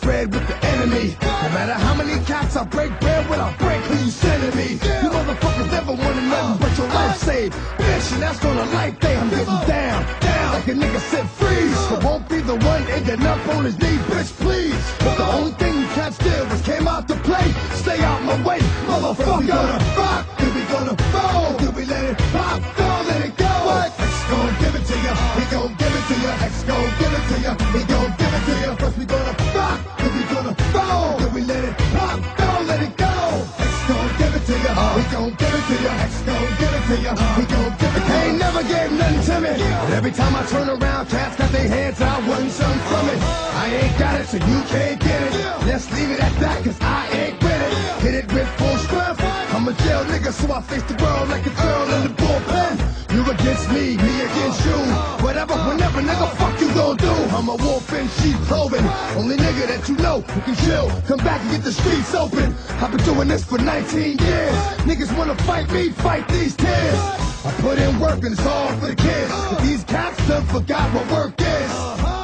bread 0.09 0.33
with 0.33 0.47
the 0.49 0.59
enemy. 0.73 1.07
No 1.21 1.49
matter 1.57 1.75
how 1.75 1.95
many 1.95 2.17
cats 2.25 2.57
I 2.57 2.65
break 2.65 2.99
bread 2.99 3.29
with, 3.29 3.39
I 3.39 3.51
break 3.65 3.83
who 3.89 3.97
you 4.05 4.11
sending 4.11 4.55
me. 4.57 4.69
You 5.05 5.11
motherfuckers 5.17 5.71
never 5.71 5.93
wanted 5.93 6.27
nothing 6.33 6.59
but 6.63 6.73
your 6.79 6.89
life 6.89 7.19
saved. 7.19 7.53
Bitch, 7.77 8.13
and 8.15 8.23
that's 8.23 8.43
on 8.43 8.57
a 8.57 8.67
light 8.77 8.99
day. 9.01 9.17
I'm 9.17 9.29
getting 9.29 9.61
down, 9.77 10.01
down. 10.21 10.53
Like 10.55 10.69
a 10.69 10.77
nigga 10.83 11.01
said 11.13 11.29
freeze. 11.39 11.77
I 11.95 11.99
won't 12.07 12.27
be 12.27 12.41
the 12.41 12.57
one 12.73 12.85
ending 12.97 13.23
up 13.27 13.47
on 13.55 13.67
his 13.67 13.79
knee, 13.79 13.99
bitch, 14.09 14.33
please. 14.45 14.83
But 15.05 15.17
the 15.19 15.29
only 15.37 15.53
thing 15.61 15.75
you 15.79 15.89
can't 15.89 16.15
steal 16.15 16.45
was 16.47 16.63
came 16.63 16.89
out 16.89 17.07
to 17.09 17.17
play. 17.29 17.47
Stay 17.83 18.01
out 18.03 18.23
my 18.25 18.37
way, 18.49 18.61
motherfucker. 18.89 19.41
We 19.41 19.47
gonna 19.49 19.79
rock, 19.99 20.38
we 20.59 20.65
gonna 20.67 20.97
roll. 21.15 21.53
Then 21.59 21.75
we 21.75 21.85
let 21.85 22.05
it 22.05 22.19
pop, 22.35 22.63
don't 22.77 23.07
let 23.07 23.25
it 23.25 23.37
go. 23.37 23.53
What? 23.69 23.95
X 23.99 24.15
gon' 24.31 24.53
give 24.59 24.75
it 24.75 24.85
to 24.91 24.97
you, 25.07 25.15
he 25.39 25.45
gon' 25.55 25.73
give 25.79 25.95
it 25.99 26.05
to 26.11 26.15
you. 26.19 26.33
X 26.51 26.55
gon' 26.65 26.91
give 26.99 27.13
it 27.19 27.25
to 27.31 27.37
you, 27.47 27.53
he 27.79 27.83
gon' 27.87 28.11
give 28.19 28.35
it 28.37 28.43
to 28.49 28.55
you. 28.63 28.71
First 28.81 28.99
we 28.99 29.05
gonna 29.07 29.35
rock, 29.55 29.79
then 29.99 30.11
we 30.17 30.23
gonna 30.35 30.55
roll. 30.75 31.19
Then 31.19 31.33
we 31.35 31.43
let 31.43 31.63
it 31.65 31.77
pop, 31.95 32.19
don't 32.39 32.67
let 32.67 32.83
it 32.83 32.97
go. 32.97 33.15
X 33.59 33.75
gon' 33.89 34.11
give 34.19 34.35
it 34.35 34.45
to 34.49 34.55
you, 34.65 34.75
he 34.99 35.05
gon' 35.15 35.31
give 35.41 35.55
it 35.59 35.65
to 35.71 35.77
you. 35.85 35.95
X 36.07 36.13
gon' 36.27 36.51
give 36.59 36.75
it 36.79 36.85
to 36.91 36.97
you, 37.07 37.15
he 37.39 37.45
gon' 37.53 37.73
give 37.79 37.95
it 37.99 38.03
to 38.03 38.13
you. 38.13 38.19
Ain't 38.19 38.39
never 38.39 38.63
gave 38.63 38.91
nothing 38.93 39.23
to 39.31 39.37
me. 39.41 39.55
But 39.87 39.93
every 39.95 40.13
time 40.13 40.35
I 40.35 40.43
turn 40.47 40.69
around, 40.69 41.07
cats 41.09 41.37
got 41.37 41.53
their 41.53 41.69
hands 41.69 42.01
out, 42.01 42.27
wanting 42.27 42.51
something 42.51 42.83
from 42.91 43.09
it. 43.11 43.19
I 43.63 43.67
ain't 43.81 43.99
got 43.99 44.21
it, 44.21 44.27
so 44.27 44.39
you 44.39 44.61
can't 44.75 44.99
get 45.01 45.23
it. 45.23 45.67
Let's 45.67 45.87
leave 45.93 46.11
it 46.11 46.21
at 46.21 46.35
that, 46.41 46.65
cause 46.65 46.79
I 46.81 47.09
ain't 47.13 47.43
with 47.43 47.63
it. 47.63 48.03
Hit 48.03 48.15
it 48.15 48.33
with 48.33 48.49
full 48.59 48.77
strength. 48.79 49.28
A 49.69 49.73
jail 49.85 50.03
nigga, 50.05 50.33
so 50.33 50.51
I 50.51 50.63
face 50.63 50.83
the 50.85 50.97
world 51.05 51.29
like 51.29 51.45
a 51.45 51.51
girl 51.51 51.85
in 51.93 52.03
the 52.05 52.15
bullpen. 52.17 52.73
You 53.13 53.21
against 53.31 53.69
me, 53.69 53.99
me 53.99 54.15
against 54.23 54.65
you. 54.65 54.79
Whatever, 55.21 55.57
whenever, 55.69 56.01
nigga, 56.01 56.27
fuck 56.41 56.59
you 56.59 56.73
gon' 56.73 56.97
do. 56.97 57.13
I'm 57.37 57.51
a 57.51 57.57
wolf 57.57 57.93
in 57.93 58.09
sheep 58.17 58.37
clothing. 58.49 58.83
Only 59.15 59.37
nigga 59.37 59.67
that 59.69 59.87
you 59.87 59.97
know 59.97 60.23
who 60.23 60.41
can 60.41 60.57
chill. 60.65 60.89
Come 61.07 61.19
back 61.19 61.43
and 61.43 61.51
get 61.51 61.65
the 61.65 61.73
streets 61.73 62.15
open. 62.15 62.55
I've 62.81 62.93
been 62.93 63.05
doing 63.05 63.29
this 63.29 63.45
for 63.45 63.59
19 63.59 64.17
years. 64.17 64.55
Niggas 64.89 65.15
wanna 65.19 65.37
fight 65.45 65.71
me, 65.71 65.91
fight 65.91 66.27
these 66.29 66.57
tears. 66.57 66.99
I 67.45 67.53
put 67.61 67.79
in 67.79 68.01
work 68.01 68.25
and 68.25 68.33
it's 68.33 68.47
all 68.47 68.69
for 68.79 68.87
the 68.87 68.97
kids. 68.97 69.31
But 69.51 69.61
these 69.61 69.85
cats 69.85 70.17
done 70.27 70.47
forgot 70.47 70.89
what 70.95 71.07
work 71.13 71.35
is. 71.39 71.71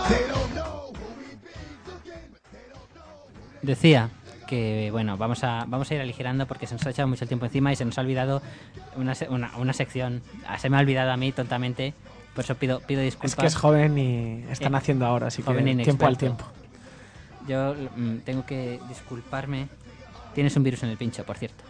They 0.09 0.25
don't 0.33 0.55
know 0.55 0.95
who 0.97 1.09
we 1.21 1.29
be 1.45 1.53
looking, 1.85 2.25
but 2.33 2.41
they 2.53 2.65
don't 2.73 2.89
know. 2.97 3.75
Decía 3.75 4.09
que, 4.55 4.91
bueno, 4.93 5.17
vamos 5.17 5.43
a, 5.43 5.65
vamos 5.67 5.91
a 5.91 5.95
ir 5.95 6.01
aligerando 6.01 6.47
porque 6.47 6.67
se 6.67 6.75
nos 6.75 6.87
ha 6.87 6.91
echado 6.91 7.09
mucho 7.09 7.25
el 7.25 7.29
tiempo 7.29 7.47
encima 7.47 7.73
y 7.73 7.77
se 7.77 7.85
nos 7.85 7.99
ha 7.99 8.03
olvidado 8.03 8.41
una, 8.97 9.15
una, 9.31 9.51
una 9.57 9.73
sección. 9.73 10.23
Ah, 10.47 10.59
Se 10.59 10.69
me 10.71 10.77
ha 10.77 10.81
olvidado 10.81 11.11
a 11.11 11.17
mí 11.17 11.33
tontamente, 11.33 11.93
por 12.35 12.45
eso 12.45 12.55
pido, 12.55 12.81
pido 12.81 13.01
disculpas. 13.03 13.33
Es 13.33 13.37
que 13.37 13.47
es 13.47 13.57
joven 13.57 13.99
y 13.99 14.45
están 14.51 14.75
Eh, 14.75 14.79
haciendo 14.79 15.07
ahora, 15.07 15.27
así 15.29 15.43
que 15.43 15.47
joven 15.51 15.67
e 15.69 15.83
tiempo 15.85 16.07
al 16.07 16.13
inexperto. 16.13 16.19
tiempo. 16.19 16.45
Yo 17.49 17.75
mm, 17.97 18.19
tengo 18.25 18.47
que 18.47 18.79
disculparme. 18.89 19.69
Tienes 20.35 20.57
un 20.57 20.63
virus 20.63 20.83
en 20.85 20.91
el 20.91 20.97
pincho, 20.97 21.25
por 21.25 21.37
cierto. 21.37 21.63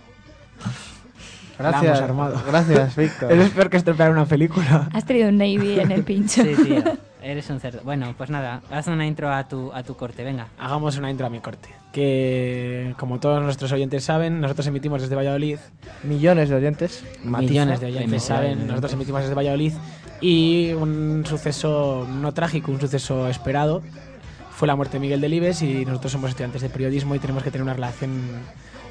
Gracias, 1.58 2.00
armado. 2.00 2.42
gracias, 2.46 2.96
Víctor. 2.96 3.30
Eso 3.32 3.42
es 3.46 3.50
peor 3.50 3.70
que 3.70 3.76
estropear 3.76 4.10
una 4.10 4.26
película. 4.26 4.88
Has 4.92 5.04
tenido 5.04 5.28
un 5.28 5.38
Navy 5.38 5.78
en 5.78 5.92
el 5.92 6.02
pincho. 6.02 6.42
Sí, 6.42 6.54
tío. 6.64 6.82
Eres 7.24 7.48
un 7.48 7.58
cerdo. 7.58 7.80
Bueno, 7.84 8.14
pues 8.18 8.28
nada, 8.28 8.60
haz 8.70 8.86
una 8.86 9.06
intro 9.06 9.32
a 9.32 9.48
tu, 9.48 9.72
a 9.72 9.82
tu 9.82 9.96
corte, 9.96 10.22
venga. 10.24 10.48
Hagamos 10.58 10.98
una 10.98 11.10
intro 11.10 11.26
a 11.26 11.30
mi 11.30 11.40
corte. 11.40 11.70
Que, 11.90 12.94
como 12.98 13.18
todos 13.18 13.42
nuestros 13.42 13.72
oyentes 13.72 14.04
saben, 14.04 14.42
nosotros 14.42 14.66
emitimos 14.66 15.00
desde 15.00 15.14
Valladolid. 15.14 15.58
Millones 16.02 16.50
de 16.50 16.56
oyentes. 16.56 17.02
Matiza. 17.24 17.50
Millones 17.50 17.80
de 17.80 17.86
oyentes 17.86 18.22
saben. 18.24 18.66
Nosotros 18.66 18.92
emitimos 18.92 19.22
desde 19.22 19.34
Valladolid. 19.34 19.72
Y 20.20 20.72
un 20.74 21.24
suceso 21.26 22.06
no 22.06 22.34
trágico, 22.34 22.70
un 22.70 22.80
suceso 22.80 23.26
esperado. 23.28 23.82
Fue 24.50 24.68
la 24.68 24.76
muerte 24.76 24.98
de 24.98 25.00
Miguel 25.00 25.22
Delibes 25.22 25.62
y 25.62 25.86
nosotros 25.86 26.12
somos 26.12 26.28
estudiantes 26.28 26.60
de 26.60 26.68
periodismo 26.68 27.14
y 27.14 27.20
tenemos 27.20 27.42
que 27.42 27.50
tener 27.50 27.62
una 27.62 27.72
relación 27.72 28.20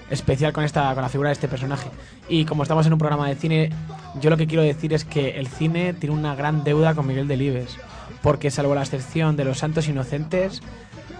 especial 0.09 0.53
con 0.53 0.63
esta 0.63 0.93
con 0.93 1.03
la 1.03 1.09
figura 1.09 1.29
de 1.29 1.33
este 1.33 1.47
personaje. 1.47 1.89
Y 2.27 2.45
como 2.45 2.63
estamos 2.63 2.85
en 2.87 2.93
un 2.93 2.99
programa 2.99 3.27
de 3.29 3.35
cine, 3.35 3.69
yo 4.19 4.29
lo 4.29 4.37
que 4.37 4.47
quiero 4.47 4.63
decir 4.63 4.93
es 4.93 5.05
que 5.05 5.39
el 5.39 5.47
cine 5.47 5.93
tiene 5.93 6.15
una 6.15 6.35
gran 6.35 6.63
deuda 6.63 6.93
con 6.93 7.07
Miguel 7.07 7.27
Delibes, 7.27 7.77
porque 8.23 8.49
salvo 8.49 8.73
la 8.73 8.81
excepción 8.81 9.35
de 9.35 9.43
Los 9.43 9.59
Santos 9.59 9.87
Inocentes, 9.87 10.61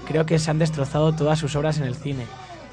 creo 0.08 0.26
que 0.26 0.40
se 0.40 0.50
han 0.50 0.58
destrozado 0.58 1.14
todas 1.14 1.38
sus 1.38 1.56
obras 1.56 1.78
en 1.78 1.84
el 1.84 1.96
cine. 1.96 2.26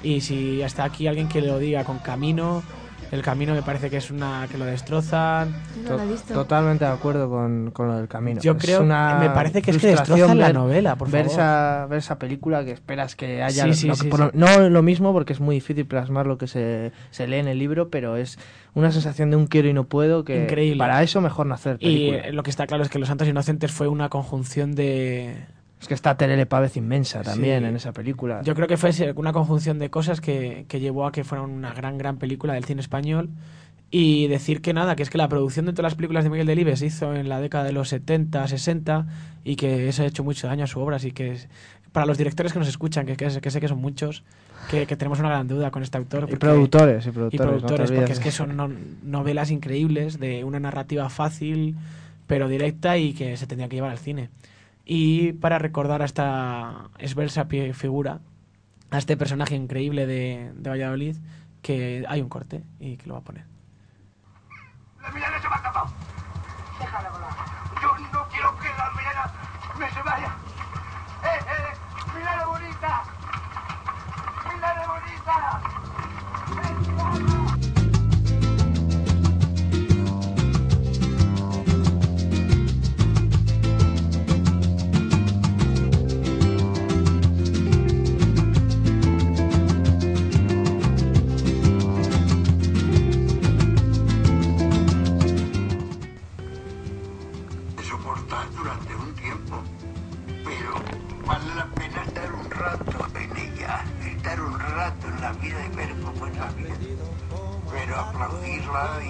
Y 0.03 0.22
si 0.22 0.62
hasta 0.62 0.85
aquí 0.85 1.09
alguien 1.09 1.28
que 1.28 1.43
lo 1.43 1.59
diga 1.59 1.85
con 1.85 1.99
Camino, 1.99 2.62
el 3.11 3.23
Camino 3.23 3.55
me 3.55 3.63
parece 3.63 3.91
que 3.91 3.97
es 3.97 4.11
una 4.11 4.47
que 4.51 4.57
lo 4.59 4.65
destrozan. 4.65 5.53
No 5.85 5.97
lo 5.97 6.03
he 6.03 6.07
visto. 6.07 6.33
Totalmente 6.35 6.85
de 6.85 6.91
acuerdo 6.93 7.29
con, 7.29 7.71
con 7.73 7.89
lo 7.89 7.97
del 7.97 8.07
camino. 8.09 8.41
Yo 8.41 8.53
Es 8.53 8.59
creo- 8.65 8.83
una 8.83 9.19
me 9.19 9.31
parece 9.31 9.63
que 9.63 9.73
es 9.73 9.79
que 9.79 9.89
destrozan 9.89 10.39
la 10.39 10.53
novela, 10.53 10.97
por 10.97 11.11
ver 11.11 11.25
favor. 11.27 11.41
Esa, 11.41 11.87
ver 11.89 11.99
esa 11.99 12.19
película 12.19 12.65
que 12.65 12.71
esperas 12.73 13.17
que 13.17 13.43
haya. 13.43 13.65
Sí, 13.65 13.75
sí, 13.75 13.89
lo 13.89 13.95
que 13.95 14.01
sí, 14.03 14.09
por 14.09 14.21
lo- 14.21 14.27
sí. 14.31 14.33
No 14.35 14.69
lo 14.69 14.83
mismo 14.83 15.13
porque 15.13 15.33
es 15.33 15.41
muy 15.41 15.57
difícil 15.57 15.87
plasmar 15.87 16.27
lo 16.27 16.39
que 16.39 16.47
se, 16.47 16.93
se 17.11 17.27
lee 17.27 17.37
en 17.39 17.49
el 17.49 17.59
libro, 17.59 17.89
pero 17.91 18.17
es 18.17 18.39
una 18.75 18.93
sensación 18.93 19.31
de 19.31 19.37
un 19.37 19.47
quiero 19.47 19.69
y 19.69 19.73
no 19.73 19.85
puedo 19.85 20.25
que. 20.25 20.45
Increíble. 20.45 20.79
Para 20.79 21.03
eso 21.03 21.21
mejor 21.21 21.47
no 21.47 21.55
hacer 21.55 21.77
Y 21.81 22.11
película. 22.11 22.33
lo 22.33 22.43
que 22.45 22.51
está 22.51 22.67
claro 22.67 22.83
es 22.85 22.89
que 22.91 22.99
Los 22.99 23.09
Santos 23.09 23.27
Inocentes 23.27 23.73
fue 23.73 23.89
una 23.89 24.09
conjunción 24.09 24.75
de, 24.77 25.35
Es 25.81 25.89
que 25.89 25.95
está 25.95 26.16
Terele 26.16 26.45
Pávez 26.47 26.76
inmensa 26.76 27.22
también 27.22 27.62
Sí. 27.62 27.68
en 27.68 27.76
esa 27.76 27.93
película. 27.93 28.43
Yo 28.43 28.55
creo 28.55 28.68
que 28.68 28.76
fue 28.76 28.91
una 29.16 29.33
conjunción 29.33 29.78
de 29.78 29.89
cosas 29.91 30.20
que, 30.20 30.66
que 30.68 30.78
llevó 30.81 31.07
a 31.07 31.12
que 31.12 31.24
fuera 31.24 31.43
una 31.43 31.72
gran, 31.72 31.97
gran 31.99 32.18
película 32.18 32.53
del 32.55 32.64
cine 32.64 32.81
español. 32.81 33.31
Y 33.93 34.28
decir 34.28 34.61
que 34.62 34.72
nada, 34.72 34.95
que 34.95 35.03
es 35.03 35.11
que 35.11 35.18
la 35.18 35.28
producción 35.28 35.66
de 35.66 35.72
todas 35.72 35.85
las 35.85 35.95
películas 35.97 36.22
de 36.22 36.31
Miguel 36.31 36.47
Delibes 36.47 36.78
se 36.78 36.87
hizo 36.87 37.12
en 37.12 37.28
la 37.28 37.41
década 37.41 37.64
de 37.64 37.72
los 37.72 37.89
70, 37.89 38.47
60 38.47 39.07
y 39.43 39.57
que 39.57 39.89
eso 39.89 40.05
ha 40.05 40.07
hecho 40.07 40.22
mucho 40.22 40.47
daño 40.47 40.62
a 40.62 40.66
su 40.68 40.78
obra. 40.78 40.97
Así 40.97 41.11
que 41.11 41.37
para 41.91 42.07
los 42.07 42.16
directores 42.16 42.53
que 42.53 42.61
nos 42.61 42.68
escuchan, 42.68 43.05
que, 43.05 43.16
que, 43.16 43.28
sé- 43.31 43.41
que 43.41 43.51
sé 43.51 43.61
que 43.61 43.66
son 43.66 43.78
muchos, 43.81 44.22
que, 44.70 44.87
que 44.87 44.95
tenemos 44.97 45.18
una 45.18 45.28
gran 45.31 45.49
duda 45.49 45.72
con 45.72 45.83
este 45.83 45.99
autor. 45.99 46.28
y 46.31 46.37
productores, 46.37 47.05
y 47.05 47.09
y 47.09 47.12
productores. 47.12 47.41
no 47.41 47.57
te 47.57 47.66
productores, 47.66 47.91
porque 47.91 48.12
es 48.12 48.20
que 48.20 48.31
son 48.31 48.55
no- 48.57 48.70
novelas 49.03 49.51
increíbles 49.51 50.20
de 50.20 50.45
una 50.45 50.61
narrativa 50.61 51.09
fácil, 51.11 51.74
pero 52.28 52.47
directa 52.49 52.97
y 52.97 53.12
que 53.12 53.37
se 53.37 53.49
tendría 53.49 53.68
que 53.68 53.74
llevar 53.74 53.91
al 53.91 53.99
cine. 53.99 54.28
Y 54.93 55.34
para 55.34 55.61
recordar 55.61 56.03
a 56.03 56.05
esta 56.05 56.91
esbelsa 56.99 57.45
figura, 57.45 58.18
a 58.91 58.99
este 58.99 59.16
personaje 59.16 59.55
increíble 59.55 60.05
de, 60.05 60.53
Valladolid, 60.68 61.16
que 61.62 62.05
hay 62.09 62.20
un 62.20 62.28
corte 62.28 62.64
y 62.80 62.97
que 62.97 63.07
lo 63.07 63.14
va 63.14 63.20
a 63.20 63.22
poner. 63.22 63.45
La 65.01 65.12
Milena 65.12 65.41
se 65.41 65.47
va 65.47 65.55
a 65.55 65.59
escapar. 65.59 65.84
Déjala 66.80 67.11
volar. 67.11 67.30
Yo 67.80 67.99
no 68.12 68.28
quiero 68.30 68.59
que 68.59 68.66
la 68.66 68.91
Milena 68.91 69.32
me 69.78 69.91
se 69.93 70.03
vaya. 70.03 70.34
¡Eh, 71.22 71.38
eh! 71.38 72.16
¡Milena 72.16 72.47
bonita! 72.47 73.03
¡Milena 74.49 74.86
bonita! 74.88 75.80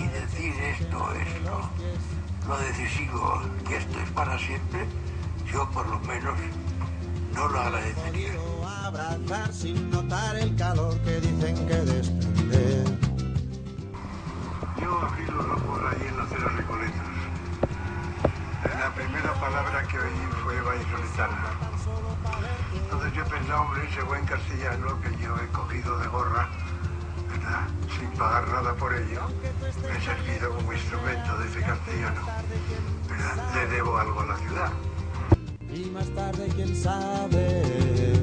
Decir 0.09 0.55
esto 0.63 1.13
es 1.15 1.43
lo, 1.43 2.49
lo 2.49 2.59
decisivo, 2.59 3.43
que 3.67 3.77
esto 3.77 4.01
es 4.01 4.11
para 4.11 4.39
siempre, 4.39 4.87
yo 5.53 5.69
por 5.71 5.87
lo 5.89 5.99
menos 6.01 6.39
no 7.35 7.49
lo 7.49 7.61
agradecería. 7.61 8.33
abrazar 8.85 9.53
sin 9.53 9.91
notar 9.91 10.37
el 10.37 10.55
calor 10.57 10.99
que 11.01 11.21
dicen 11.21 11.67
que 11.67 11.77
desprende. 11.77 12.85
Yo 14.81 14.99
abrí 15.01 15.27
los 15.27 15.47
ojos 15.47 15.81
ahí 15.91 16.09
en 16.09 16.17
la 16.17 16.23
acera 16.25 16.49
Recoletos. 16.49 17.01
La 18.63 18.95
primera 18.95 19.35
palabra 19.35 19.83
que 19.89 19.99
oí 19.99 20.29
fue 20.43 20.61
vallisoletana. 20.61 21.51
Entonces 22.75 23.13
yo 23.15 23.25
pensaba, 23.25 23.61
hombre, 23.63 23.89
ese 23.89 24.03
buen 24.03 24.25
castellano 24.25 25.01
que 25.01 25.23
yo 25.23 25.37
he 25.37 25.47
cogido 25.49 25.99
de 25.99 26.09
gorra, 26.09 26.49
Sin 27.99 28.09
pagar 28.19 28.49
nada 28.49 28.75
por 28.75 28.95
ello, 28.95 29.23
me 29.83 29.99
he 29.99 30.01
servido 30.01 30.55
como 30.55 30.73
instrumento 30.73 31.39
de 31.39 31.49
ese 31.49 31.61
castellano. 31.61 32.21
¿verdad? 33.09 33.55
Le 33.55 33.67
debo 33.67 33.99
algo 33.99 34.21
a 34.21 34.27
la 34.27 34.37
ciudad. 34.39 34.73
Y 35.73 35.91
más 35.91 36.09
tarde, 36.11 36.49
quién 36.55 36.75
sabe. 36.75 38.20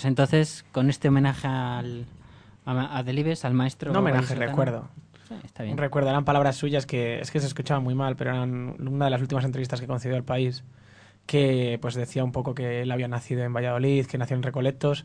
Pues 0.00 0.08
entonces, 0.08 0.64
con 0.72 0.88
este 0.88 1.08
homenaje 1.08 1.46
al, 1.46 2.06
a, 2.64 2.96
a 2.96 3.02
Delibes, 3.02 3.44
al 3.44 3.52
maestro... 3.52 3.92
No 3.92 3.98
homenaje, 3.98 4.34
recuerdo. 4.34 4.88
Sí, 5.28 5.34
está 5.44 5.62
bien. 5.62 5.76
Recuerdo, 5.76 6.08
eran 6.08 6.24
palabras 6.24 6.56
suyas 6.56 6.86
que 6.86 7.20
es 7.20 7.30
que 7.30 7.38
se 7.38 7.46
escuchaban 7.46 7.82
muy 7.84 7.94
mal, 7.94 8.16
pero 8.16 8.30
eran 8.30 8.76
una 8.80 9.04
de 9.04 9.10
las 9.10 9.20
últimas 9.20 9.44
entrevistas 9.44 9.78
que 9.78 9.86
concedió 9.86 10.16
al 10.16 10.24
país, 10.24 10.64
que 11.26 11.78
pues 11.82 11.94
decía 11.96 12.24
un 12.24 12.32
poco 12.32 12.54
que 12.54 12.80
él 12.80 12.90
había 12.90 13.08
nacido 13.08 13.42
en 13.44 13.52
Valladolid, 13.52 14.06
que 14.06 14.16
nació 14.16 14.36
en 14.36 14.42
Recoletos 14.42 15.04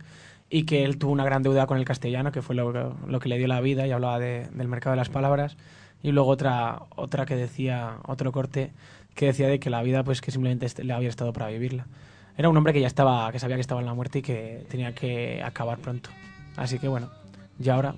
y 0.49 0.63
que 0.63 0.85
él 0.85 0.97
tuvo 0.97 1.11
una 1.11 1.25
gran 1.25 1.43
deuda 1.43 1.67
con 1.67 1.77
el 1.77 1.83
castellano, 1.83 2.31
que 2.31 2.41
fue 2.41 2.55
lo, 2.55 2.71
lo 3.05 3.19
que 3.19 3.27
le 3.27 3.37
dio 3.37 3.47
la 3.47 3.59
vida 3.59 3.85
y 3.85 3.91
hablaba 3.91 4.17
de- 4.17 4.47
del 4.53 4.69
mercado 4.69 4.91
de 4.93 4.97
las 4.97 5.09
palabras. 5.09 5.57
Y 6.03 6.13
luego 6.13 6.29
otra, 6.29 6.83
otra 6.95 7.25
que 7.25 7.35
decía, 7.35 7.97
otro 8.07 8.31
corte, 8.31 8.71
que 9.13 9.25
decía 9.25 9.49
de 9.49 9.59
que 9.59 9.69
la 9.69 9.83
vida 9.83 10.05
pues 10.05 10.21
que 10.21 10.31
simplemente 10.31 10.67
le 10.83 10.93
había 10.93 11.09
estado 11.09 11.33
para 11.33 11.47
vivirla. 11.49 11.85
Era 12.37 12.49
un 12.49 12.57
hombre 12.57 12.73
que 12.73 12.81
ya 12.81 12.87
estaba, 12.87 13.31
que 13.31 13.39
sabía 13.39 13.55
que 13.55 13.61
estaba 13.61 13.79
en 13.81 13.87
la 13.87 13.93
muerte 13.93 14.19
y 14.19 14.21
que 14.21 14.65
tenía 14.69 14.93
que 14.93 15.41
acabar 15.43 15.77
pronto. 15.77 16.09
Así 16.57 16.79
que 16.79 16.87
bueno, 16.87 17.09
y 17.59 17.69
ahora 17.69 17.95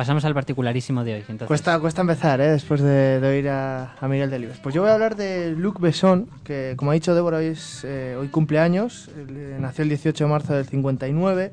Pasamos 0.00 0.24
al 0.24 0.32
particularísimo 0.32 1.04
de 1.04 1.12
hoy. 1.12 1.20
Entonces, 1.20 1.46
Cuesta, 1.46 1.78
cuesta 1.78 2.00
empezar, 2.00 2.40
¿eh? 2.40 2.52
después 2.52 2.80
de, 2.80 3.20
de 3.20 3.28
oír 3.28 3.50
a, 3.50 3.96
a 4.00 4.08
Miguel 4.08 4.30
Delibes. 4.30 4.56
Pues 4.56 4.74
yo 4.74 4.80
voy 4.80 4.90
a 4.90 4.94
hablar 4.94 5.14
de 5.14 5.50
Luc 5.50 5.78
Besson, 5.78 6.26
que 6.42 6.72
como 6.78 6.90
ha 6.90 6.94
dicho 6.94 7.14
Débora, 7.14 7.36
hoy, 7.36 7.48
es, 7.48 7.84
eh, 7.84 8.16
hoy 8.18 8.28
cumpleaños. 8.28 9.10
Él, 9.14 9.36
eh, 9.36 9.56
nació 9.60 9.82
el 9.82 9.90
18 9.90 10.24
de 10.24 10.30
marzo 10.30 10.54
del 10.54 10.64
59. 10.64 11.52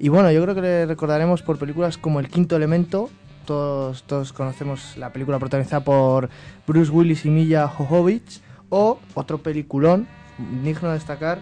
Y 0.00 0.08
bueno, 0.08 0.32
yo 0.32 0.42
creo 0.42 0.56
que 0.56 0.60
le 0.60 0.86
recordaremos 0.86 1.42
por 1.42 1.56
películas 1.56 1.96
como 1.96 2.18
El 2.18 2.28
Quinto 2.28 2.56
Elemento. 2.56 3.10
Todos, 3.46 4.02
todos 4.02 4.32
conocemos 4.32 4.96
la 4.96 5.12
película 5.12 5.38
protagonizada 5.38 5.84
por 5.84 6.30
Bruce 6.66 6.90
Willis 6.90 7.24
y 7.26 7.30
Milla 7.30 7.68
Jovovich. 7.68 8.40
O 8.70 8.98
otro 9.14 9.38
peliculón, 9.38 10.08
digno 10.62 10.88
de 10.88 10.94
destacar, 10.94 11.38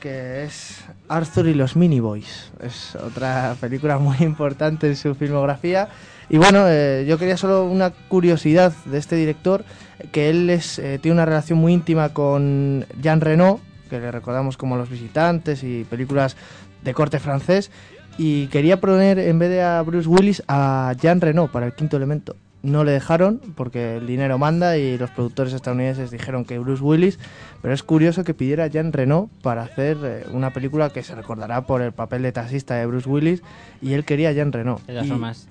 que 0.00 0.44
es 0.44 0.84
Arthur 1.08 1.48
y 1.48 1.54
los 1.54 1.76
Mini 1.76 2.00
Boys. 2.00 2.50
Es 2.60 2.96
otra 2.96 3.54
película 3.60 3.98
muy 3.98 4.16
importante 4.20 4.88
en 4.88 4.96
su 4.96 5.14
filmografía. 5.14 5.88
Y 6.28 6.38
bueno, 6.38 6.64
eh, 6.68 7.04
yo 7.08 7.18
quería 7.18 7.36
solo 7.36 7.64
una 7.64 7.90
curiosidad 7.90 8.72
de 8.86 8.98
este 8.98 9.16
director, 9.16 9.64
que 10.12 10.30
él 10.30 10.48
es, 10.48 10.78
eh, 10.78 10.98
tiene 11.00 11.14
una 11.14 11.26
relación 11.26 11.58
muy 11.58 11.72
íntima 11.72 12.10
con 12.10 12.86
Jean 13.00 13.20
Reno, 13.20 13.60
que 13.90 13.98
le 13.98 14.10
recordamos 14.10 14.56
como 14.56 14.76
Los 14.76 14.88
Visitantes 14.88 15.62
y 15.64 15.84
películas 15.84 16.36
de 16.82 16.94
corte 16.94 17.18
francés, 17.18 17.70
y 18.16 18.46
quería 18.46 18.80
poner 18.80 19.18
en 19.18 19.38
vez 19.38 19.50
de 19.50 19.62
a 19.62 19.82
Bruce 19.82 20.08
Willis 20.08 20.42
a 20.46 20.94
Jean 21.00 21.20
Reno 21.20 21.50
para 21.50 21.66
el 21.66 21.72
quinto 21.72 21.96
elemento. 21.96 22.36
No 22.62 22.84
le 22.84 22.92
dejaron 22.92 23.40
porque 23.54 23.96
el 23.96 24.06
dinero 24.06 24.36
manda 24.38 24.76
y 24.76 24.98
los 24.98 25.10
productores 25.10 25.54
estadounidenses 25.54 26.10
dijeron 26.10 26.44
que 26.44 26.58
Bruce 26.58 26.82
Willis, 26.82 27.18
pero 27.62 27.72
es 27.72 27.82
curioso 27.82 28.22
que 28.22 28.34
pidiera 28.34 28.64
a 28.64 28.66
Jean 28.66 28.92
Reno 28.92 29.30
para 29.42 29.62
hacer 29.62 29.96
eh, 30.02 30.24
una 30.32 30.50
película 30.50 30.90
que 30.90 31.02
se 31.02 31.14
recordará 31.14 31.62
por 31.62 31.80
el 31.80 31.92
papel 31.92 32.20
de 32.22 32.32
taxista 32.32 32.74
de 32.74 32.84
Bruce 32.84 33.08
Willis 33.08 33.42
y 33.80 33.94
él 33.94 34.04
quería 34.04 34.28
a 34.28 34.32
Jean 34.32 34.52
Reno. 34.52 34.78
de 34.86 34.92
todas 34.92 35.06
Y- 35.06 35.08
formas, 35.08 35.48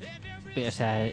o 0.68 0.72
sea, 0.72 1.08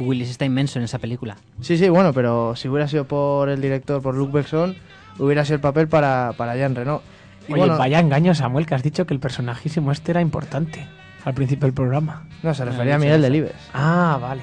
Willis 0.00 0.28
está 0.28 0.44
inmenso 0.44 0.78
en 0.80 0.84
esa 0.86 0.98
película. 0.98 1.36
Sí, 1.60 1.78
sí, 1.78 1.88
bueno, 1.88 2.12
pero 2.12 2.56
si 2.56 2.68
hubiera 2.68 2.88
sido 2.88 3.04
por 3.06 3.48
el 3.48 3.60
director, 3.60 4.02
por 4.02 4.14
Luc 4.16 4.32
Besson, 4.32 4.74
hubiera 5.20 5.44
sido 5.44 5.54
el 5.56 5.60
papel 5.60 5.86
para, 5.88 6.32
para 6.36 6.56
Jean 6.56 6.74
Reno. 6.74 7.00
Y 7.48 7.52
Oye, 7.52 7.60
bueno, 7.60 7.78
vaya 7.78 8.00
engaño, 8.00 8.34
Samuel, 8.34 8.66
que 8.66 8.74
has 8.74 8.82
dicho 8.82 9.06
que 9.06 9.14
el 9.14 9.20
personajísimo 9.20 9.92
este 9.92 10.10
era 10.10 10.20
importante 10.20 10.86
al 11.24 11.34
principio 11.34 11.66
del 11.66 11.74
programa. 11.74 12.24
no, 12.42 12.52
se 12.54 12.64
refería 12.64 12.96
a 12.96 12.98
no 12.98 13.02
sé 13.02 13.06
Miguel. 13.06 13.22
Delibes. 13.22 13.54
Ah, 13.72 14.18
vale. 14.20 14.42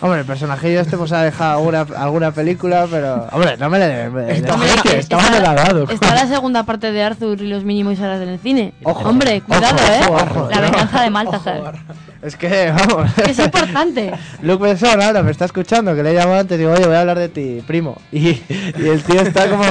Hombre, 0.00 0.20
el 0.20 0.26
personajillo 0.26 0.80
este 0.80 0.96
pues 0.98 1.10
ha 1.12 1.22
dejado 1.22 1.58
alguna, 1.58 1.86
alguna 1.96 2.30
película, 2.30 2.86
pero... 2.90 3.26
Hombre, 3.32 3.56
no 3.56 3.70
me 3.70 3.78
le... 3.78 4.10
me- 4.10 4.26
me- 4.26 4.32
Está, 4.36 4.54
está-. 4.98 5.18
Está 5.90 6.14
la 6.14 6.26
segunda 6.26 6.64
parte 6.64 6.92
de 6.92 7.02
Arthur 7.02 7.40
y 7.40 7.46
los 7.48 7.64
mínimos 7.64 7.98
horas 8.00 8.20
en 8.20 8.28
el 8.28 8.38
cine. 8.38 8.74
Ojo, 8.82 9.08
Hombre, 9.08 9.40
cuidado, 9.40 9.76
ojo, 9.76 10.18
¿eh? 10.18 10.22
ojo. 10.30 10.48
La 10.50 10.60
venganza 10.60 11.00
de 11.02 11.10
Maltasar. 11.10 11.74
Es 12.22 12.36
que, 12.36 12.72
vamos... 12.72 13.10
Es 13.26 13.38
importante. 13.38 14.12
Luc 14.42 14.60
Besson 14.60 15.00
ahora 15.00 15.22
me 15.22 15.30
está 15.30 15.46
escuchando, 15.46 15.94
que 15.94 16.02
le 16.02 16.10
he 16.10 16.14
llamado 16.14 16.40
antes 16.40 16.56
y 16.56 16.58
digo, 16.58 16.72
oye, 16.72 16.86
voy 16.86 16.96
a 16.96 17.00
hablar 17.00 17.18
de 17.18 17.28
ti, 17.30 17.62
primo. 17.66 17.96
Y, 18.12 18.28
y 18.28 18.88
el 18.88 19.02
tío 19.02 19.20
está 19.22 19.48
como... 19.48 19.64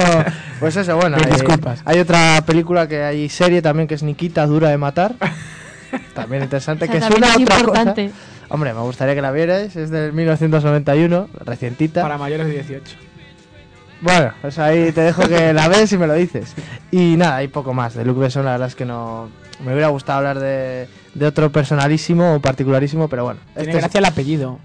Pues 0.60 0.76
eso, 0.76 0.96
bueno. 0.96 1.18
Hay- 1.24 1.32
disculpas. 1.34 1.82
Hay 1.86 2.00
otra 2.00 2.42
película 2.48 2.88
que 2.88 3.04
hay 3.04 3.30
serie 3.30 3.62
también 3.62 3.88
que 3.88 3.94
es 3.96 4.02
Nikita, 4.04 4.46
Dura 4.48 4.70
de 4.70 4.78
Matar. 4.78 5.14
También 6.14 6.44
interesante, 6.44 6.86
O 6.86 6.88
sea, 6.88 6.94
que 6.96 7.00
también 7.00 7.22
suena 7.24 7.36
es 7.36 7.42
otra 7.44 7.60
importante. 7.60 8.06
cosa. 8.10 8.35
Hombre, 8.56 8.74
me 8.74 8.80
gustaría 8.80 9.14
que 9.16 9.22
la 9.22 9.32
vierais, 9.34 9.76
es 9.76 9.90
del 9.90 10.14
1991, 10.14 11.28
recientita. 11.44 12.02
Para 12.02 12.18
mayores 12.18 12.48
de 12.48 12.54
18. 12.54 12.96
Bueno, 14.00 14.32
pues 14.42 14.58
ahí 14.60 14.94
te 14.94 15.02
dejo 15.02 15.28
que 15.28 15.52
la 15.52 15.68
ves 15.68 15.92
y 15.92 15.98
me 15.98 16.08
lo 16.08 16.14
dices. 16.14 16.54
Y 16.90 17.18
nada, 17.18 17.36
hay 17.36 17.50
poco 17.50 17.74
más. 17.74 17.96
De 17.96 18.06
Luc 18.06 18.18
Besson, 18.18 18.46
la 18.46 18.52
verdad 18.52 18.70
es 18.70 18.76
que 18.76 18.86
no. 18.86 19.28
Me 19.60 19.74
hubiera 19.74 19.90
gustado 19.90 20.20
hablar 20.20 20.40
de, 20.40 20.88
de 21.16 21.26
otro 21.26 21.52
personalísimo 21.52 22.36
o 22.36 22.40
particularísimo, 22.40 23.10
pero 23.10 23.26
bueno. 23.26 23.42
Tiene 23.56 23.62
este 23.64 23.78
es- 23.78 23.84
gracia 23.84 23.98
el 24.00 24.06
apellido. 24.06 24.58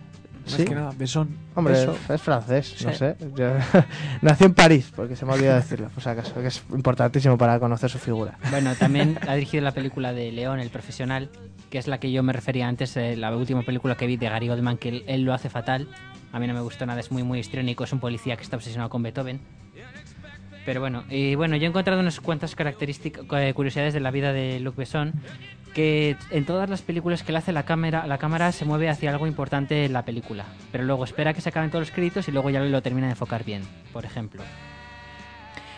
Más 0.50 0.56
¿Sí? 0.60 0.64
que 0.64 0.74
nada, 0.74 0.92
Besón. 0.96 1.28
Hombre, 1.54 1.74
Beso. 1.74 1.96
es 2.12 2.20
francés, 2.22 2.76
no 2.84 2.90
Sí. 2.92 2.98
sé. 2.98 3.16
Yo- 3.36 3.52
Nació 4.22 4.46
en 4.46 4.54
París, 4.54 4.92
porque 4.94 5.16
se 5.16 5.24
me 5.24 5.32
ha 5.32 5.34
olvidado 5.34 5.56
decirlo, 5.56 5.88
por 5.90 6.02
si 6.02 6.08
acaso, 6.08 6.34
que 6.40 6.46
es 6.48 6.62
importantísimo 6.72 7.36
para 7.38 7.58
conocer 7.58 7.90
su 7.90 7.98
figura. 7.98 8.38
Bueno, 8.50 8.74
también 8.74 9.18
ha 9.28 9.34
dirigido 9.34 9.62
la 9.64 9.72
película 9.72 10.12
de 10.12 10.32
León, 10.32 10.60
el 10.60 10.70
profesional, 10.70 11.30
que 11.70 11.78
es 11.78 11.86
la 11.86 11.98
que 12.00 12.10
yo 12.12 12.22
me 12.22 12.32
refería 12.32 12.66
antes, 12.68 12.96
eh, 12.96 13.16
la 13.16 13.34
última 13.36 13.62
película 13.62 13.96
que 13.96 14.06
vi 14.06 14.16
de 14.16 14.28
Gary 14.28 14.48
Oldman, 14.50 14.76
que 14.76 14.88
él, 14.88 15.04
él 15.06 15.22
lo 15.22 15.32
hace 15.34 15.48
fatal. 15.50 15.88
A 16.32 16.38
mí 16.38 16.46
no 16.46 16.54
me 16.54 16.60
gustó 16.60 16.86
nada, 16.86 17.00
es 17.00 17.10
muy, 17.10 17.22
muy 17.22 17.38
histriónico, 17.40 17.84
es 17.84 17.92
un 17.92 18.00
policía 18.00 18.36
que 18.36 18.42
está 18.42 18.56
obsesionado 18.56 18.88
con 18.90 19.02
Beethoven. 19.02 19.40
Pero 20.70 20.78
bueno, 20.78 21.02
y 21.10 21.34
bueno, 21.34 21.56
yo 21.56 21.64
he 21.64 21.68
encontrado 21.68 21.98
unas 21.98 22.20
cuantas 22.20 22.54
características, 22.54 23.24
eh, 23.32 23.52
curiosidades 23.54 23.92
de 23.92 23.98
la 23.98 24.12
vida 24.12 24.32
de 24.32 24.60
Luc 24.60 24.76
Besson, 24.76 25.14
que 25.74 26.16
en 26.30 26.44
todas 26.44 26.70
las 26.70 26.80
películas 26.80 27.24
que 27.24 27.32
le 27.32 27.38
hace 27.38 27.50
la 27.50 27.64
cámara, 27.64 28.06
la 28.06 28.18
cámara 28.18 28.52
se 28.52 28.64
mueve 28.64 28.88
hacia 28.88 29.10
algo 29.10 29.26
importante 29.26 29.86
en 29.86 29.92
la 29.92 30.04
película, 30.04 30.44
pero 30.70 30.84
luego 30.84 31.02
espera 31.02 31.34
que 31.34 31.40
se 31.40 31.48
acaben 31.48 31.70
todos 31.70 31.88
los 31.88 31.90
créditos 31.90 32.28
y 32.28 32.30
luego 32.30 32.50
ya 32.50 32.60
lo 32.60 32.82
termina 32.82 33.08
de 33.08 33.14
enfocar 33.14 33.42
bien, 33.42 33.62
por 33.92 34.04
ejemplo. 34.04 34.44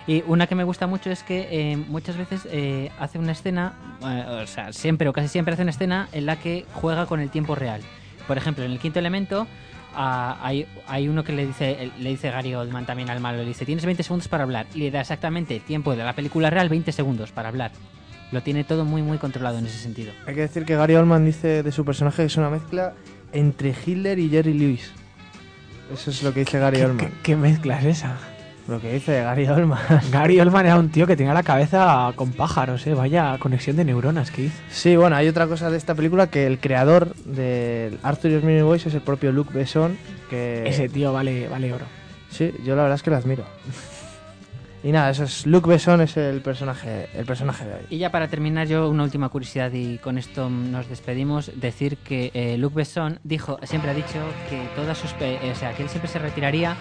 Y 0.06 0.22
una 0.26 0.46
que 0.46 0.56
me 0.56 0.64
gusta 0.64 0.86
mucho 0.86 1.10
es 1.10 1.22
que 1.22 1.48
eh, 1.50 1.76
muchas 1.78 2.18
veces 2.18 2.46
eh, 2.52 2.90
hace 2.98 3.18
una 3.18 3.32
escena, 3.32 3.72
eh, 4.02 4.42
o 4.42 4.46
sea, 4.46 4.74
siempre 4.74 5.08
o 5.08 5.14
casi 5.14 5.28
siempre 5.28 5.54
hace 5.54 5.62
una 5.62 5.70
escena 5.70 6.10
en 6.12 6.26
la 6.26 6.36
que 6.36 6.66
juega 6.74 7.06
con 7.06 7.18
el 7.20 7.30
tiempo 7.30 7.54
real. 7.54 7.80
Por 8.28 8.36
ejemplo, 8.36 8.62
en 8.62 8.72
el 8.72 8.78
quinto 8.78 8.98
elemento 8.98 9.46
ah, 9.94 10.38
hay, 10.42 10.66
hay 10.86 11.08
uno 11.08 11.22
que 11.24 11.32
le 11.32 11.46
dice, 11.46 11.90
le 11.98 12.10
dice 12.10 12.30
Gary 12.30 12.54
Oldman 12.54 12.86
también 12.86 13.10
al 13.10 13.20
malo, 13.20 13.38
le 13.38 13.44
dice, 13.48 13.64
tienes 13.66 13.84
20 13.84 14.02
segundos 14.02 14.28
para 14.28 14.44
hablar. 14.44 14.66
Y 14.74 14.78
le 14.80 14.90
da 14.90 15.00
exactamente 15.00 15.56
el 15.56 15.62
tiempo 15.62 15.94
de 15.94 16.02
la 16.04 16.14
película 16.14 16.50
real, 16.50 16.68
20 16.68 16.92
segundos 16.92 17.32
para 17.32 17.48
hablar. 17.48 17.72
Lo 18.30 18.42
tiene 18.42 18.64
todo 18.64 18.84
muy, 18.84 19.02
muy 19.02 19.18
controlado 19.18 19.58
en 19.58 19.66
ese 19.66 19.78
sentido. 19.78 20.12
Hay 20.26 20.34
que 20.34 20.40
decir 20.42 20.64
que 20.64 20.74
Gary 20.76 20.94
Oldman 20.94 21.24
dice 21.26 21.62
de 21.62 21.72
su 21.72 21.84
personaje 21.84 22.22
que 22.22 22.26
es 22.26 22.36
una 22.36 22.48
mezcla 22.50 22.94
entre 23.32 23.74
Hitler 23.86 24.18
y 24.18 24.28
Jerry 24.30 24.54
Lewis. 24.54 24.90
Eso 25.92 26.10
es 26.10 26.22
lo 26.22 26.32
que 26.32 26.40
dice 26.40 26.58
Gary 26.58 26.78
¿Qué, 26.78 26.84
Oldman. 26.86 27.06
qué- 27.08 27.12
qué 27.22 27.36
mezcla 27.36 27.78
es 27.80 27.84
esa? 27.98 28.16
Lo 28.68 28.80
que 28.80 28.92
dice 28.92 29.22
Gary 29.22 29.46
Oldman. 29.46 29.80
Gary 30.12 30.40
Oldman 30.40 30.66
era 30.66 30.78
un 30.78 30.90
tío 30.90 31.06
que 31.06 31.16
tenía 31.16 31.34
la 31.34 31.42
cabeza 31.42 32.12
con 32.14 32.32
pájaros, 32.32 32.86
¿eh? 32.86 32.94
Vaya 32.94 33.36
conexión 33.38 33.76
de 33.76 33.84
neuronas 33.84 34.30
que 34.30 34.42
hizo. 34.42 34.56
Sí, 34.70 34.96
bueno, 34.96 35.16
hay 35.16 35.28
otra 35.28 35.46
cosa 35.46 35.70
de 35.70 35.76
esta 35.76 35.94
película 35.94 36.28
que 36.28 36.46
el 36.46 36.58
creador 36.60 37.14
de 37.24 37.98
Arthur 38.02 38.30
y 38.30 38.34
los 38.34 38.44
Mini 38.44 38.62
Boys 38.62 38.86
es 38.86 38.94
el 38.94 39.00
propio 39.00 39.32
Luc 39.32 39.52
Besson, 39.52 39.98
que... 40.30 40.62
Ese 40.66 40.88
tío 40.88 41.12
vale, 41.12 41.48
vale 41.48 41.72
oro. 41.72 41.86
Sí, 42.30 42.52
yo 42.64 42.76
la 42.76 42.82
verdad 42.82 42.96
es 42.96 43.02
que 43.02 43.10
lo 43.10 43.16
admiro. 43.16 43.44
Y 44.84 44.90
nada, 44.90 45.10
eso 45.10 45.24
es 45.24 45.46
Luc 45.46 45.66
Besson 45.66 46.00
es 46.00 46.16
el 46.16 46.40
personaje, 46.40 47.08
el 47.14 47.24
personaje 47.24 47.64
de 47.64 47.74
hoy. 47.74 47.80
Y 47.90 47.98
ya 47.98 48.10
para 48.10 48.26
terminar, 48.26 48.66
yo 48.66 48.88
una 48.88 49.04
última 49.04 49.28
curiosidad 49.28 49.70
y 49.72 49.98
con 49.98 50.18
esto 50.18 50.50
nos 50.50 50.88
despedimos. 50.88 51.52
Decir 51.54 51.98
que 51.98 52.32
eh, 52.34 52.56
Luc 52.58 52.74
Besson 52.74 53.20
dijo, 53.22 53.58
siempre 53.62 53.92
ha 53.92 53.94
dicho 53.94 54.18
que 54.50 54.60
todas 54.74 54.98
sus, 54.98 55.14
eh, 55.20 55.52
o 55.52 55.54
sea, 55.54 55.72
que 55.74 55.84
él 55.84 55.88
siempre 55.88 56.10
se 56.10 56.18
retiraría 56.18 56.76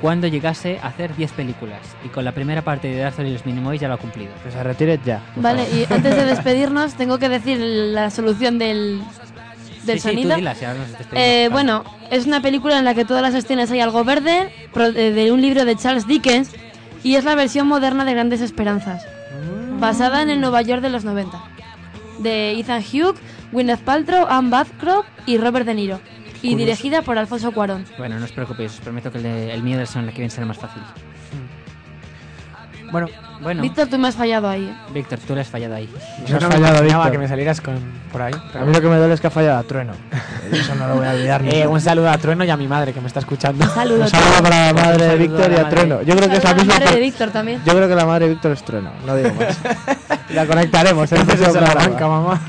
cuando 0.00 0.26
llegase 0.26 0.78
a 0.82 0.88
hacer 0.88 1.14
10 1.16 1.32
películas. 1.32 1.80
Y 2.04 2.08
con 2.08 2.24
la 2.24 2.32
primera 2.32 2.62
parte 2.62 2.88
de 2.88 3.04
Arthur 3.04 3.26
y 3.26 3.32
los 3.32 3.44
Minimoys 3.46 3.80
ya 3.80 3.88
lo 3.88 3.94
ha 3.94 3.98
cumplido. 3.98 4.32
Que 4.44 4.50
se 4.50 4.62
retire 4.62 4.98
ya. 5.04 5.22
Vale, 5.36 5.64
favor. 5.64 5.78
y 5.78 5.92
antes 5.92 6.16
de 6.16 6.24
despedirnos, 6.24 6.94
tengo 6.94 7.18
que 7.18 7.28
decir 7.28 7.58
la 7.58 8.10
solución 8.10 8.58
del, 8.58 9.00
del 9.84 10.00
Sí, 10.00 10.08
sí, 10.10 10.16
tú 10.16 10.22
sonido. 10.22 10.36
dila, 10.36 10.54
si 10.54 10.64
ahora 10.64 10.78
nos 10.80 10.88
despedimos. 10.88 11.14
Eh, 11.14 11.48
Vale. 11.48 11.48
bueno, 11.52 11.84
es 12.10 12.26
una 12.26 12.40
película 12.40 12.78
en 12.78 12.84
la 12.84 12.94
que 12.94 13.04
todas 13.04 13.22
las 13.22 13.34
escenas 13.34 13.70
hay 13.70 13.80
algo 13.80 14.04
verde, 14.04 14.52
eh, 14.74 15.10
de 15.12 15.32
un 15.32 15.40
libro 15.42 15.64
de 15.64 15.76
Charles 15.76 16.06
Dickens, 16.06 16.50
y 17.02 17.16
es 17.16 17.24
la 17.24 17.34
versión 17.34 17.66
moderna 17.66 18.04
de 18.04 18.12
Grandes 18.14 18.40
Esperanzas, 18.40 19.06
basada 19.78 20.22
en 20.22 20.30
el 20.30 20.40
Nueva 20.40 20.62
York 20.62 20.82
de 20.82 20.90
los 20.90 21.04
90, 21.04 21.38
de 22.18 22.58
Ethan 22.58 22.82
Hughes, 22.82 23.18
Gwyneth 23.52 23.80
Paltrow, 23.80 24.26
Anne 24.28 24.50
Bancroft 24.50 25.06
y 25.26 25.38
Robert 25.38 25.66
De 25.66 25.74
Niro, 25.74 26.00
y 26.42 26.54
dirigida 26.54 27.02
por 27.02 27.18
Alfonso 27.18 27.52
Cuarón. 27.52 27.84
Bueno, 27.98 28.18
no 28.18 28.24
os 28.24 28.32
preocupéis, 28.32 28.72
os 28.74 28.80
prometo 28.80 29.10
que 29.12 29.18
el, 29.18 29.24
de- 29.24 29.54
el 29.54 29.62
mío 29.62 29.76
del 29.78 29.86
son 29.86 30.06
la 30.06 30.12
que 30.12 30.18
viene 30.18 30.30
será 30.30 30.46
más 30.46 30.58
fácil. 30.58 30.82
Bueno, 32.92 33.06
Bueno, 33.40 33.62
Víctor, 33.62 33.86
tú 33.86 33.98
me 33.98 34.08
has 34.08 34.16
fallado 34.16 34.48
ahí. 34.48 34.64
¿eh? 34.64 34.92
Víctor, 34.92 35.20
tú 35.20 35.32
le 35.36 35.42
has 35.42 35.46
fallado 35.48 35.76
ahí. 35.76 35.88
yo 36.26 36.36
has 36.36 36.42
no 36.42 36.48
me 36.48 36.54
fallado, 36.56 36.78
imaginaba 36.78 37.04
Víctor. 37.04 37.12
que 37.12 37.18
me 37.18 37.28
salieras 37.28 37.60
con, 37.60 37.78
por 38.10 38.20
ahí. 38.22 38.32
A 38.34 38.64
mí 38.64 38.72
lo 38.74 38.80
que 38.80 38.88
me 38.88 38.96
duele 38.96 39.14
es 39.14 39.20
que 39.20 39.28
ha 39.28 39.30
fallado 39.30 39.58
a 39.58 39.62
Trueno. 39.62 39.92
Eso 40.52 40.74
no 40.74 40.88
lo 40.88 40.96
voy 40.96 41.06
a 41.06 41.10
olvidar. 41.12 41.42
Eh, 41.46 41.66
un 41.68 41.80
saludo 41.80 42.10
a 42.10 42.18
Trueno 42.18 42.42
y 42.44 42.50
a 42.50 42.56
mi 42.56 42.66
madre 42.66 42.92
que 42.92 43.00
me 43.00 43.06
está 43.06 43.20
escuchando. 43.20 43.64
Saludos. 43.68 44.12
Un 44.12 44.18
saludo 44.20 44.42
para 44.42 44.66
la 44.66 44.72
madre 44.72 45.04
de 45.04 45.10
saludo 45.10 45.18
Víctor 45.18 45.52
y 45.52 45.56
a. 45.56 45.68
Trueno. 45.68 46.02
Yo 46.02 46.16
creo 46.16 46.28
que 46.30 46.36
es 46.38 46.44
la 46.44 46.54
misma. 46.54 46.74
madre 46.74 46.90
de 46.94 47.00
Víctor 47.00 47.30
también. 47.30 47.62
Yo 47.64 47.72
creo 47.74 47.88
que 47.88 47.94
la 47.94 48.06
madre 48.06 48.24
de 48.26 48.32
Víctor 48.34 48.52
es 48.52 48.62
Trueno. 48.64 48.90
No 49.06 49.14
digo 49.14 49.30
más. 49.34 49.58
la 50.34 50.46
conectaremos 50.46 51.12
el 51.12 51.20
Entonces 51.20 51.48
próximo 51.48 51.66
se 51.68 51.74
la 51.74 51.80
arranca, 51.80 52.08
mamá. 52.08 52.40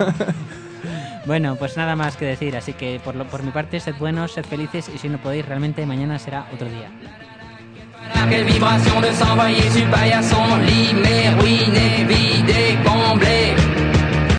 Bueno, 1.26 1.56
pues 1.56 1.78
nada 1.78 1.96
más 1.96 2.18
que 2.18 2.26
decir, 2.26 2.56
así 2.58 2.74
que 2.74 3.00
por, 3.04 3.16
lo- 3.16 3.26
por 3.26 3.44
mi 3.44 3.52
parte, 3.52 3.80
sed 3.80 3.96
buenos, 4.00 4.34
sed 4.34 4.44
felices 4.46 4.90
y 4.94 4.98
si 4.98 5.08
no 5.08 5.18
podéis, 5.20 5.46
realmente 5.46 5.86
mañana 5.86 6.18
será 6.18 6.48
otro 6.54 6.68
día. 6.68 6.90